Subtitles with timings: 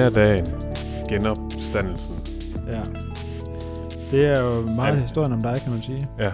[0.00, 0.46] på fjerde dagen.
[1.08, 2.16] Genopstandelsen.
[2.66, 2.82] Ja.
[4.10, 5.02] Det er jo meget Ja.
[5.02, 6.00] historien om dig, kan man sige.
[6.18, 6.32] Ja.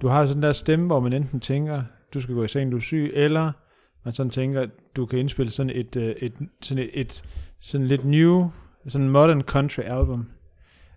[0.00, 1.82] Du har sådan der stemme, hvor man enten tænker,
[2.14, 3.52] du skal gå i seng, du er syg, eller
[4.04, 4.66] man sådan tænker,
[4.96, 7.22] du kan indspille sådan et, øh, et, sådan et, et
[7.60, 8.50] sådan lidt new,
[8.88, 10.26] sådan modern country album.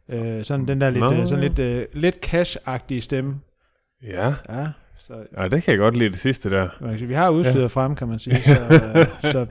[0.09, 1.13] Øh, sådan den der lidt, Nå.
[1.13, 3.39] øh, sådan lidt, øh, lidt cash-agtige stemme.
[4.03, 4.33] Ja.
[4.49, 4.67] Ja,
[4.99, 7.05] så ja, det kan jeg godt lide det sidste der.
[7.05, 7.67] vi har udstyret ja.
[7.67, 8.35] frem, kan man sige.
[8.43, 8.51] Så,
[8.95, 9.45] øh, så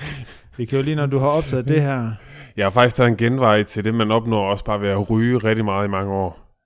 [0.61, 2.13] vi kan jo lige, når du har optaget det her,
[2.57, 5.39] Jeg har faktisk taget en genvej til det, man opnår også bare ved at ryge
[5.39, 6.57] rigtig meget i mange år.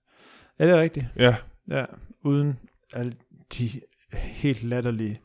[0.58, 1.06] er det rigtigt?
[1.16, 1.34] Ja.
[1.70, 1.84] Ja,
[2.24, 2.58] uden
[2.92, 3.12] alle
[3.58, 3.70] de
[4.12, 5.20] helt latterlige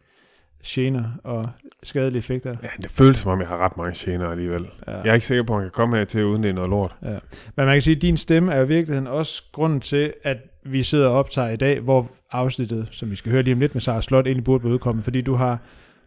[0.66, 1.50] gener og
[1.84, 2.56] skadelige effekter.
[2.64, 4.68] ja, det føles som om, jeg har ret mange gener alligevel.
[4.88, 4.98] Ja.
[4.98, 6.70] Jeg er ikke sikker på, at man kan komme her til, uden det er noget
[6.70, 6.96] lort.
[7.04, 7.18] Ja.
[7.56, 10.84] Men man kan sige, at din stemme er i virkeligheden også grunden til, at vi
[10.84, 13.82] sidder og optager i dag, hvor afsnittet, som vi skal høre lige om lidt med
[13.82, 15.58] Sara Slot, egentlig burde være udkommet, fordi du har,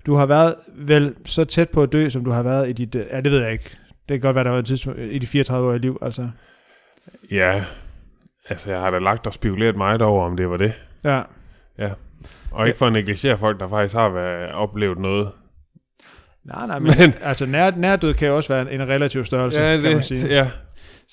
[0.06, 2.94] du har været vel så tæt på at dø, som du har været i dit...
[3.10, 3.70] Ja, det ved jeg ikke.
[4.08, 6.28] Det kan godt være, der var et tidspunkt i de 34 år i liv, altså.
[7.30, 7.64] Ja,
[8.48, 10.72] altså jeg har da lagt og spekuleret meget over, om det var det.
[11.04, 11.22] Ja,
[12.50, 15.28] Og ikke for at negligere folk, der faktisk har været, oplevet noget.
[16.44, 19.60] nej, nej, men, Men- altså nær, nærdød kan jo også være en, en relativ størrelse,
[19.60, 20.28] ja, kan man sige.
[20.34, 20.50] ja,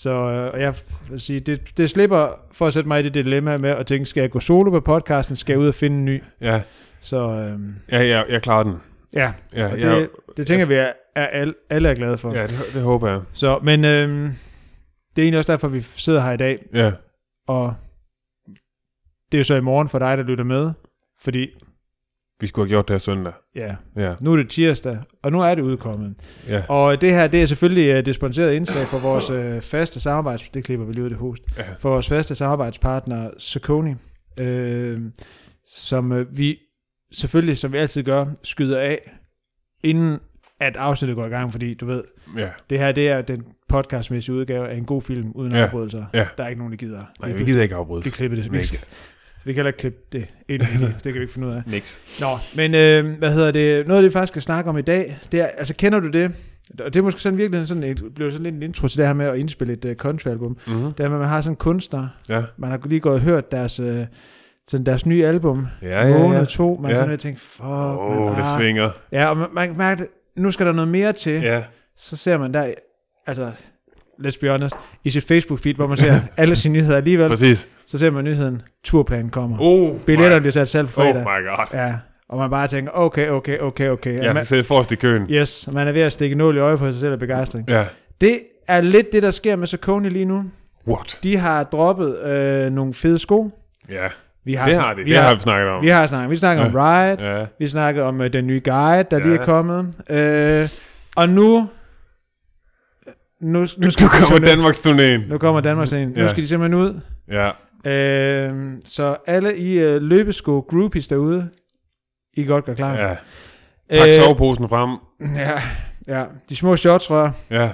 [0.01, 0.75] Så øh, jeg
[1.09, 4.05] vil sige, det, det slipper for at sætte mig i det dilemma med at tænke,
[4.05, 6.23] skal jeg gå solo på podcasten, skal jeg ud og finde en ny?
[6.41, 6.61] ja,
[6.99, 7.59] Så øh,
[7.91, 8.77] ja, jeg, jeg klarede den.
[9.13, 12.33] ja, Ja, og jeg, det, det tænker vi, er, er alle, alle er glade for.
[12.33, 13.21] ja det, det håber jeg.
[13.33, 14.09] Så, men øh,
[15.15, 16.91] det er egentlig også derfor, vi sidder her i dag, Ja,
[17.47, 17.73] og
[19.31, 20.71] det er jo så i morgen for dig, der lytter med,
[21.21, 21.47] fordi
[22.41, 23.33] vi skulle have gjort det her søndag.
[23.55, 26.15] ja, Ja, nu er det tirsdag, og nu er det udkommet.
[26.49, 29.99] ja, Og det her, det er selvfølgelig uh, det sponsorerede indslag for vores uh, faste
[29.99, 30.49] samarbejds...
[30.49, 31.43] Det klipper vi lige ud det host.
[31.57, 31.63] ja.
[31.79, 33.95] For vores faste samarbejdspartner, Saucony,
[34.39, 34.99] øh,
[35.67, 36.57] som øh, vi
[37.11, 39.11] selvfølgelig, som vi altid gør, skyder af,
[39.83, 40.19] inden
[40.59, 42.03] at afsnittet går i gang, fordi du ved,
[42.37, 42.49] ja.
[42.69, 46.05] det her, det er den podcastmæssige udgave af en god film, uden Ja, afbrydelser.
[46.13, 46.27] ja.
[46.37, 47.03] Der er ikke nogen, der gider.
[47.21, 48.03] Nej, vi gider ikke afbryde.
[48.03, 48.51] Vi klipper det.
[48.51, 48.57] Vi,
[49.45, 50.95] vi kan heller ikke klippe det ind i det.
[51.03, 51.61] Det kan vi ikke finde ud af.
[51.67, 51.99] Nix.
[52.19, 53.87] Nå, men øh, hvad hedder det?
[53.87, 56.07] Noget af det, vi faktisk skal snakke om i dag, det er, altså kender du
[56.07, 56.31] det?
[56.79, 59.05] Og det er måske sådan virkelig sådan et, blev sådan lidt en intro til det
[59.07, 60.57] her med at indspille et uh, country-album.
[60.67, 60.91] Mm-hmm.
[60.91, 63.51] Det er, at man har sådan en kunstner, Ja, man har lige gået og hørt
[63.51, 64.05] deres, øh,
[64.67, 66.17] sådan deres nye album, ja, ja.
[66.17, 66.43] Vågne ja.
[66.43, 66.95] 2, man Ja.
[66.97, 68.59] sådan lidt tænkt, fuck, Åh, man, oh, det ah.
[68.59, 68.89] svinger.
[69.11, 71.41] Ja, og man, man kan mærke, at nu skal der noget mere til.
[71.41, 71.63] Ja,
[71.97, 72.73] Så ser man der,
[73.27, 73.51] altså,
[74.25, 77.67] let's be honest, i sit Facebook-feed, hvor man ser alle sine nyheder alligevel, præcis.
[77.91, 79.57] Så ser man nyheden, turplanen kommer.
[79.59, 81.21] Oh, Billetterne bliver sat selv på Oh fredag.
[81.21, 81.65] my god.
[81.73, 81.95] Ja,
[82.29, 84.13] og man bare tænker, okay, okay, okay, okay.
[84.17, 85.27] Jeg man, skal sidde forrest i køen.
[85.31, 87.69] yes, og man er ved at stikke nål i øje på sig selv af begejstring.
[87.69, 87.85] Ja.
[88.21, 90.43] Det er lidt det, der sker med Saucony lige nu.
[90.87, 91.19] What?
[91.23, 93.51] De har droppet øh, nogle fede sko.
[93.89, 94.07] Ja,
[94.45, 95.03] Vi har det har de.
[95.03, 95.83] Vi Det har, har vi snakket om.
[95.83, 97.45] vi har snakket, vi snakker om Ride, Ja.
[97.59, 99.23] vi snakker om øh, den nye guide, der Ja.
[99.23, 99.93] lige er kommet.
[100.09, 100.69] Øh,
[101.15, 101.67] og nu...
[103.41, 105.29] Nu, nu, skal Nu kommer Danmarks turnéen.
[105.29, 105.91] Nu kommer Danmarks.
[105.91, 106.27] Nu Ja.
[106.27, 106.99] skal de simpelthen ud.
[107.31, 107.49] Ja.
[107.87, 111.49] Øh, så alle I øh, løbesko groupies derude,
[112.33, 112.93] I godt gør klar.
[112.93, 113.15] Ja.
[113.89, 114.97] Pak soveposen frem.
[115.35, 115.61] ja,
[116.07, 117.31] ja, de små shorts rør.
[117.49, 117.71] Ja.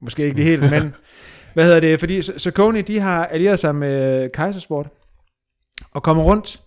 [0.00, 0.94] Måske ikke lige helt, men
[1.54, 2.00] hvad hedder det?
[2.00, 4.86] Fordi Saucony, de har allieret sig med Kaisersport
[5.90, 6.62] og kommer rundt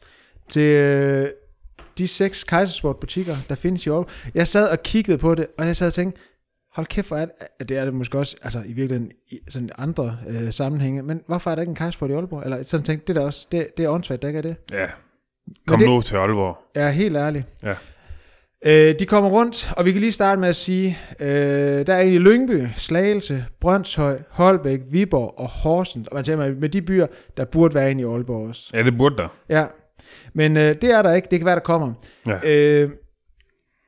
[0.50, 1.29] til øh,
[1.97, 4.09] de seks Kaisersport-butikker, der findes i Aalborg.
[4.35, 6.22] Jeg sad og kiggede på det, og jeg sad og tænkte,
[6.77, 7.25] hold kæft, hvor er
[7.59, 11.21] det, det er det måske også, altså i virkeligheden i sådan andre øh, sammenhænge, men
[11.27, 12.43] hvorfor er der ikke en Kaisersport i Aalborg?
[12.43, 14.55] Eller sådan tænkte, det er da også, det, det er åndssvagt, der ikke er det.
[14.71, 14.85] Ja.
[15.67, 16.57] Kom det- nu til Aalborg.
[16.75, 17.45] Er helt ærlig.
[17.63, 17.73] Ja.
[18.65, 21.27] Øh, de kommer rundt, og vi kan lige starte med at sige, øh,
[21.88, 26.07] der er en i Lyngby, Slagelse, Brøndshøj, Holbæk, Viborg og Horsens.
[26.07, 27.07] Og man tænker, med de byer,
[27.38, 28.69] der burde være en i Aalborg også.
[28.73, 29.27] Ja, det burde der.
[29.50, 29.65] Ja,
[30.33, 31.27] men øh, det er der ikke.
[31.31, 31.94] Det kan være, der kommer.
[32.27, 32.39] Ja.
[32.45, 32.89] Øh,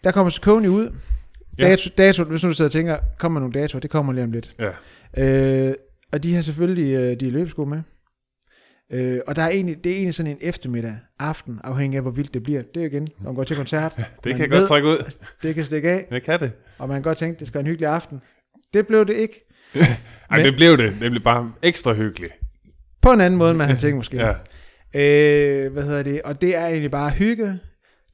[0.04, 0.90] der kommer Saucony ud.
[1.60, 1.70] Ja.
[1.70, 4.32] Dato, dato, hvis nu du sidder og tænker, kommer nogle datoer, det kommer lige om
[4.32, 4.56] lidt.
[4.60, 5.68] Ja.
[5.68, 5.74] Øh,
[6.12, 7.82] og de har selvfølgelig øh, de løbesko med.
[8.92, 12.12] Øh, og der er egentlig, det er egentlig sådan en eftermiddag, aften, afhængig af hvor
[12.12, 12.62] vildt det bliver.
[12.62, 13.94] Det er jo igen, når man går til koncert.
[14.24, 15.12] Det kan jeg ved- godt trække ud.
[15.44, 16.52] Det kan stikke af, Det kan det.
[16.78, 18.22] og man kan godt tænke, det skal være en hyggelig aften.
[18.74, 19.46] Det blev det ikke.
[19.80, 19.88] Ej,
[20.38, 20.94] Men- det blev det.
[21.02, 22.34] Det blev bare ekstra hyggeligt.
[23.02, 24.18] På en anden måde, end man havde tænkt måske.
[24.18, 24.30] Ja.
[24.96, 26.22] Øh, hvad hedder det?
[26.22, 27.60] Og det er egentlig bare hygge.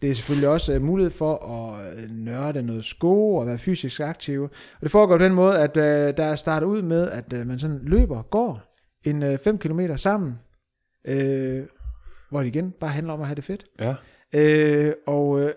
[0.05, 3.99] Det er selvfølgelig også uh, mulighed for at uh, nørde noget sko og være fysisk
[3.99, 4.43] aktiv.
[4.43, 4.49] Og
[4.81, 5.83] det foregår på den måde, at uh,
[6.17, 8.61] der er startet ud med, at uh, man sådan løber, går
[9.03, 10.33] en 5 uh, km sammen.
[11.09, 11.15] Uh,
[12.29, 13.65] hvor det igen bare handler om at have det fedt.
[13.79, 13.95] Ja.
[14.35, 15.49] Øh, og uh,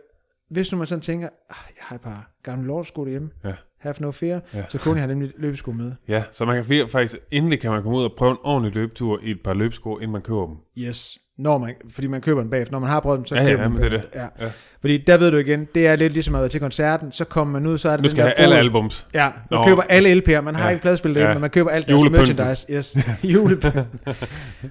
[0.51, 3.53] hvis nu man sådan tænker, ah, jeg har et par gamle lortesko derhjemme, Ja.
[3.79, 4.65] have no fear, Ja.
[4.69, 5.93] så kunne jeg have nemlig løbesko med.
[6.09, 9.21] Ja, så man kan faktisk, endelig kan man komme ud og prøve en ordentlig løbetur
[9.23, 10.57] i et par løbesko, inden man køber dem.
[10.79, 11.19] Yes.
[11.39, 12.73] Når man, fordi man køber den bagefter.
[12.73, 14.21] Når man har prøvet dem, så Ja, køber ja, man det er bagefter.
[14.21, 14.45] Ja.
[14.45, 14.51] Ja.
[14.81, 17.53] Fordi der ved du igen, det er lidt ligesom at være til koncerten, så kommer
[17.61, 19.07] man ud, så er det Nu den skal jeg der have alle albums.
[19.15, 19.65] Ja, man Nå.
[19.67, 20.41] køber alle LP'er.
[20.41, 20.71] Man har Ja.
[20.71, 21.35] ikke pladespil derinde, Ja.
[21.35, 22.67] men man køber alt deres merchandise.
[22.71, 22.97] Yes.
[23.35, 23.83] Julepynten.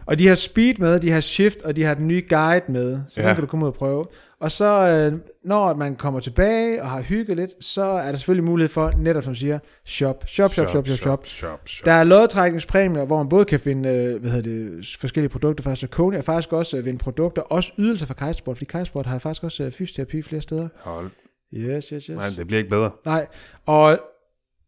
[0.06, 3.00] og de har Speed med, de har Shift, og de har den nye Guide med.
[3.10, 3.22] Så.
[3.22, 3.28] Ja.
[3.28, 4.06] den kan du komme ud og prøve.
[4.40, 8.44] Og så, øh, når man kommer tilbage og har hygget lidt, så er der selvfølgelig
[8.44, 11.26] mulighed for, netop som siger, shop, shop, shop, shop, shop, shop.
[11.26, 11.86] shop, shop.
[11.86, 15.76] Der er lodtrækningspræmier, hvor man både kan finde øh, hvad hedder det, forskellige produkter fra
[15.76, 19.44] Saucony, og faktisk også øh, vinde produkter, også ydelser fra Kajsport, fordi Kajsport har faktisk
[19.44, 20.68] også øh, fysioterapi flere steder.
[20.80, 21.10] Hold.
[21.54, 22.10] Yes, yes, yes.
[22.10, 22.92] Nej, det bliver ikke bedre.
[23.06, 23.28] Nej,
[23.66, 24.00] og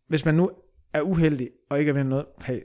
[0.08, 0.50] hvis man nu
[0.94, 2.60] er uheldig og ikke er vinde noget, hey,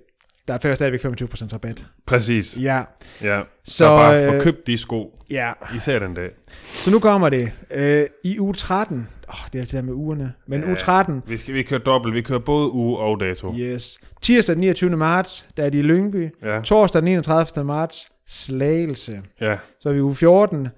[0.49, 1.85] der er stadigvæk 25% rabat.
[2.07, 2.59] Præcis.
[2.61, 2.83] Ja,
[3.23, 3.43] Ja.
[3.65, 5.19] så, Så bare øh, få købt de sko.
[5.31, 5.53] ja.
[5.77, 6.31] Især den dag.
[6.65, 7.53] så nu kommer det.
[7.71, 10.67] Øh, I uge 13, åh, det er altid der med ugerne, men Ja.
[10.67, 12.15] uge 13, Vi, skal, vi kører dobbelt.
[12.15, 13.55] Vi kører både uge og dato.
[13.59, 13.99] yes.
[14.23, 14.97] Tirsdag den 29.
[14.97, 16.31] marts, der er de i Lyngby.
[16.43, 16.61] Ja.
[16.61, 17.65] Torsdag den 31.
[17.65, 19.21] marts, Slagelse.
[19.41, 19.57] Ja.
[19.81, 20.69] Så er vi uge 14,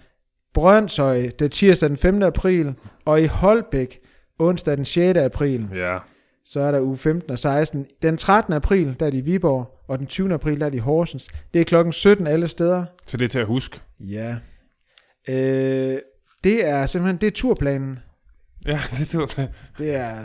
[0.55, 2.23] Brøndshøj, det er tirsdag den 5.
[2.23, 2.75] april,
[3.05, 3.99] og i Holbæk,
[4.39, 5.19] onsdag den 6.
[5.19, 5.69] april.
[5.75, 5.99] Ja.
[6.49, 7.87] Så er der uge 15 og 16.
[8.03, 8.53] Den 13.
[8.53, 10.35] april, der er de i Viborg, og den 20.
[10.35, 11.29] april, der er de i Horsens.
[11.55, 12.85] Det er klokken 17 alle steder.
[13.07, 13.81] Så det er til at huske.
[14.01, 14.37] Ja.
[15.29, 15.99] Øh,
[16.45, 17.99] det er simpelthen, det er turplanen.
[18.67, 19.47] Ja, det er
[19.79, 20.19] Det er,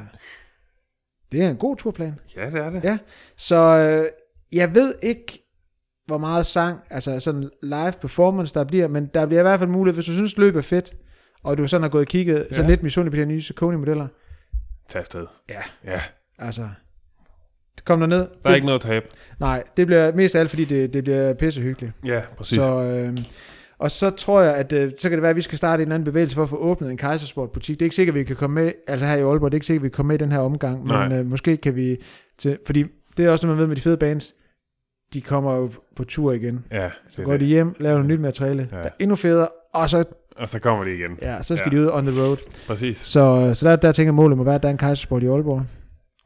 [1.32, 2.14] det er en god turplan.
[2.36, 2.84] Ja, det er det.
[2.84, 2.98] Ja.
[3.38, 4.10] Så øh,
[4.52, 5.48] jeg ved ikke,
[6.06, 9.70] hvor meget sang, altså sådan live performance, der bliver, men der bliver i hvert fald
[9.70, 10.94] mulighed, hvis du synes, løb er fedt,
[11.44, 12.70] og du sådan har gået og kigget sådan Ja.
[12.70, 14.08] lidt misundelig på de her nye Saucony-modeller.
[14.90, 15.26] Tag afsted.
[15.50, 15.62] Ja.
[15.86, 16.02] Ja.
[16.40, 16.70] Altså,
[17.86, 18.28] kom der ned.
[18.44, 19.06] Der er ikke noget at tabe.
[19.40, 21.94] Nej, det bliver mest af alt, fordi det, det bliver pissehyggeligt.
[22.06, 22.58] Ja, præcis.
[22.58, 23.18] Så, øh,
[23.78, 25.88] og så tror jeg, at øh, så kan det være, at vi skal starte en
[25.88, 27.80] eller anden bevægelse for at få åbnet en kejsersportbutik.
[27.80, 29.58] Det er ikke sikkert, at vi kan komme med, altså her i Aalborg, det er
[29.58, 31.08] ikke sikkert, at vi kan komme med i den her omgang, Nej.
[31.08, 31.98] men øh, måske kan vi,
[32.38, 32.86] til, fordi
[33.18, 34.34] det er også noget, man ved med de fede bands,
[35.14, 36.66] de kommer jo på tur igen.
[36.72, 37.48] Ja, Så det går er de det.
[37.48, 38.78] hjem, laver noget nyt materiale, Ja.
[38.78, 40.04] der er endnu federe, og så,
[40.42, 41.18] Og så kommer de igen.
[41.22, 41.78] ja, så skal Ja.
[41.80, 42.38] de ud on the road.
[42.68, 42.98] Præcis.
[42.98, 45.64] Så, så der, der tænker målet må være, at der er en kejsersport i Aalborg.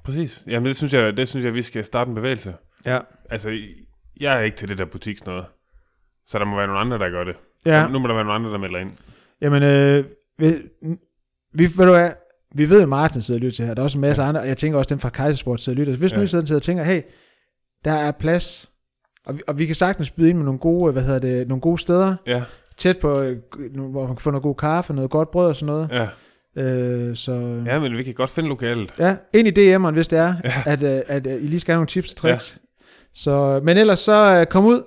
[0.03, 0.43] Præcis.
[0.47, 2.53] Jamen, det synes jeg, det synes jeg, vi skal starte en bevægelse.
[2.85, 2.99] Ja.
[3.29, 3.49] Altså,
[4.19, 5.45] jeg er ikke til det der butiks noget.
[6.27, 7.35] Så der må være nogle andre, der gør det.
[7.65, 8.91] Ja, Nu må der være nogle andre, der melder ind.
[9.41, 10.05] jamen, øh,
[10.39, 10.45] vi,
[11.53, 12.09] vi, ved du hvad,
[12.55, 13.73] vi ved at Martin sidder og lytter til her.
[13.73, 14.27] Der er også en masse ja.
[14.29, 15.99] andre, og jeg tænker også dem fra Kejsersport sidder og lytter.
[15.99, 16.17] Hvis ja.
[16.17, 17.01] Nu sidder og tænker, hey,
[17.85, 18.69] der er plads,
[19.25, 21.61] og vi, og vi kan sagtens byde ind med nogle gode, hvad hedder det, nogle
[21.61, 22.43] gode steder, Ja,
[22.77, 23.37] tæt på, øh,
[23.73, 25.89] nu- hvor man kan få noget god kaffe, noget godt brød og sådan noget.
[25.91, 26.07] ja.
[26.57, 27.31] Øh, så
[27.65, 27.73] ja.
[27.73, 28.91] Ja, men vi kan godt finde lokalet.
[28.99, 30.53] ja, ind i DM'eren, hvis det er, ja.
[30.65, 32.53] At, øh, at, at I lige skal have nogle tips og tricks.
[32.57, 32.67] Ja.
[33.13, 34.83] Så, men ellers så øh, kom ud,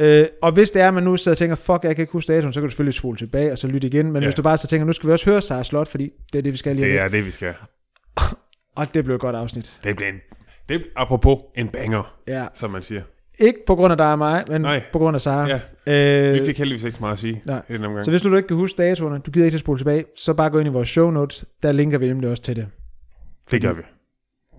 [0.00, 2.12] Øh, og hvis det er, at man nu sidder og tænker, fuck, jeg kan ikke
[2.12, 4.12] huske datoen, så kan du selvfølgelig spole tilbage og så lytte igen.
[4.12, 4.26] Men ja.
[4.26, 6.42] Hvis du bare så tænker, nu skal vi også høre Sarah Slot, fordi det er
[6.42, 7.54] det, vi skal lige Det er det, vi skal.
[8.76, 9.80] Og det blev et godt afsnit.
[9.84, 10.16] Det bliver en,
[10.68, 12.46] det apropos en banger, Ja.
[12.54, 13.02] som man siger.
[13.38, 14.84] Ikke på grund af dig og mig, men Nej.
[14.92, 15.48] på grund af Sarah.
[15.48, 17.62] Ja, Øh, Vi fik heldigvis ikke så meget at sige nej.
[17.68, 18.04] i den omgang.
[18.04, 20.04] så hvis nu du ikke kan huske datoerne, du gider ikke til at spole tilbage,
[20.16, 22.68] så bare gå ind i vores show notes, der linker vi nemlig også til det.
[23.50, 23.82] det gør vi.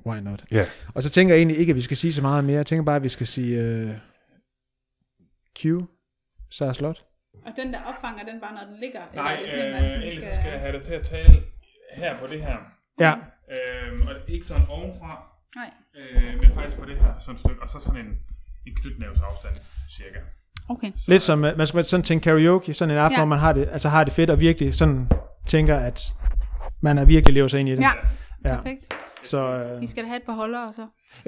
[0.06, 0.44] Why not?
[0.52, 0.66] Ja.
[0.96, 2.56] Og så tænker jeg egentlig ikke, at vi skal sige så meget mere.
[2.58, 3.92] Jeg tænker bare, at vi skal sige uh,
[5.60, 5.66] Q,
[6.52, 7.04] Sarah Slot.
[7.46, 9.00] Og den der opfanger den bare, når den ligger?
[9.16, 11.42] Nej, er det øh, ellers skal jeg have det til at tale
[11.94, 12.58] her på det her.
[13.00, 13.14] Ja.
[13.56, 15.24] Øhm, og ikke sådan ovenfra,
[15.56, 15.72] Nej.
[16.00, 18.18] øh, men faktisk på det her sådan et stykke, og så sådan en,
[18.68, 19.56] en knytnævsafstand,
[19.98, 20.20] cirka.
[20.70, 20.92] Okay.
[20.98, 23.20] Så, Lidt som, man skal sådan tænke karaoke, sådan en aften, Ja.
[23.20, 25.10] hvor man har det, altså har det fedt, og virkelig sådan
[25.48, 26.02] tænker, at
[26.82, 27.80] man er virkelig lever sig ind i det.
[27.82, 27.90] Ja,
[28.46, 28.56] ja.
[28.56, 28.94] perfekt.
[29.24, 30.82] Så uh, I skal da have et par holder, og så...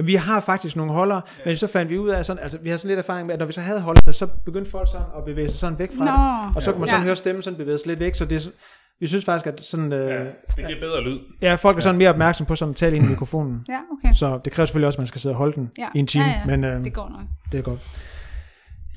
[0.04, 2.78] vi har faktisk nogle holder, men så fandt vi ud af, sådan, altså vi har
[2.78, 5.26] sådan lidt erfaring med, at når vi så havde holderne, så begyndte folk sådan at
[5.26, 6.48] bevæge sig sådan væk fra Nå.
[6.48, 6.56] det.
[6.56, 7.06] Og så kunne man sådan Ja.
[7.06, 8.52] høre stemmen sådan bevæge sig lidt væk, så det
[9.00, 11.20] vi synes faktisk, at sådan, uh, ja, det giver bedre lyd.
[11.42, 13.66] ja, folk er sådan mere opmærksom på sådan at tale ind i mikrofonen.
[13.70, 14.14] Ja, okay.
[14.16, 15.88] Så det kræver selvfølgelig også, at man skal sidde og holde den Ja.
[15.96, 16.58] i en time, ja, ja.
[16.58, 17.22] men uh, Det går nok.
[17.52, 17.80] det er godt.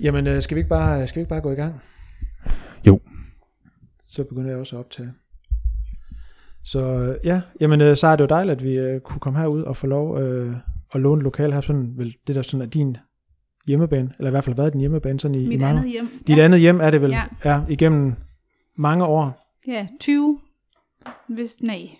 [0.01, 1.75] Jamen, øh, skal vi ikke bare, skal vi ikke bare gå i gang?
[2.87, 3.01] Jo.
[4.05, 5.13] Så begynder jeg også at optage.
[6.65, 9.39] Så øh, ja, jamen øh, så er det jo dejligt, at vi øh, kunne komme
[9.39, 10.57] herud og få lov øh,
[10.95, 12.97] at låne et lokal her, sådan vel, det der sådan er din
[13.67, 16.09] hjemmebane, eller i hvert fald været din hjemmebane sådan i, i Mit mange andet hjem.
[16.27, 16.45] Dit ja.
[16.45, 17.23] andet hjem er det vel, ja.
[17.45, 17.55] Ja.
[17.55, 18.15] ja, igennem
[18.79, 19.42] mange år.
[19.67, 20.41] Ja, 20.
[21.29, 21.91] Hvis, nej.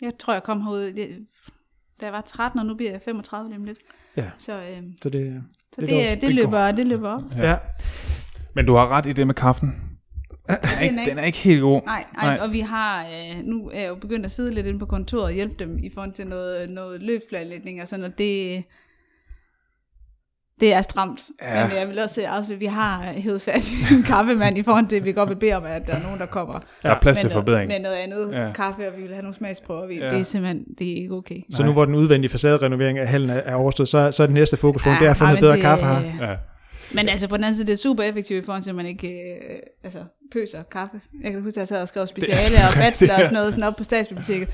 [0.00, 1.26] Jeg tror, jeg kom herud, det,
[2.00, 3.78] da jeg var 13, og nu bliver jeg 35 lige om lidt.
[4.16, 4.30] Ja.
[4.38, 5.42] Så, øh, Så det,
[5.74, 7.22] så Det det, det det, løber, det løber op.
[7.36, 7.50] ja.
[7.50, 7.56] ja.
[8.54, 9.68] Men du har ret i det med kaffen.
[10.48, 11.82] Den er ikke, den er ikke helt god.
[11.86, 12.46] Nej, nej, Nej.
[12.46, 15.24] og vi har, øh, nu er jeg jo begyndt at sidde lidt inde på kontoret
[15.24, 18.64] og hjælpe dem i forhold til noget, noget løbsplanlægning og sådan, og det,
[20.62, 21.20] det er stramt.
[21.42, 21.66] Ja.
[21.68, 24.86] Men jeg vil også sige, at vi har hævet fat i en kaffemand i forhold
[24.86, 27.00] til, at vi godt vil bede om, at der er nogen, der kommer Der er
[27.00, 27.68] plads til med, forbedring.
[27.68, 28.52] noget, med noget andet Ja.
[28.52, 29.86] kaffe, og vi vil have nogle smagsprøver.
[29.86, 30.08] Vi, Ja.
[30.08, 31.36] Det er simpelthen det er ikke okay.
[31.50, 34.34] Så nu hvor den udvendige facaderenovering af hallen er, er overstået, så, så er det
[34.34, 36.26] næste fokuspunkt, Ja, det er at få noget bedre det- kaffe her.
[36.28, 36.34] Ja.
[36.94, 38.86] Men altså på den anden side, det er super effektivt i forhold til, at man
[38.86, 39.98] ikke øh, altså,
[40.32, 41.00] pøser kaffe.
[41.22, 43.64] Jeg kan huske, at jeg sad og skrev speciale og bachelor og sådan noget sådan
[43.64, 44.48] op på statsbiblioteket.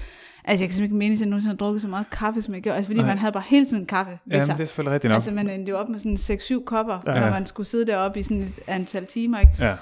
[0.44, 2.54] Altså, jeg kan simpelthen ikke mene, at jeg nogensinde har drukket så meget kaffe, som
[2.54, 2.76] jeg gjorde.
[2.76, 3.08] Altså, fordi Nej.
[3.08, 4.58] man havde bare hele tiden kaffe ved Jamen, sig.
[4.58, 5.14] det er selvfølgelig rigtigt nok.
[5.14, 7.20] Altså, man endte jo op med sådan 6-7 kopper, ja.
[7.20, 9.52] når man skulle sidde deroppe i sådan et antal timer, ikke?
[9.60, 9.74] Ja.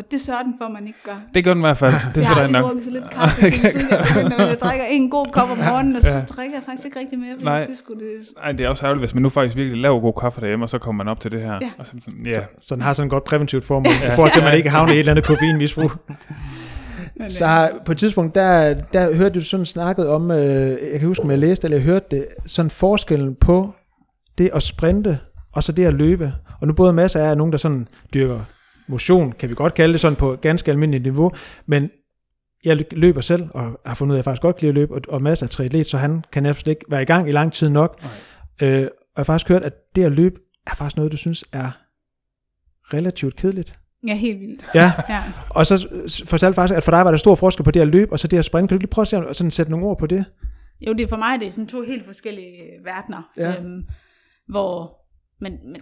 [0.00, 1.18] Og det sørger den for, at man ikke gør.
[1.34, 1.92] Det gør den i hvert fald.
[1.92, 2.62] Det er jeg har aldrig nok.
[2.64, 3.70] drukket så lidt kaffe, okay.
[3.70, 6.20] siden jeg begyndte, når jeg drikker en god kop om morgenen, og så Ja.
[6.20, 7.54] drikker jeg faktisk ikke rigtig mere, fordi Nej.
[7.54, 10.12] jeg synes det Ej, det er også ærgerligt, hvis man nu faktisk virkelig laver god
[10.20, 11.52] kaffe derhjemme, og så kommer man op til det her.
[11.62, 11.70] Ja.
[11.78, 12.40] Og så, sådan, ja.
[12.60, 14.92] Så den har sådan et godt præventivt formål, i forhold til, at man ikke havner
[14.92, 15.90] i et eller andet koffeinmisbrug.
[17.16, 20.38] Men, Så har, på et tidspunkt, der, der hørte du sådan snakket om, øh,
[20.92, 23.74] jeg kan huske, om jeg læste eller jeg hørte det, sådan forskellen på
[24.38, 25.18] det at sprinte,
[25.54, 26.32] og så det at løbe.
[26.60, 28.40] Og nu både masser af nogen, der sådan dyrker
[28.90, 31.32] motion, kan vi godt kalde det sådan på ganske almindeligt niveau,
[31.66, 31.90] men
[32.64, 34.74] jeg løber selv, og har fundet ud af, at jeg faktisk godt kan lide at
[34.74, 37.32] løbe, og, og masser af triatlet, så han kan nærmest ikke være i gang i
[37.32, 38.02] lang tid nok.
[38.62, 41.44] Øh, og jeg har faktisk hørt, at det at løbe er faktisk noget, du synes
[41.52, 41.70] er
[42.94, 43.78] relativt kedeligt.
[44.06, 44.64] Ja, helt vildt.
[44.74, 45.22] Ja, Ja.
[45.50, 45.88] og så
[46.26, 48.28] fortalte faktisk, at for dig var der stor forskel på det at løbe, og så
[48.28, 48.68] det at sprinte.
[48.68, 50.24] Kan du lige prøve at se, sådan sætte nogle ord på det?
[50.86, 53.30] Jo, det er for mig, det er sådan to helt forskellige verdener.
[53.36, 53.54] Ja.
[53.60, 53.82] Øhm,
[54.48, 54.96] hvor,
[55.40, 55.80] men, men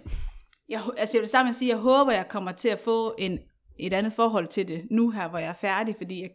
[0.69, 3.39] jeg, altså jeg vil sammen sige, jeg håber, jeg kommer til at få en,
[3.79, 6.29] et andet forhold til det nu her, hvor jeg er færdig, fordi jeg,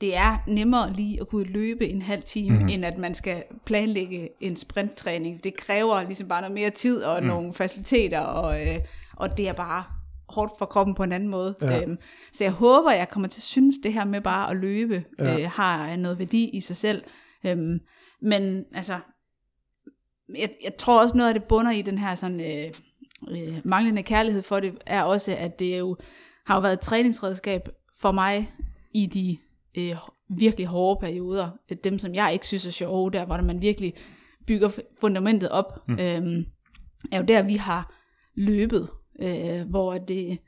[0.00, 2.62] det er nemmere lige at kunne løbe en halv time, Mhm.
[2.62, 2.68] mm.
[2.68, 5.44] end at man skal planlægge en sprinttræning.
[5.44, 7.28] Det kræver ligesom bare noget mere tid og mm.
[7.28, 8.78] nogle faciliteter, og, øh,
[9.16, 9.84] og det er bare
[10.28, 11.54] hårdt for kroppen på en anden måde.
[11.62, 11.82] Ja.
[11.82, 11.98] Øhm,
[12.32, 15.38] så jeg håber, jeg kommer til at synes, det her med bare at løbe Ja.
[15.40, 17.04] øh, har noget værdi i sig selv.
[17.46, 17.78] Øhm,
[18.22, 18.98] men altså,
[20.38, 22.72] jeg, jeg tror også noget af det bunder i den her sådan, øh,
[23.30, 25.96] øh, manglende kærlighed for det, er også, at det jo
[26.46, 27.68] har jo været et træningsredskab
[28.00, 28.52] for mig
[28.94, 29.38] i de
[29.78, 29.96] øh,
[30.28, 31.50] virkelig hårde perioder.
[31.84, 33.94] Dem, som jeg ikke synes er sjove, der hvor man virkelig
[34.46, 34.70] bygger
[35.00, 35.98] fundamentet op, mm.
[36.00, 36.44] øhm,
[37.12, 37.94] er jo der, vi har
[38.34, 38.88] løbet,
[39.22, 40.38] øh, hvor det,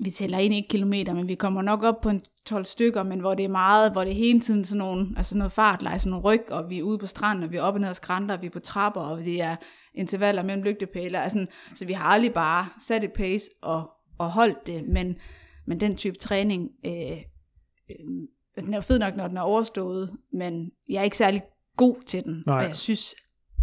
[0.00, 3.20] vi tæller ind ikke kilometer, men vi kommer nok op på en 12 stykker, men
[3.20, 6.10] hvor det er meget, hvor det er hele tiden sådan nogle, altså noget fartleje, sådan
[6.10, 7.94] nogle ryg, og vi er ude på stranden, og vi er oppe og ned ad
[7.94, 9.56] skrænter, og vi er på trapper, og det er
[9.94, 14.66] intervaller mellem lygtepæle, altså, så vi har aldrig bare sat et pace og, og holdt
[14.66, 15.16] det, men,
[15.66, 16.92] men den type træning, øh,
[17.90, 18.06] øh,
[18.64, 21.42] den er jo fed nok, når den er overstået, men jeg er ikke særlig
[21.76, 22.56] god til den, Nej.
[22.58, 23.14] og jeg synes,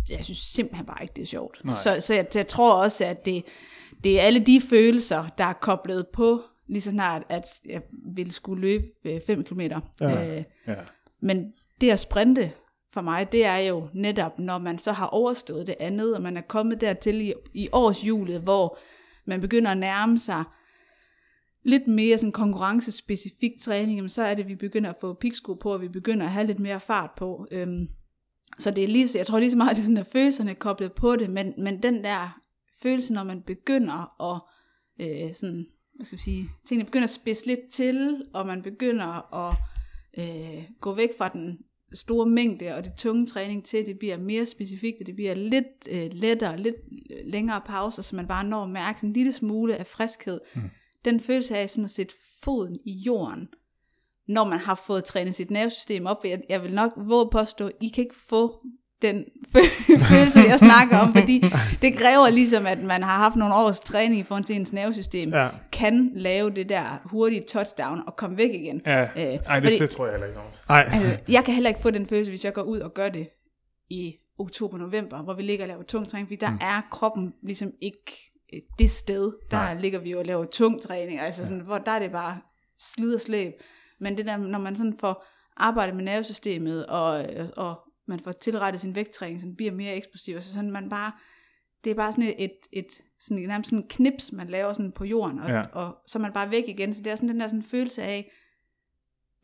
[0.09, 1.61] jeg synes simpelthen bare ikke, det er sjovt.
[1.65, 1.75] Nej.
[1.75, 3.43] Så, så jeg, jeg tror også, at det,
[4.03, 7.81] det er alle de følelser, der er koblet på, lige så snart, at jeg
[8.15, 9.61] ville skulle løbe 5 km.
[10.01, 10.37] Ja.
[10.37, 10.75] Øh, Ja.
[11.21, 12.51] men det at sprinte
[12.93, 16.37] for mig, det er jo netop, når man så har overstået det andet, og man
[16.37, 18.77] er kommet dertil i, i årsjulet, hvor
[19.25, 20.43] man begynder at nærme sig
[21.63, 25.53] lidt mere sådan konkurrencespecifik træning, jamen så er det, at vi begynder at få piksko
[25.53, 27.47] på, og vi begynder at have lidt mere fart på.
[27.51, 27.87] Øhm,
[28.59, 30.51] så det er lige, jeg tror lige så meget, at det er sådan, at følelserne
[30.51, 32.39] er koblet på det, men, men den der
[32.81, 34.41] følelse, når man begynder at,
[35.01, 35.65] øh, sådan,
[35.95, 39.55] hvad skal jeg sige, tingene begynder at spidse lidt til, og man begynder at
[40.19, 41.57] øh, gå væk fra den
[41.93, 45.87] store mængde og det tunge træning til, det bliver mere specifikt, og det bliver lidt
[45.89, 46.75] øh, lettere, lidt
[47.25, 50.39] længere pauser, så man bare når at mærke en lille smule af friskhed.
[50.55, 50.61] Mm.
[51.05, 53.47] Den følelse af sådan at sætte foden i jorden,
[54.27, 56.25] når man har fået trænet sit nervesystem op.
[56.25, 58.65] Jeg, jeg vil nok våge påstå, at I kan ikke få
[59.01, 59.23] den
[60.09, 61.43] følelse, jeg snakker om, fordi
[61.81, 65.29] det kræver ligesom, at man har haft nogle års træning i forhold til ens nervesystem,
[65.33, 65.49] Ja.
[65.71, 68.81] kan lave det der hurtige touchdown og komme væk igen.
[68.85, 69.01] Ja.
[69.03, 70.45] Øh, Ej, det, fordi- det tror jeg heller ikke om.
[70.69, 73.09] Nej, Altså, jeg kan heller ikke få den følelse, hvis jeg går ud og gør
[73.09, 73.29] det
[73.89, 76.57] i oktober-november, hvor vi ligger og laver tung træning, fordi der mm.
[76.61, 79.31] er kroppen ligesom ikke øh, det sted.
[79.51, 79.73] Der Nej.
[79.79, 82.37] Ligger vi jo og laver tung træning, altså sådan, hvor der er det bare
[82.79, 83.53] slid og slæb.
[83.99, 85.25] Men det der, når man sådan får
[85.57, 87.25] arbejdet med nervesystemet, og,
[87.57, 91.11] og man får tilrettet sin vægttræning, så den bliver mere eksplosiv, så sådan man bare,
[91.83, 94.91] det er bare sådan et, et, et sådan, nærmest sådan en knips, man laver sådan
[94.91, 95.55] på jorden, og, Ja.
[95.57, 95.63] ja.
[95.73, 96.93] og så er man bare væk igen.
[96.93, 98.31] Så det er sådan den der sådan følelse af,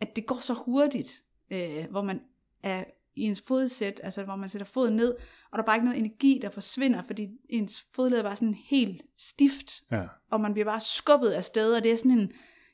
[0.02, 2.22] at det går så hurtigt, øh, hvor man
[2.64, 2.84] er
[3.16, 5.12] i ens fodsæt, altså hvor man sætter foden ned,
[5.52, 8.54] og der er bare ikke noget energi, der forsvinder, fordi ens fodled er bare sådan
[8.54, 10.04] helt stift, Ja.
[10.32, 12.28] og man bliver bare skubbet af sted, og det er sådan en,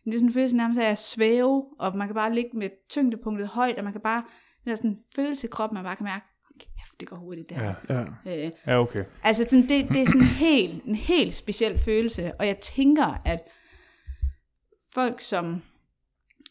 [0.05, 2.69] det er sådan en følelse nærmest af at svæve, og man kan bare ligge med
[2.89, 4.23] tyngdepunktet højt, og man kan bare,
[4.65, 6.25] det er sådan en følelse i kroppen, man bare kan mærke,
[6.59, 7.73] kæft, det går hurtigt det her.
[7.89, 8.03] Ja.
[8.25, 8.45] ja.
[8.45, 9.03] Øh, Ja, okay.
[9.23, 13.21] Altså, sådan, det, det er sådan en helt, en helt speciel følelse, og jeg tænker,
[13.25, 13.39] at
[14.93, 15.61] folk, som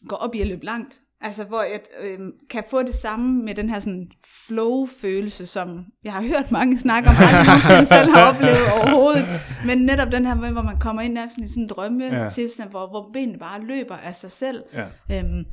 [0.07, 3.55] går op i at løbe langt, altså hvor jeg øh, kan få det samme med
[3.55, 4.11] den her sådan
[4.47, 9.25] flow-følelse, som jeg har hørt mange snakke om, aldrig nogensinde selv har oplevet overhovedet,
[9.65, 12.23] men netop den her med, hvor man kommer ind i sådan en drømme Ja.
[12.23, 12.29] ja.
[12.29, 15.19] tilstand, hvor, hvor benene bare løber af sig selv, Ja.
[15.19, 15.45] Øhm,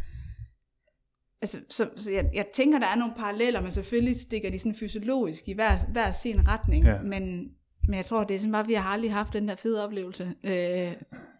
[1.42, 4.75] altså, så, så jeg, jeg tænker, der er nogle paralleller, men selvfølgelig stikker de sådan
[4.75, 6.85] fysiologisk i hver, hver sin retning.
[6.85, 7.02] Ja.
[7.02, 7.50] Men
[7.88, 9.85] Men jeg tror, det er sådan bare, at vi har aldrig haft den der fede
[9.85, 10.92] oplevelse øh,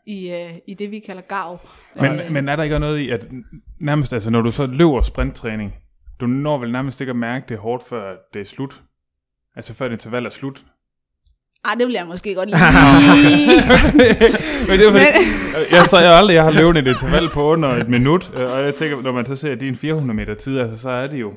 [0.07, 1.59] i, øh, i det, vi kalder gav.
[1.97, 3.27] Men, Øh, men er der ikke noget i, at
[3.81, 5.75] nærmest, altså når du så løber sprinttræning,
[6.21, 8.83] du når vel nærmest ikke at mærke det hårdt, før det er slut?
[9.57, 10.65] Altså før det interval er slut?
[11.65, 12.59] Ej, det vil jeg måske godt lide.
[14.69, 17.69] men det er fordi, jeg tror jeg aldrig, jeg har løbet et interval på under
[17.69, 20.83] et minut, øh, og jeg tænker, når man så ser din 400 meter tid, altså,
[20.83, 21.33] så er det jo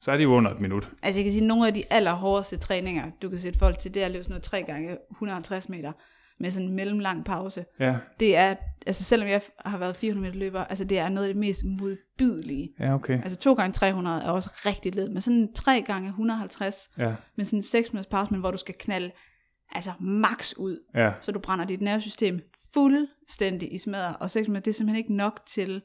[0.00, 0.90] så er det jo under et minut.
[1.02, 3.94] altså jeg kan sige, at nogle af de allerhårdeste træninger, du kan sætte folk til,
[3.94, 5.92] det er at løbe sådan noget 3 gange 150 meter
[6.40, 7.64] med sådan en mellemlang pause.
[7.80, 8.54] Ja, Det er,
[8.86, 11.60] altså selvom jeg har været 400 meter løber, altså det er noget af det mest
[11.64, 12.68] modbydelige.
[12.80, 13.22] ja okay.
[13.22, 17.44] Altså 2 gange 300 er også rigtig led, men sådan 3 gange 150 Ja, med
[17.44, 19.10] sådan en 6 minutters pause, men hvor du skal knalde
[19.72, 22.40] altså max ud, ja, så du brænder dit nervesystem
[22.74, 25.82] fuldstændig i smadder, og 6 minutter, det er simpelthen ikke nok til,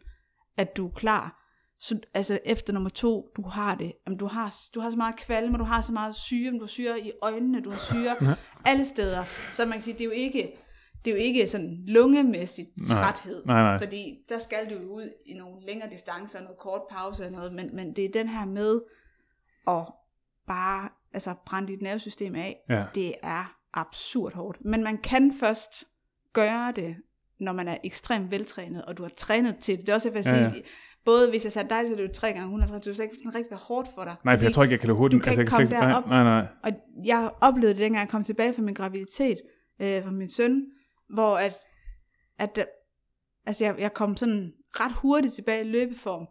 [0.57, 1.37] at du er klar.
[1.79, 5.15] Så altså efter nummer to, du har det, jamen, du, har, du har så meget
[5.15, 8.35] kvalme, du har så meget syre, du har syre i øjnene, du har syre
[8.65, 9.23] alle steder.
[9.53, 10.57] Så man kan sige, det er jo ikke,
[11.05, 13.01] det er jo ikke sådan lungemæssigt Nej.
[13.01, 13.77] træthed, Nej, nej.
[13.77, 17.53] fordi der skal du jo ud i nogle længere distancer, noget kort pause og noget,
[17.53, 18.81] men, men det er den her med
[19.67, 19.85] at
[20.47, 22.85] bare altså, brænde dit nervesystem af, ja.
[22.95, 24.57] det er absurd hårdt.
[24.65, 25.85] Men man kan først
[26.33, 26.95] gøre det,
[27.39, 29.85] når man er ekstremt veltrænet, og du har trænet til det.
[29.85, 30.61] Det er også, jeg vil Ja, sige, ja.
[31.05, 33.35] både hvis jeg satte dig til løbe 3 gange 150, det er slet ikke sådan
[33.35, 34.15] rigtig hårdt for dig.
[34.25, 35.19] Nej, for jeg tror ikke, jeg kan løbe hurtigt.
[35.19, 36.07] du kan jeg ikke kan slet komme derop.
[36.07, 36.47] Nej, nej, nej.
[36.63, 36.71] og
[37.05, 39.37] jeg oplevede det, dengang jeg kom tilbage fra min graviditet,
[39.81, 40.65] øh, fra min søn,
[41.13, 41.53] hvor at,
[42.39, 42.65] at øh,
[43.45, 46.27] altså jeg, jeg kom sådan ret hurtigt tilbage i løbeform,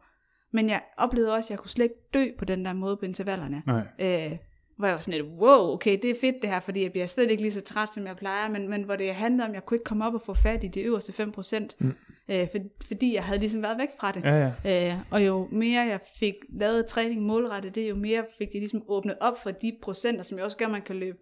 [0.53, 3.05] men jeg oplevede også, at jeg kunne slet ikke dø på den der måde på
[3.05, 3.63] intervallerne.
[3.67, 3.87] nej.
[4.33, 4.39] Øh,
[4.81, 7.07] hvor jeg var sådan lidt, wow, okay, det er fedt det her, fordi jeg bliver
[7.07, 9.55] slet ikke lige så træt, som jeg plejer, men, men hvor det handlede om, at
[9.55, 11.95] jeg kunne ikke komme op og få fat i de øverste 5%, mm.
[12.29, 14.25] øh, for, fordi jeg havde ligesom været væk fra det.
[14.25, 14.91] Ja, ja.
[14.93, 18.83] Øh, og jo mere jeg fik lavet træning målrettet, det jo mere fik jeg ligesom
[18.89, 21.19] åbnet op for de procenter, som jeg også gør, man kan løbe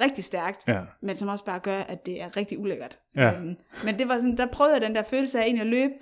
[0.00, 2.98] rigtig stærkt, Ja, men som også bare gør, at det er rigtig ulækkert.
[3.16, 3.32] Ja.
[3.32, 5.92] Øhm, men det var sådan, der prøvede jeg den der følelse af egentlig at løbe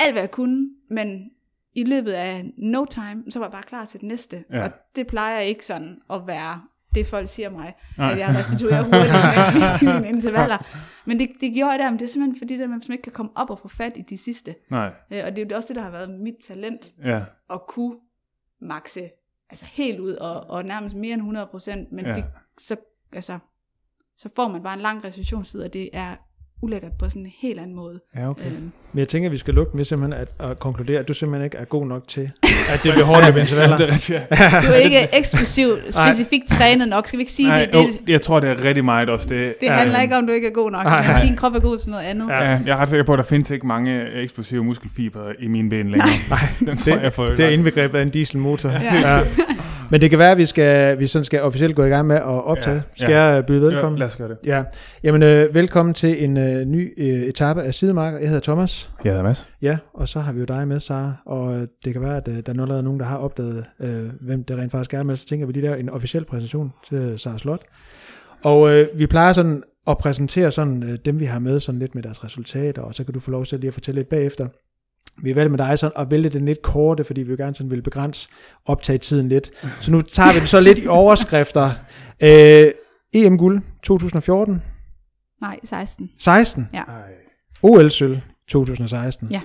[0.00, 1.30] alt, hvad jeg kunne, men
[1.76, 4.44] i løbet af no time, så var jeg bare klar til det næste.
[4.50, 4.64] Ja.
[4.64, 6.62] Og det plejer ikke sådan at være
[6.94, 8.12] det, folk siger mig, Nej.
[8.12, 10.58] at jeg restituerer hurtigt med mine intervaller.
[11.04, 13.12] Men det, det gjorde jeg der, men det er simpelthen fordi, at man ikke kan
[13.12, 14.54] komme op og få fat i de sidste.
[14.70, 14.86] nej.
[15.10, 17.96] Øh, og det er jo også det, der har været mit talent, Ja, at kunne
[18.60, 19.10] makse
[19.50, 22.10] altså helt ud og, og nærmest mere end 100 procent, men Ja.
[22.10, 22.16] ja.
[22.16, 22.24] det,
[22.58, 22.76] så,
[23.12, 23.38] altså,
[24.16, 26.16] så får man bare en lang restitutionstid, og det er
[26.62, 28.00] ulækkert på sådan en helt anden måde.
[28.16, 28.46] ja okay.
[28.46, 31.08] Øhm, Men jeg tænker, at vi skal lukke den ved simpelthen at, at konkludere, at
[31.08, 32.30] du simpelthen ikke er god nok til,
[32.72, 33.76] at det bliver hårdt med intervaller.
[33.76, 34.60] Det er rigtigt, ja.
[34.68, 37.72] du er ikke eksklusivt, specifikt trænet nok, skal vi ikke sige Nej, det?
[37.72, 39.54] Det, jo, jeg tror, det er rigtig meget også det.
[39.60, 40.84] det handler ikke om, at du ikke er god nok.
[40.84, 41.24] Nej, Nej, nej.
[41.24, 42.28] Din krop er god til noget andet.
[42.28, 42.42] Ja.
[42.44, 42.50] Ja.
[42.50, 45.70] Ja, jeg er ret sikker på, at der findes ikke mange eksplosive muskelfiber i mine
[45.70, 46.08] ben længere.
[46.30, 48.70] Nej, Den tror det, jeg får det er indbegrebet af en dieselmotor.
[48.70, 49.20] Ja.
[49.90, 52.16] Men det kan være, at vi, skal, vi sådan skal officielt gå i gang med
[52.16, 52.76] at optage.
[52.76, 53.22] Ja, Skal ja.
[53.22, 53.98] jeg byde velkommen?
[53.98, 54.36] Ja, lad os gøre det.
[54.44, 54.64] Ja,
[55.02, 58.18] jamen øh, velkommen til en øh, ny øh, etape af Sidemarker.
[58.18, 58.90] Jeg hedder Thomas.
[59.04, 59.50] Jeg hedder Mads.
[59.62, 61.12] Ja, og så har vi jo dig med, Sara.
[61.26, 64.10] Og øh, det kan være, at øh, der er allerede nogen, der har opdaget, øh,
[64.20, 65.16] hvem det rent faktisk er med.
[65.16, 67.62] Så tænker vi lige der en officiel præsentation til Sara Slot.
[68.44, 71.94] Og øh, vi plejer sådan at præsentere sådan, øh, dem, vi har med sådan lidt
[71.94, 74.48] med deres resultater, og så kan du få lov til lige at fortælle lidt bagefter.
[75.22, 77.70] Vi valgte med dig sådan at vælge den lidt korte, fordi vi jo gerne sådan
[77.70, 78.28] vil begrænse
[78.66, 79.50] optagetiden lidt.
[79.80, 81.70] Så nu tager vi det så lidt i overskrifter.
[82.22, 82.70] Øh,
[83.14, 84.62] EM-guld 2014,
[85.40, 86.10] Nej, 16.
[86.18, 86.82] 16, Ja.
[86.82, 87.02] Ej.
[87.62, 89.28] OL-sølv 2016.
[89.30, 89.40] Ja.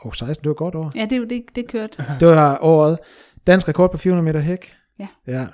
[0.00, 0.92] Og 16, det var godt år.
[0.94, 2.04] Ja, det, det, det kørte.
[2.20, 2.98] Det var året.
[3.46, 4.72] Dansk rekord på 400 meter hæk.
[4.98, 5.06] Ja.
[5.26, 5.46] ja.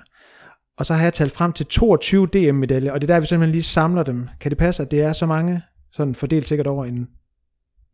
[0.78, 3.52] Og så har jeg talt frem til 22 DM-medaljer, og det er der, vi simpelthen
[3.52, 4.28] lige samler dem.
[4.40, 7.06] Kan det passe, at det er så mange, sådan fordelt sikkert over en...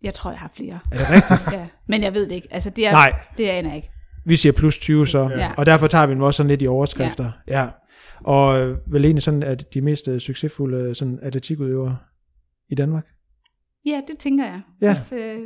[0.02, 0.78] Jeg tror, jeg har flere.
[0.92, 1.52] Er det rigtigt?
[1.58, 1.66] Ja.
[1.88, 2.48] Men jeg ved det ikke.
[2.50, 3.90] Altså, det, er, Nej, det aner jeg ikke.
[4.26, 5.52] vi siger plus 20 så, Ja.
[5.56, 7.32] og derfor tager vi dem også sådan lidt i overskrifter.
[7.48, 7.60] Ja.
[7.62, 7.68] ja.
[8.24, 11.96] Og øh, vel egentlig sådan, at de mest øh, succesfulde øh, sådan atletikudøvere
[12.70, 13.06] i Danmark.
[13.86, 14.60] Ja, det tænker jeg.
[14.80, 15.00] Ja.
[15.12, 15.40] Øh,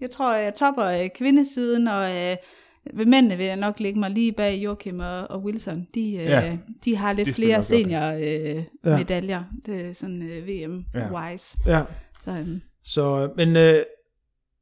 [0.00, 2.36] Jeg tror, jeg topper øh, kvindesiden, og øh,
[2.94, 5.86] ved mændene vil jeg nok lægge mig lige bag Joachim og, og Wilson.
[5.94, 6.56] De, øh, Ja.
[6.84, 7.64] de har lidt De flere godt.
[7.64, 8.96] senior øh, Ja.
[8.98, 9.42] medaljer.
[9.66, 11.56] Det sådan øh, VM-wise.
[11.66, 11.82] Ja.
[12.24, 12.48] Så, øh,
[12.90, 13.74] Så, men øh,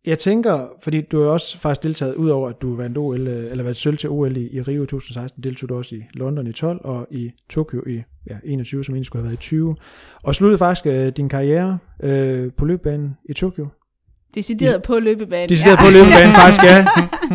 [0.07, 3.65] jeg tænker, fordi du har også faktisk deltaget, udover at du vandt OL, øh, eller
[3.65, 6.81] været sølv til OL i, i Rio 2016, deltog du også i London i 12,
[6.85, 9.77] og i Tokyo i ja, 21, som egentlig skulle have været i 20.
[10.23, 13.69] Og sluttede faktisk øh, din karriere øh, på løbebanen i Tokyo.
[14.35, 15.49] decideret på løbebanen.
[15.49, 16.87] Decideret på løbebanen faktisk, ja,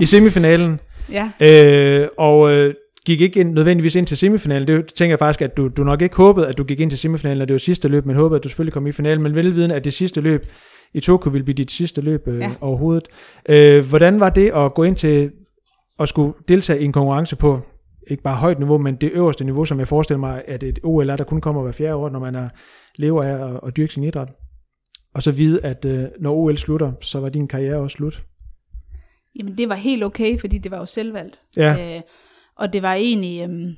[0.02, 0.80] i semifinalen.
[1.12, 2.74] Ja, Øh, og øh,
[3.06, 4.68] gik ikke ind, nødvendigvis ind til semifinalen.
[4.68, 7.00] Det tænker jeg faktisk, at du, du nok ikke håbede, at du gik ind til
[7.00, 9.24] semifinalen, og det var sidste løb, men håbede, at du selvfølgelig kom i finalen.
[9.24, 10.46] Men velvidende, at det sidste løb
[10.94, 12.52] i Tokyo ville blive dit sidste løb øh, ja.
[12.62, 13.08] Overhovedet.
[13.50, 15.32] Øh, hvordan var det at gå ind til
[16.00, 17.62] at skulle deltage i en konkurrence på
[18.08, 21.10] ikke bare højt niveau, men det øverste niveau, som jeg forestiller mig, at et OL
[21.10, 22.50] er, der kun kommer hver fjerde år, når man er
[22.96, 24.28] lever af at, at dyrke sin idræt.
[25.16, 28.24] Og så vide, at øh, når OL slutter, så var din karriere også slut.
[29.40, 31.40] Jamen, det var helt okay, fordi det var jo selvvalgt.
[31.58, 31.96] Ja.
[31.96, 32.02] Øh,
[32.56, 33.76] og det var egentlig, øhm,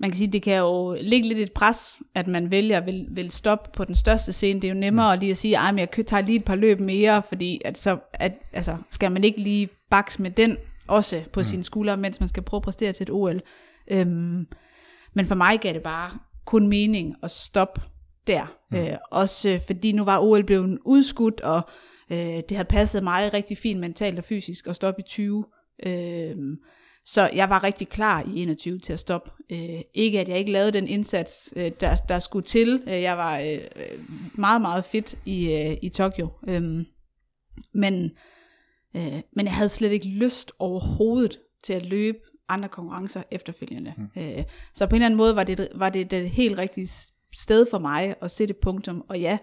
[0.00, 3.06] man kan sige, det kan jo ligge lidt et pres, at man vælger at vil,
[3.10, 4.60] vil stoppe på den største scene.
[4.60, 5.20] Det er jo nemmere mm.
[5.20, 8.32] lige at sige, at jeg tager lige et par løb mere, fordi at så, at,
[8.52, 11.44] altså, skal man ikke lige bakse med den også på mm.
[11.44, 13.40] sine skuldre, mens man skal prøve at præstere til et OL.
[13.90, 14.46] Øhm,
[15.14, 16.10] men for mig gav det bare
[16.44, 17.80] kun mening at stoppe
[18.26, 18.56] der.
[18.70, 18.76] Mm.
[18.76, 21.62] Øh, også fordi nu var OL blevet udskudt, og
[22.10, 25.44] øh, det havde passet mig rigtig fint mentalt og fysisk at stoppe i 20.
[25.86, 26.36] Øh,
[27.04, 29.30] så jeg var rigtig klar i 21 til at stoppe.
[29.52, 32.82] Øh, ikke at jeg ikke lavede den indsats, øh, der, der skulle til.
[32.86, 33.58] Øh, jeg var øh,
[34.34, 36.28] meget, meget fit i, øh, i Tokyo.
[36.48, 36.84] Øh,
[37.74, 38.10] men,
[38.96, 43.94] øh, men jeg havde slet ikke lyst overhovedet til at løbe andre konkurrencer efterfølgende.
[43.96, 44.22] Mm.
[44.22, 46.88] Øh, så på en eller anden måde var det, var det det helt rigtige
[47.36, 49.04] sted for mig at sætte punktum.
[49.08, 49.38] Og ja,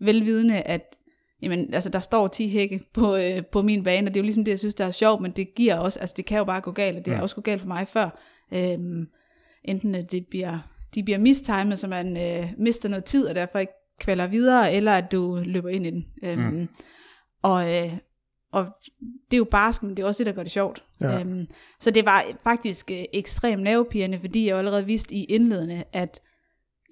[0.00, 0.96] velvidende, at
[1.42, 4.24] jamen, altså, der står 10 hække på, øh, på min bane, og det er jo
[4.24, 6.44] ligesom det, jeg synes, der er sjovt, men det giver også, altså det kan jo
[6.44, 8.20] bare gå galt, og det er også gået galt for mig før.
[8.54, 9.06] Øhm,
[9.64, 10.58] enten at det bliver,
[10.94, 14.92] de bliver mistimet, så man øh, mister noget tid, og derfor ikke kvalder videre, eller
[14.92, 16.06] at du løber ind i den.
[16.24, 16.68] Øhm, mm.
[17.42, 17.92] og, øh,
[18.52, 18.66] og
[19.30, 20.84] det er jo barsk, men det er også det, der gør det sjovt.
[21.00, 21.20] Ja.
[21.20, 21.46] Øhm,
[21.80, 26.20] så det var faktisk øh, ekstremt nervepirrende, fordi jeg allerede vidste i indledende, at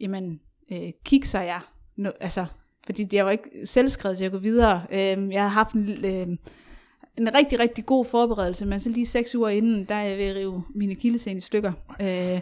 [0.00, 0.40] jamen,
[0.72, 1.60] øh, kigger jeg,
[1.96, 2.46] no, altså
[2.88, 4.82] fordi jeg var ikke selvskrevet til at gå videre.
[4.92, 6.36] Øh, jeg har haft en, øh,
[7.18, 10.24] en rigtig, rigtig god forberedelse, men så lige seks uger inden, der er jeg ved
[10.24, 11.72] at rive mine kildesen i stykker.
[12.02, 12.40] Øh,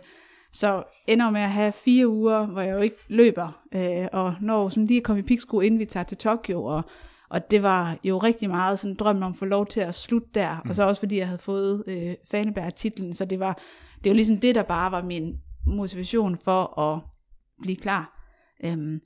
[0.52, 4.68] så ender med at have fire uger, hvor jeg jo ikke løber, øh, og når
[4.68, 6.82] sådan lige kom i piksko, inden vi tager til Tokyo, og,
[7.28, 10.28] og det var jo rigtig meget sådan drømmen om at få lov til at slutte
[10.34, 10.70] der, mm.
[10.70, 13.58] og så også fordi jeg havde fået øh, Faneberg-titlen, så det var,
[14.04, 17.00] det var ligesom det, der bare var min motivation for at
[17.62, 18.12] blive klar.
[18.64, 19.00] Øhm,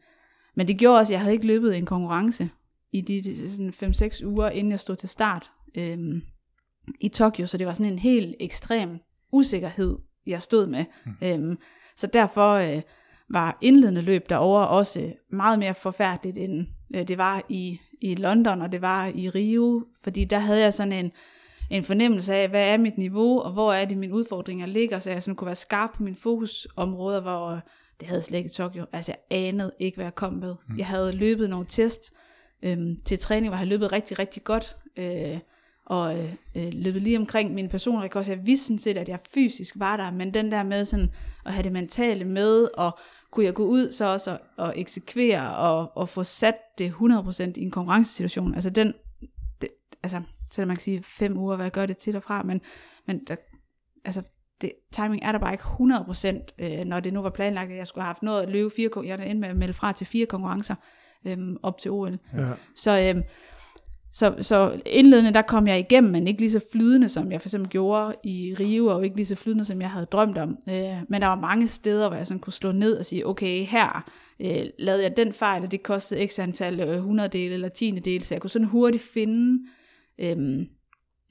[0.55, 2.51] men det gjorde også, at jeg havde ikke løbet en konkurrence
[2.93, 6.23] i de sådan 5-6 uger, inden jeg stod til start øhm,
[7.01, 8.99] i Tokyo, så det var sådan en helt ekstrem
[9.33, 10.85] usikkerhed, jeg stod med.
[11.07, 11.13] Mm.
[11.23, 11.59] Øhm,
[11.97, 12.83] så derfor øh,
[13.31, 18.63] var indledende løb derover også meget mere forfærdeligt, end øh, det var i, i London,
[18.63, 21.13] og det var i Rio, fordi der havde jeg sådan en,
[21.71, 25.11] en fornemmelse af, hvad er mit niveau, og hvor er det, mine udfordringer ligger, så
[25.11, 27.61] jeg sådan kunne være skarp på mine fokusområder, hvor
[28.01, 28.87] det havde jeg slet ikke i Tokyo.
[28.93, 30.55] Altså jeg anede ikke, hvad jeg kom med.
[30.69, 30.79] Mm.
[30.79, 32.13] Jeg havde løbet nogle test
[32.63, 34.77] øhm, til træning, hvor jeg havde løbet rigtig, rigtig godt.
[34.97, 35.39] Øh,
[35.87, 38.25] og øh, øh løbet lige omkring min personrekord.
[38.25, 41.11] Så jeg vidste sådan set, at jeg fysisk var der, men den der med sådan
[41.47, 42.99] at have det mentale med, og
[43.31, 47.43] kunne jeg gå ud så også og, og eksekvere og, og få sat det 100%
[47.57, 48.55] i en konkurrencesituation.
[48.55, 48.95] Altså den,
[49.61, 49.69] det,
[50.03, 52.61] altså selvom man kan sige fem uger, hvad jeg gør det til og fra, men,
[53.07, 53.37] men der,
[54.05, 54.23] altså
[54.61, 57.87] det, timing er der bare ikke 100%, øh, når det nu var planlagt, at jeg
[57.87, 60.27] skulle have haft noget at løbe fire, jeg er med at melde fra til fire
[60.27, 60.75] konkurrencer
[61.27, 62.19] øh, op til OL.
[62.37, 62.49] Ja.
[62.77, 63.23] Så, øh,
[64.13, 67.49] så, så indledende, der kom jeg igennem, men ikke lige så flydende, som jeg for
[67.49, 70.57] eksempel gjorde i Rio, og ikke lige så flydende, som jeg havde drømt om.
[70.69, 73.65] Øh, men der var mange steder, hvor jeg sådan kunne slå ned og sige, okay,
[73.65, 77.69] her øh, lavede jeg den fejl, og det kostede x antal øh, 100 dele eller
[77.69, 79.67] 10 dele, så jeg kunne sådan hurtigt finde
[80.19, 80.67] øh,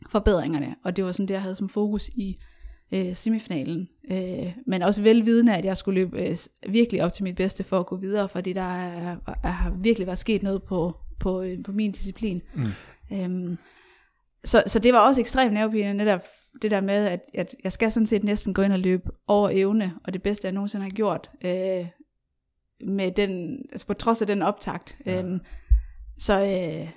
[0.09, 2.37] forbedringerne, og det var sådan det, jeg havde som fokus i
[2.91, 3.89] øh, semifinalen.
[4.11, 6.35] Øh, men også velvidende, at jeg skulle løbe øh,
[6.69, 10.07] virkelig op til mit bedste for at gå videre, fordi der er, er, har virkelig
[10.07, 12.41] været sket noget på, på, øh, på min disciplin.
[12.55, 12.63] Mm.
[13.17, 13.57] Øhm,
[14.43, 16.21] så, så det var også ekstremt nervepirrende, netop
[16.61, 19.49] det der med, at, at jeg skal sådan set næsten gå ind og løbe over
[19.53, 21.87] evne, og det bedste, jeg nogensinde har gjort, øh,
[22.89, 24.97] med den, altså på trods af den optakt.
[25.05, 25.23] Ja.
[25.23, 25.39] Øhm,
[26.17, 26.89] så, øh,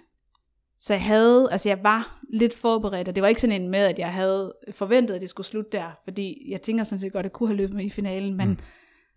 [0.83, 3.79] så jeg havde, altså jeg var lidt forberedt, og det var ikke sådan en med,
[3.79, 7.21] at jeg havde forventet, at det skulle slutte der, fordi jeg tænker sådan set godt,
[7.21, 8.57] at jeg kunne have løbet med i finalen, men, mm.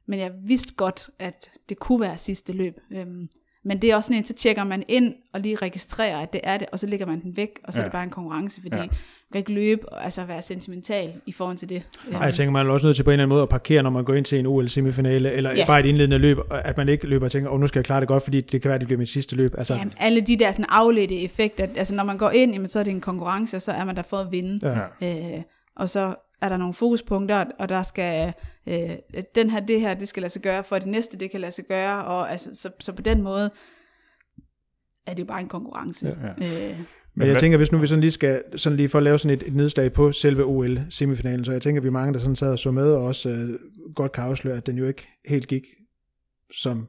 [0.05, 2.79] men jeg vidste godt, at det kunne være sidste løb.
[2.91, 3.29] Øhm,
[3.65, 6.41] men det er også sådan en, så tjekker man ind og lige registrerer, at det
[6.43, 7.83] er det, og så lægger man den væk, og så ja.
[7.83, 8.87] er det bare en konkurrence, fordi ja
[9.35, 11.83] kan ikke løbe og altså være sentimental i forhold til det.
[12.11, 13.83] Nej, jeg tænker, man er også nødt til på en eller anden måde at parkere,
[13.83, 15.65] når man går ind til en OL-semifinale, eller ja.
[15.67, 17.85] bare et indledende løb, at man ikke løber og tænker, åh, oh, nu skal jeg
[17.85, 19.55] klare det godt, fordi det kan være, det bliver mit sidste løb.
[19.57, 22.79] Altså, jamen, alle de der sådan afledte effekter, altså når man går ind, jamen, så
[22.79, 24.79] er det en konkurrence, og så er man der for at vinde.
[25.01, 25.35] Ja.
[25.35, 25.41] Øh,
[25.75, 28.33] og så er der nogle fokuspunkter, og der skal,
[28.67, 28.89] øh,
[29.35, 31.41] den her, det her, det skal lade sig gøre, for at det næste, det kan
[31.41, 33.51] lade sig gøre, og altså, så, så på den måde
[35.07, 36.07] er det jo bare en konkurrence.
[36.07, 36.71] Ja, ja.
[36.71, 36.79] Øh,
[37.17, 39.37] men jeg tænker, hvis nu vi sådan lige skal sådan lige for at lave sådan
[39.37, 42.51] et, et nedslag på selve OL-semifinalen, så jeg tænker, at vi mange, der sådan sad
[42.51, 43.59] og så med, og også øh,
[43.95, 45.63] godt kan afsløre, at den jo ikke helt gik,
[46.53, 46.87] som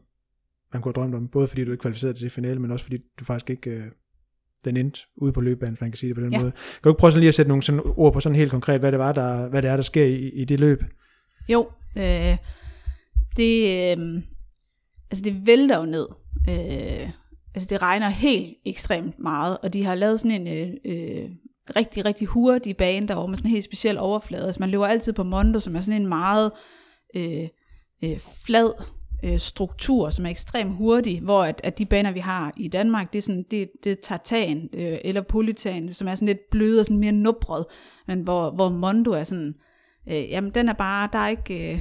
[0.73, 1.29] man kunne have drømt om.
[1.29, 3.85] Både fordi du ikke kvalificerede til finalen, men også fordi du faktisk ikke, øh,
[4.71, 6.39] den endte ude på løbebanen, hvis man kan sige det på den Ja.
[6.39, 6.51] måde.
[6.53, 8.81] Kan du ikke prøve sådan lige at sætte nogle sådan ord på sådan helt konkret,
[8.81, 10.83] hvad det, var, der, hvad det er, der sker i, i det løb?
[11.49, 12.37] Jo, øh,
[13.37, 14.23] det, øh,
[15.11, 16.07] altså det vælter jo ned.
[16.49, 17.11] Øh,
[17.55, 21.31] altså det regner helt ekstremt meget, og de har lavet sådan en øh, øh,
[21.77, 24.47] rigtig, rigtig hurtig bane derovre med sådan en helt speciel overflade.
[24.47, 26.53] Altså man løber altid på Mondo, som er sådan en meget
[27.17, 27.49] øh,
[28.05, 28.71] øh, flad
[29.25, 33.13] øh, struktur, som er ekstremt hurtig, hvor at, at de baner, vi har i Danmark,
[33.13, 36.81] det er sådan, det, det er tartan øh, eller polytan, som er sådan lidt bløde
[36.81, 37.65] og sådan mere nubret,
[38.07, 39.55] men hvor, hvor Mondo er sådan,
[40.09, 41.81] øh, jamen den er bare, der er ikke, øh,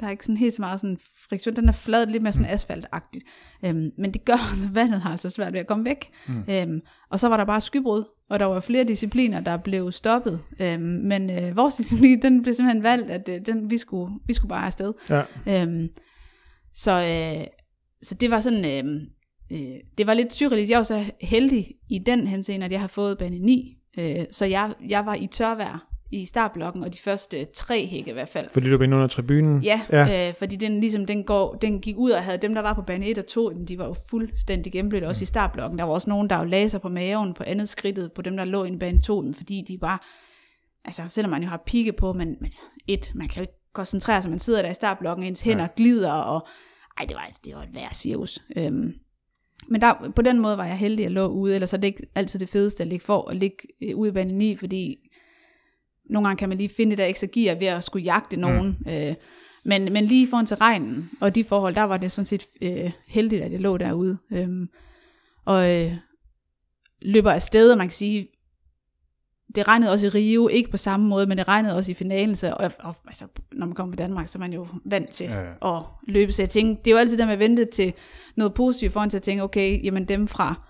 [0.00, 2.50] der er ikke sådan helt så meget sådan friktion, den er flad, lidt mere sådan
[2.50, 3.24] asfaltagtigt.
[3.64, 6.10] Øhm, men det gør, at vandet har altså svært ved at komme væk.
[6.28, 6.44] Mm.
[6.50, 10.40] Øhm, og så var der bare skybrud, og der var flere discipliner, der blev stoppet.
[10.60, 14.32] Øhm, men øh, vores disciplin, den blev simpelthen valgt, at øh, den, vi, skulle, vi
[14.32, 14.92] skulle bare afsted.
[15.10, 15.22] Ja.
[15.48, 15.88] Øhm,
[16.76, 17.46] så, øh,
[18.02, 19.02] så det var sådan, øh,
[19.52, 20.70] øh, det var lidt surrealistisk.
[20.70, 23.76] Jeg var så heldig i den henseende, at jeg har fået bane 9.
[23.98, 28.12] Øh, så jeg, jeg var i tørvejr i startblokken, og de første tre hække i
[28.12, 28.48] hvert fald.
[28.52, 29.62] Fordi du var inde under tribunen.
[29.62, 30.28] Ja, Ja.
[30.28, 32.82] Øh, fordi den, ligesom, den, går, den gik ud og havde dem, der var på
[32.82, 35.78] bane 1 og 2, jamen, de var jo fuldstændig gennemblødt, også i startblokken.
[35.78, 38.36] Der var også nogen, der jo lagde sig på maven på andet skridtet, på dem,
[38.36, 39.98] der lå i bane 2, men fordi de bare,
[40.84, 42.52] altså selvom man jo har pigge på, men, men
[42.86, 45.68] et, man kan jo ikke koncentrere sig, man sidder der i startblokken, ens hænder ja.
[45.76, 46.46] glider, og
[46.98, 48.42] ej, det var, det var et værd cirkus.
[48.56, 48.94] Øhm,
[49.68, 52.06] men der, på den måde var jeg heldig at lå ude, ellers er det ikke
[52.14, 54.96] altid det fedeste at ligge for at ligge øh, ude i bane 9, fordi
[56.10, 58.78] nogle gange kan man lige finde det der ekstra gear ved at skulle jagte nogen.
[58.80, 58.92] Mm.
[58.92, 59.14] Øh,
[59.64, 62.90] men, men lige foran til regnen og de forhold, der var det sådan set øh,
[63.06, 64.18] heldigt, at jeg lå derude.
[64.32, 64.68] Øhm,
[65.44, 65.92] og øh,
[67.02, 68.28] løber afsted, og man kan sige,
[69.56, 72.36] det regnede også i Rio, ikke på samme måde, men det regnede også i finalen,
[72.36, 75.26] så, og, og altså, når man kommer på Danmark, så er man jo vant til
[75.26, 75.76] Ja, ja.
[75.76, 76.32] at løbe.
[76.32, 77.92] Så jeg tænkte, det er jo altid der med at vente til
[78.36, 80.66] noget positivt, foran til at tænke, okay, jamen dem fra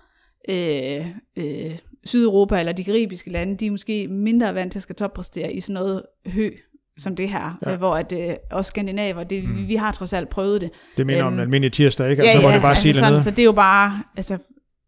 [0.49, 1.05] øh,
[1.37, 5.53] øh, Sydeuropa eller de karibiske lande, de er måske mindre vant til at skal toppræstere
[5.53, 6.51] i sådan noget hø,
[6.97, 7.71] som det her, Ja.
[7.71, 7.77] ja.
[7.77, 9.57] hvor at, øh, også skandinaver, det, mm.
[9.57, 10.69] vi, vi har trods alt prøvet det.
[10.97, 12.23] Det minder om Øhm, en almindelig tirsdag, ikke?
[12.23, 13.23] Altså, hvor det bare altså sådan, noget.
[13.23, 14.37] Så det er jo bare, altså,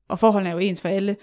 [0.10, 1.16] og forholdene er jo ens for alle.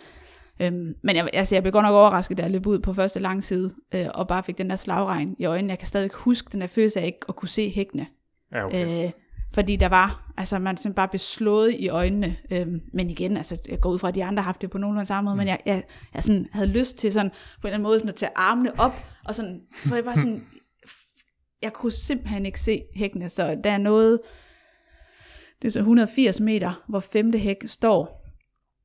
[0.60, 3.20] Øhm, men jeg, altså, jeg blev godt nok overrasket, da jeg løb ud på første
[3.20, 5.70] lang side, øh, og bare fik den der slagregn i øjnene.
[5.70, 8.06] Jeg kan stadig huske den der følelse af ikke at kunne se hækkene.
[8.52, 9.06] Ja, okay.
[9.06, 9.10] Øh,
[9.54, 12.36] fordi der var, altså man simpelthen bare blev slået i øjnene.
[12.50, 14.78] Øhm, men igen, altså jeg går ud fra, at de andre har haft det på
[14.78, 15.38] nogenlunde samme måde, mm.
[15.38, 15.82] men jeg, jeg,
[16.14, 18.80] jeg sådan, havde lyst til sådan, på en eller anden måde sådan at tage armene
[18.80, 18.92] op,
[19.24, 20.46] og sådan, for jeg bare sådan,
[21.62, 24.20] jeg kunne simpelthen ikke se hækkene, så der er noget,
[25.62, 28.25] det er så 180 meter, hvor femte hæk står,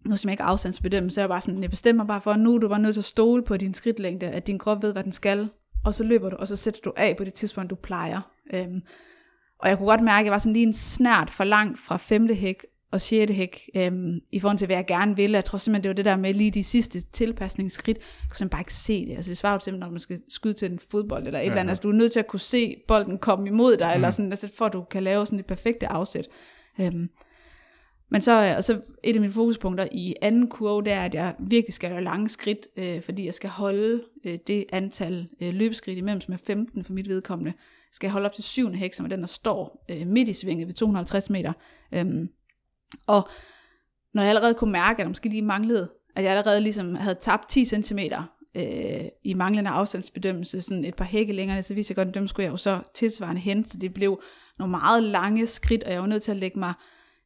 [0.05, 2.39] nu som jeg ikke afstandsbedømme, så er jeg bare sådan, jeg bestemmer bare for, at
[2.39, 4.91] nu er du bare nødt til at stole på din skridtlængde, at din krop ved,
[4.91, 5.49] hvad den skal,
[5.85, 8.21] og så løber du, og så sætter du af på det tidspunkt, du plejer.
[8.53, 8.81] Øhm,
[9.59, 11.97] og jeg kunne godt mærke, at jeg var sådan lige en snært for langt fra
[11.97, 15.35] femte hæk og sjette hæk, øhm, i forhold til, hvad jeg gerne ville.
[15.35, 17.97] Jeg tror simpelthen, det var det der med lige de sidste tilpasningsskridt.
[17.97, 19.15] Jeg kunne simpelthen bare ikke se det.
[19.15, 21.49] Altså det svarer jo til, når man skal skyde til en fodbold eller et ja,
[21.49, 21.71] eller andet.
[21.71, 23.93] Altså du er nødt til at kunne se bolden komme imod dig, mm.
[23.95, 26.27] eller sådan, altså, for at du kan lave sådan et perfekte afsæt.
[26.79, 27.09] Øhm,
[28.11, 31.35] men så, og så et af mine fokuspunkter i anden kurve, det er, at jeg
[31.39, 35.97] virkelig skal have lange skridt, øh, fordi jeg skal holde øh, det antal øh, løbeskridt
[35.97, 37.53] imellem, som er 15 for mit vedkommende.
[37.91, 40.33] Skal jeg holde op til syvende hæk, som er den, der står øh, midt i
[40.33, 41.53] svinget ved 250 meter.
[41.93, 42.29] Øhm,
[43.07, 43.27] og
[44.13, 47.15] når jeg allerede kunne mærke, at der måske lige manglede, at jeg allerede ligesom havde
[47.21, 47.99] tabt 10 cm
[48.57, 48.63] øh,
[49.23, 52.43] i manglende afstandsbedømmelse, sådan et par hække længere, så vidste jeg godt, at dem skulle
[52.43, 54.21] jeg jo så tilsvarende hen, så det blev
[54.59, 56.73] nogle meget lange skridt, og jeg var nødt til at lægge mig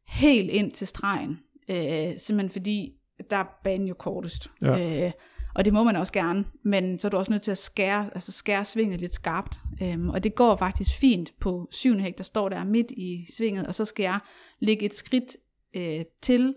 [0.08, 1.40] helt ind til stregen,
[1.70, 2.94] øh, simpelthen fordi,
[3.30, 4.52] der er banen jo kortest.
[4.62, 5.06] Ja.
[5.06, 5.12] Øh,
[5.56, 8.10] og det må man også gerne, men så er du også nødt til at skære,
[8.16, 9.60] altså skære svinget lidt skarpt.
[9.82, 12.00] Øhm, og det går faktisk fint på 7.
[12.00, 14.20] hæk, der står der midt i svinget, og så skal jeg
[14.60, 15.38] lægge et skridt
[15.76, 16.54] øh, til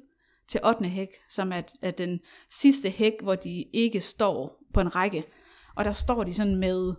[0.49, 0.89] til 8.
[0.89, 5.25] hæk, som er, er den sidste hæk, hvor de ikke står på en række.
[5.77, 6.95] Og der står de sådan med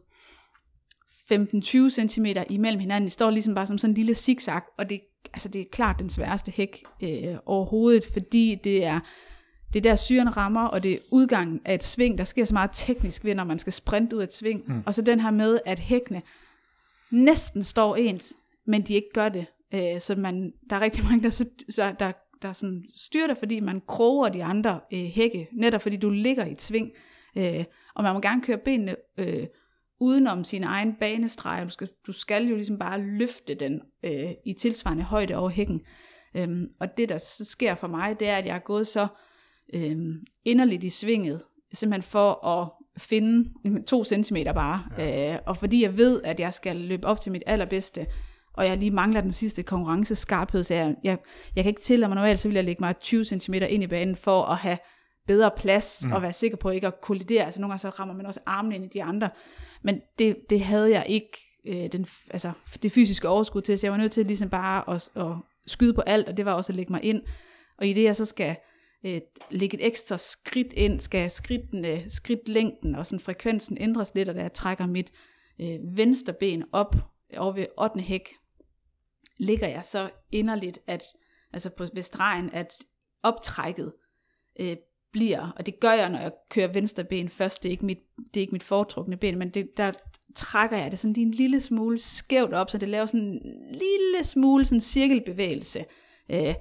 [1.32, 3.06] 15-20 cm imellem hinanden.
[3.06, 5.02] De står ligesom bare som sådan en lille zigzag, og det,
[5.34, 9.00] altså det er klart den sværeste hæk øh, overhovedet, fordi det er,
[9.74, 12.54] det er der syren rammer, og det er udgangen af et sving, der sker så
[12.54, 14.64] meget teknisk ved, når man skal sprinte ud af et sving.
[14.68, 14.84] Mm.
[14.86, 16.22] Og så den her med, at hækkene
[17.12, 18.34] næsten står ens,
[18.66, 19.46] men de ikke gør det.
[19.74, 23.38] Øh, så man, der er rigtig mange, der, så, så, der, der sådan styrer det,
[23.38, 26.92] fordi man kroger de andre øh, hække, netop fordi du ligger i et sving.
[27.38, 27.64] Øh,
[27.96, 29.46] og man må gerne køre benene øh,
[30.00, 34.54] udenom sin egen banestreg, du skal, du skal jo ligesom bare løfte den øh, i
[34.54, 35.82] tilsvarende højde over hækken.
[36.38, 39.08] Øhm, og det der så sker for mig, det er, at jeg er gået så
[39.74, 40.14] øhm,
[40.46, 41.42] inderligt i svinget,
[41.74, 44.84] simpelthen for at finde jamen, to centimeter bare.
[44.98, 45.34] Ja.
[45.34, 48.06] Øh, og fordi jeg ved, at jeg skal løbe op til mit allerbedste,
[48.54, 51.18] og jeg lige mangler den sidste konkurrenceskarphed, så jeg, jeg,
[51.56, 53.88] jeg kan ikke tillade mig normalt, så vil jeg lægge mig 20 cm ind i
[53.88, 54.78] banen for at have
[55.28, 56.12] bedre plads, mm.
[56.12, 57.46] og være sikker på ikke at kollidere.
[57.46, 59.30] Altså nogle gange så rammer man også armene ind i de andre.
[59.82, 61.38] Men det, det havde jeg ikke
[61.68, 62.52] øh, den, altså,
[62.84, 65.36] det fysiske overskud til, så jeg var nødt til ligesom bare at, at
[65.68, 67.22] skyde på alt, og det var også at lægge mig ind.
[67.78, 68.56] Og i det jeg så skal
[69.06, 74.30] øh, lægge et ekstra skridt ind, skal skridtene, øh, skridtlængden og sådan frekvensen ændres lidt,
[74.30, 75.12] og da jeg trækker mit
[75.62, 76.96] øh, venstre ben op
[77.34, 78.02] øh, over ved 8.
[78.02, 78.30] hæk,
[79.38, 81.04] ligger jeg så inderligt, at,
[81.54, 82.74] altså på, ved stregen, at
[83.24, 83.94] optrækket
[84.60, 84.76] øh,
[85.12, 88.00] bliver, og det gør jeg, når jeg kører venstre ben først, det er ikke mit,
[88.34, 89.92] det er ikke mit foretrukne ben, men det, der
[90.36, 93.42] trækker jeg det sådan lige en lille smule skævt op, så det laver sådan en
[93.72, 95.86] lille smule sådan cirkelbevægelse.
[96.32, 96.54] Øh,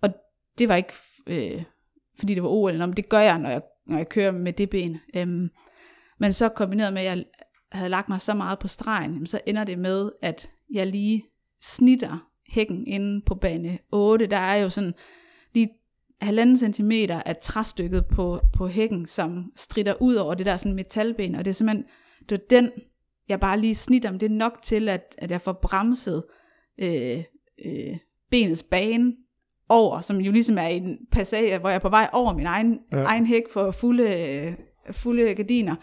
[0.00, 0.10] og
[0.58, 0.92] det var ikke,
[1.26, 1.62] øh,
[2.18, 4.70] fordi det var OL, men det gør jeg, når jeg, når jeg kører med det
[4.70, 5.00] ben.
[5.16, 5.26] Øh,
[6.18, 7.24] men så kombineret med, at jeg
[7.72, 11.24] havde lagt mig så meget på stregen, så ender det med, at jeg lige
[11.62, 14.26] snitter hækken inde på bane 8.
[14.26, 14.94] Der er jo sådan
[15.54, 15.68] lige
[16.24, 21.34] halvanden centimeter af træstykket på, på hækken, som strider ud over det der sådan metalben,
[21.34, 21.84] og det er simpelthen,
[22.28, 22.70] det er den,
[23.28, 26.24] jeg bare lige snitter, men det er nok til, at, at jeg får bremset
[26.78, 27.18] øh,
[27.64, 27.96] øh,
[28.30, 29.12] benets bane
[29.68, 32.78] over, som jo ligesom er en passage, hvor jeg er på vej over min egen,
[32.92, 33.02] ja.
[33.02, 34.56] egen hæk for fulde,
[34.90, 35.76] fulde gardiner.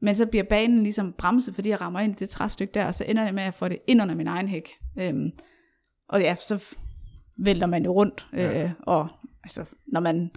[0.00, 2.94] Men så bliver banen ligesom bremset, fordi jeg rammer ind i det træstykke der, og
[2.94, 4.68] så ender det med, at jeg får det ind under min egen hæk.
[5.00, 5.30] Øhm,
[6.08, 6.64] og ja, så
[7.38, 8.72] vælter man jo rundt, øh, ja.
[8.80, 9.08] og
[9.44, 10.30] altså, når man,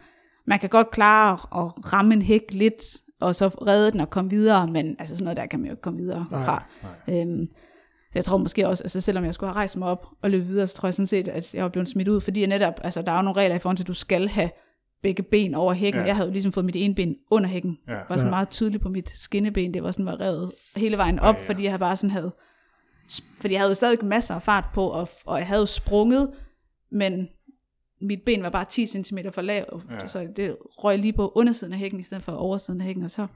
[0.47, 2.83] man kan godt klare at ramme en hæk lidt,
[3.21, 5.73] og så redde den og komme videre, men altså sådan noget der kan man jo
[5.73, 6.65] ikke komme videre nej, fra.
[7.07, 7.21] Nej.
[7.21, 7.47] Øhm,
[8.15, 10.67] jeg tror måske også, altså selvom jeg skulle have rejst mig op og løbet videre,
[10.67, 13.01] så tror jeg sådan set, at jeg var blevet smidt ud, fordi jeg netop, altså
[13.01, 14.49] der er jo nogle regler i forhold til, at du skal have
[15.03, 16.01] begge ben over hækken.
[16.01, 16.07] Ja.
[16.07, 17.77] Jeg havde jo ligesom fået mit ene ben under hækken.
[17.87, 17.93] Ja.
[17.93, 18.29] var sådan ja.
[18.29, 19.73] meget tydeligt på mit skinneben.
[19.73, 21.47] Det var sådan var revet hele vejen op, ja, ja.
[21.47, 22.31] fordi jeg bare sådan havde...
[23.39, 26.29] Fordi jeg havde jo stadig masser af fart på, og, og jeg havde jo sprunget,
[26.91, 27.27] men
[28.01, 30.07] mit ben var bare 10 cm for lavt, ja.
[30.07, 33.11] så det røg lige på undersiden af hækken, i stedet for oversiden af hækken, og
[33.11, 33.27] så,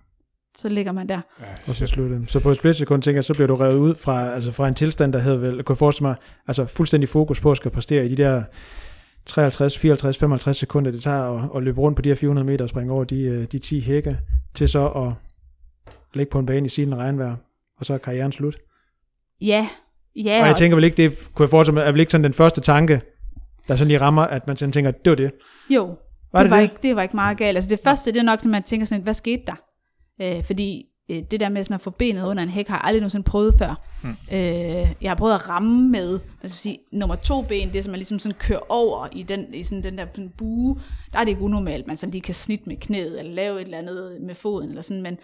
[0.57, 1.21] så ligger man der.
[1.39, 2.31] Ja, og så slutter det.
[2.31, 4.75] Så på et splitsekund tænker jeg, så bliver du revet ud fra, altså fra en
[4.75, 6.15] tilstand, der havde vel, kunne jeg forestille mig,
[6.47, 8.43] altså fuldstændig fokus på at skal præstere i de der
[9.25, 12.65] 53, 54, 55 sekunder, det tager at, at løbe rundt på de her 400 meter
[12.65, 14.17] og springe over de, øh, de 10 hække,
[14.55, 15.13] til så at
[16.13, 17.35] ligge på en bane i sin regnvejr,
[17.77, 18.57] og så er karrieren slut.
[19.41, 19.67] Ja,
[20.15, 20.41] ja.
[20.41, 22.33] Og jeg tænker vel ikke, det kunne jeg forestille mig, er vel ikke sådan den
[22.33, 23.01] første tanke,
[23.67, 25.31] der sådan lige rammer, at man sådan tænker, det var det.
[25.69, 25.97] Jo,
[26.33, 26.63] var det, det, var det?
[26.63, 27.57] Ikke, det var ikke meget galt.
[27.57, 29.55] Altså det første, det er nok, at man tænker sådan, hvad skete der?
[30.21, 32.83] Øh, fordi øh, det der med sådan at få benet under en hæk, har jeg
[32.83, 33.81] aldrig nogensinde prøvet før.
[34.03, 34.11] Hmm.
[34.11, 37.97] Øh, jeg har prøvet at ramme med, altså sige, nummer to ben, det som man
[37.97, 40.79] ligesom sådan kører over i den, i sådan den der sådan bue,
[41.13, 43.65] der er det ikke unormalt, man sådan lige kan snitte med knæet, eller lave et
[43.65, 45.17] eller andet med foden, eller sådan, men,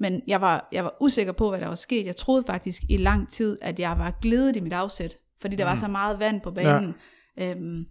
[0.00, 2.06] men jeg var, jeg var usikker på, hvad der var sket.
[2.06, 5.64] Jeg troede faktisk i lang tid, at jeg var glædet i mit afsæt, fordi der
[5.64, 5.70] hmm.
[5.70, 6.84] var så meget vand på banen.
[6.84, 6.92] Ja
[7.40, 7.86] øhm,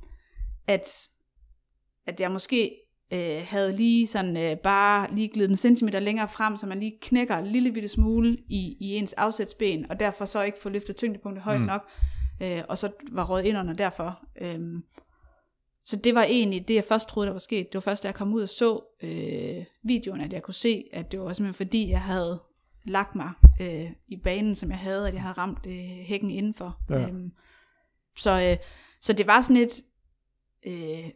[0.68, 1.08] at,
[2.06, 2.76] at jeg måske
[3.14, 6.98] øh, havde lige sådan øh, bare lige glidet en centimeter længere frem, så man lige
[7.02, 10.96] knækker en lille bitte smule i, i ens afsætsben, og derfor så ikke får løftet
[10.96, 11.68] tyngdepunktet højt mm.
[11.68, 11.90] nok,
[12.44, 14.20] øh, og så var råd ind under derfor.
[14.42, 14.84] Øhm,
[15.86, 17.68] så det var egentlig det, jeg først troede, der var sket.
[17.68, 20.84] Det var først, da jeg kom ud og så øh, videoen, at jeg kunne se,
[20.94, 22.42] at det var simpelthen fordi, jeg havde
[22.86, 23.32] lagt mig
[23.62, 25.74] øh, i banen, som jeg havde, at jeg havde ramt øh,
[26.08, 26.82] hækken indenfor.
[26.90, 27.08] Ja.
[27.08, 27.32] Øhm,
[28.18, 28.58] så øh,
[29.02, 29.84] så det var sådan et
[30.68, 31.12] øh,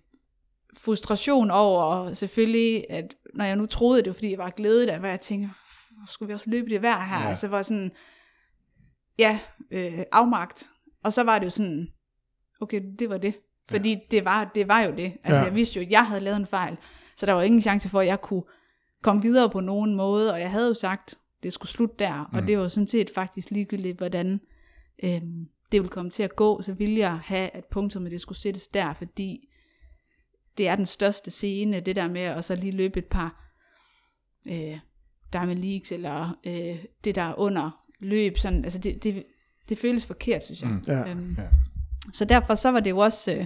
[0.77, 4.99] frustration over selvfølgelig, at når jeg nu troede, det var fordi jeg var glædet af,
[4.99, 5.49] hvad jeg tænkte,
[6.07, 7.19] skulle vi også løbe det vejr her?
[7.19, 7.29] Ja.
[7.29, 7.91] Altså var sådan,
[9.19, 9.39] ja,
[9.71, 10.69] øh, afmagt.
[11.03, 11.87] Og så var det jo sådan,
[12.61, 13.33] okay, det var det.
[13.69, 13.99] Fordi ja.
[14.11, 15.13] det, var, det var jo det.
[15.23, 15.43] Altså ja.
[15.43, 16.77] jeg vidste jo, at jeg havde lavet en fejl.
[17.15, 18.43] Så der var ingen chance for, at jeg kunne
[19.03, 20.33] komme videre på nogen måde.
[20.33, 22.29] Og jeg havde jo sagt, det skulle slutte der.
[22.31, 22.37] Mm.
[22.37, 24.39] Og det var sådan set faktisk ligegyldigt, hvordan
[25.03, 25.21] øh,
[25.71, 28.67] det ville komme til at gå, så ville jeg have, at punktummet det skulle sættes
[28.67, 29.47] der, fordi
[30.57, 33.53] det er den største scene, det der med at så lige løbe et par
[34.47, 34.79] øh,
[35.33, 39.23] Diamond Leagues, eller øh, det der under løb, sådan, altså det, det,
[39.69, 40.69] det føles forkert, synes jeg.
[40.69, 40.81] Mm.
[40.87, 41.09] Ja.
[41.09, 41.47] Øhm, ja.
[42.13, 43.45] Så derfor så var det jo også,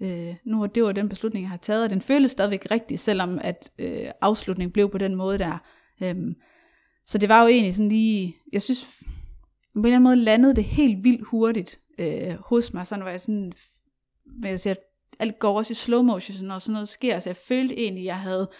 [0.00, 2.66] øh, øh, nu var det var den beslutning, jeg har taget, og den føles stadigvæk
[2.70, 5.58] rigtig, selvom at øh, afslutningen blev på den måde der.
[6.02, 6.34] Øhm,
[7.06, 9.04] så det var jo egentlig sådan lige, jeg synes
[9.74, 13.10] på en eller anden måde landede det helt vildt hurtigt øh, hos mig, sådan var
[13.10, 13.52] jeg sådan,
[14.40, 14.74] men jeg siger,
[15.18, 18.06] alt går også i slow motion, når sådan noget sker, så jeg følte egentlig, at
[18.06, 18.50] jeg havde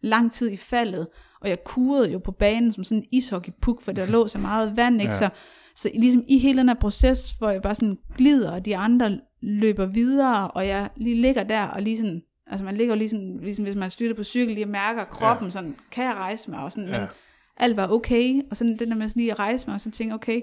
[0.00, 1.06] lang tid i faldet,
[1.40, 4.76] og jeg kurede jo på banen som sådan en ishockeypuk, for der lå så meget
[4.76, 5.12] vand, ikke?
[5.12, 5.18] Ja.
[5.18, 5.28] Så,
[5.76, 9.20] så ligesom i hele den her proces, hvor jeg bare sådan glider, og de andre
[9.40, 13.08] løber videre, og jeg lige ligger der, og lige sådan, altså man ligger jo lige
[13.08, 15.50] sådan, ligesom hvis man styrter på cykel, lige mærker kroppen, ja.
[15.50, 17.00] sådan, kan jeg rejse mig, og sådan, ja.
[17.00, 17.08] men
[17.56, 19.90] alt var okay, og sådan den der med sådan lige at rejse mig, og så
[19.90, 20.40] tænke, okay,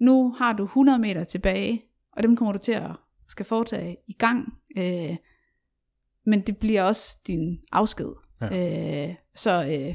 [0.00, 1.82] nu har du 100 meter tilbage,
[2.16, 2.90] og dem kommer du til at
[3.28, 4.54] skal foretage i gang.
[4.78, 5.16] Øh,
[6.26, 8.12] men det bliver også din afsked.
[8.40, 9.08] Ja.
[9.08, 9.94] Øh, så, øh,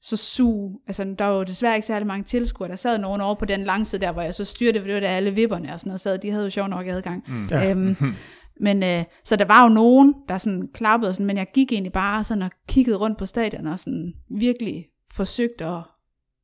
[0.00, 3.34] så sug, altså der var jo desværre ikke særlig mange tilskuere, der sad nogen over
[3.34, 5.80] på den langside der, hvor jeg så styrte, for det var der alle vipperne og
[5.80, 7.24] sådan noget sad, de havde jo sjov nok adgang.
[7.28, 7.46] Mm.
[7.50, 7.70] Ja.
[7.70, 7.96] Øhm,
[8.66, 11.72] men øh, så der var jo nogen, der sådan klappede, og sådan, men jeg gik
[11.72, 15.82] egentlig bare sådan og kiggede rundt på stadion og sådan virkelig forsøgte at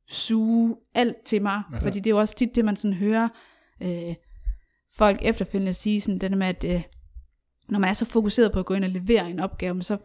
[0.09, 1.77] suge alt til mig, ja.
[1.77, 3.29] fordi det er jo også tit det, man sådan hører
[3.83, 4.15] øh,
[4.97, 6.81] folk efterfølgende sige, sådan det der med, at øh,
[7.69, 9.97] når man er så fokuseret på at gå ind og levere en opgave, så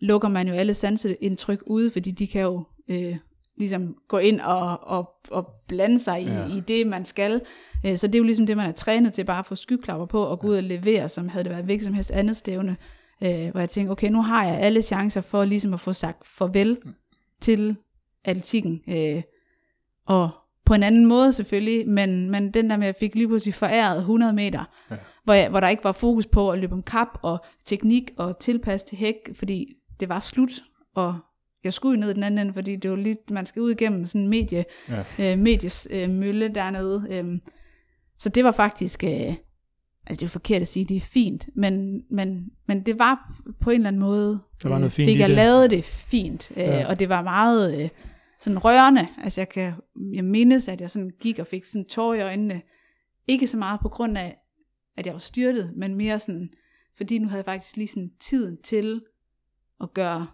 [0.00, 3.16] lukker man jo alle sanseindtryk ude, fordi de kan jo øh,
[3.58, 6.46] ligesom gå ind og, og, og blande sig i, Ja.
[6.46, 7.40] i det, man skal.
[7.86, 10.06] Øh, så det er jo ligesom det, man er trænet til, bare at få skyklapper
[10.06, 12.76] på og gå ud og levere, som havde det været hvilket som helst andet stævne.
[13.22, 16.26] Øh, hvor jeg tænker, okay, nu har jeg alle chancer for ligesom at få sagt
[16.26, 16.78] farvel
[17.40, 17.76] til
[18.24, 18.80] atletikken.
[20.10, 20.30] Øh, og
[20.64, 23.54] på en anden måde selvfølgelig, men, men den der med, at jeg fik lige pludselig
[23.54, 24.96] foræret 100 meter, Ja.
[25.24, 28.38] hvor, jeg, hvor der ikke var fokus på at løbe om kap og teknik og
[28.38, 29.66] tilpas til hæk, fordi
[30.00, 30.50] det var slut,
[30.94, 31.18] og
[31.64, 34.20] jeg skulle ned den anden ende, fordi det var lige, man skal ud igennem sådan
[34.20, 34.64] en medie,
[35.18, 35.32] Ja.
[35.32, 37.06] øh, medies øh, mølle dernede.
[37.10, 37.38] Øh,
[38.18, 39.10] så det var faktisk, øh,
[40.06, 43.70] altså det er forkert at sige, det er fint, men, men, men det var på
[43.70, 45.36] en eller anden måde, Der var noget fint fik jeg det.
[45.36, 46.88] lavet det fint, øh, ja.
[46.88, 47.88] og det var meget øh,
[48.42, 49.72] sådan rørende, altså jeg kan,
[50.14, 52.62] jeg mindes, at jeg sådan gik og fik sådan tår i øjnene,
[53.28, 54.36] ikke så meget på grund af,
[54.96, 56.50] at jeg var styrtet, men mere sådan,
[56.96, 59.02] fordi nu havde jeg faktisk lige sådan tiden til
[59.80, 60.26] at gøre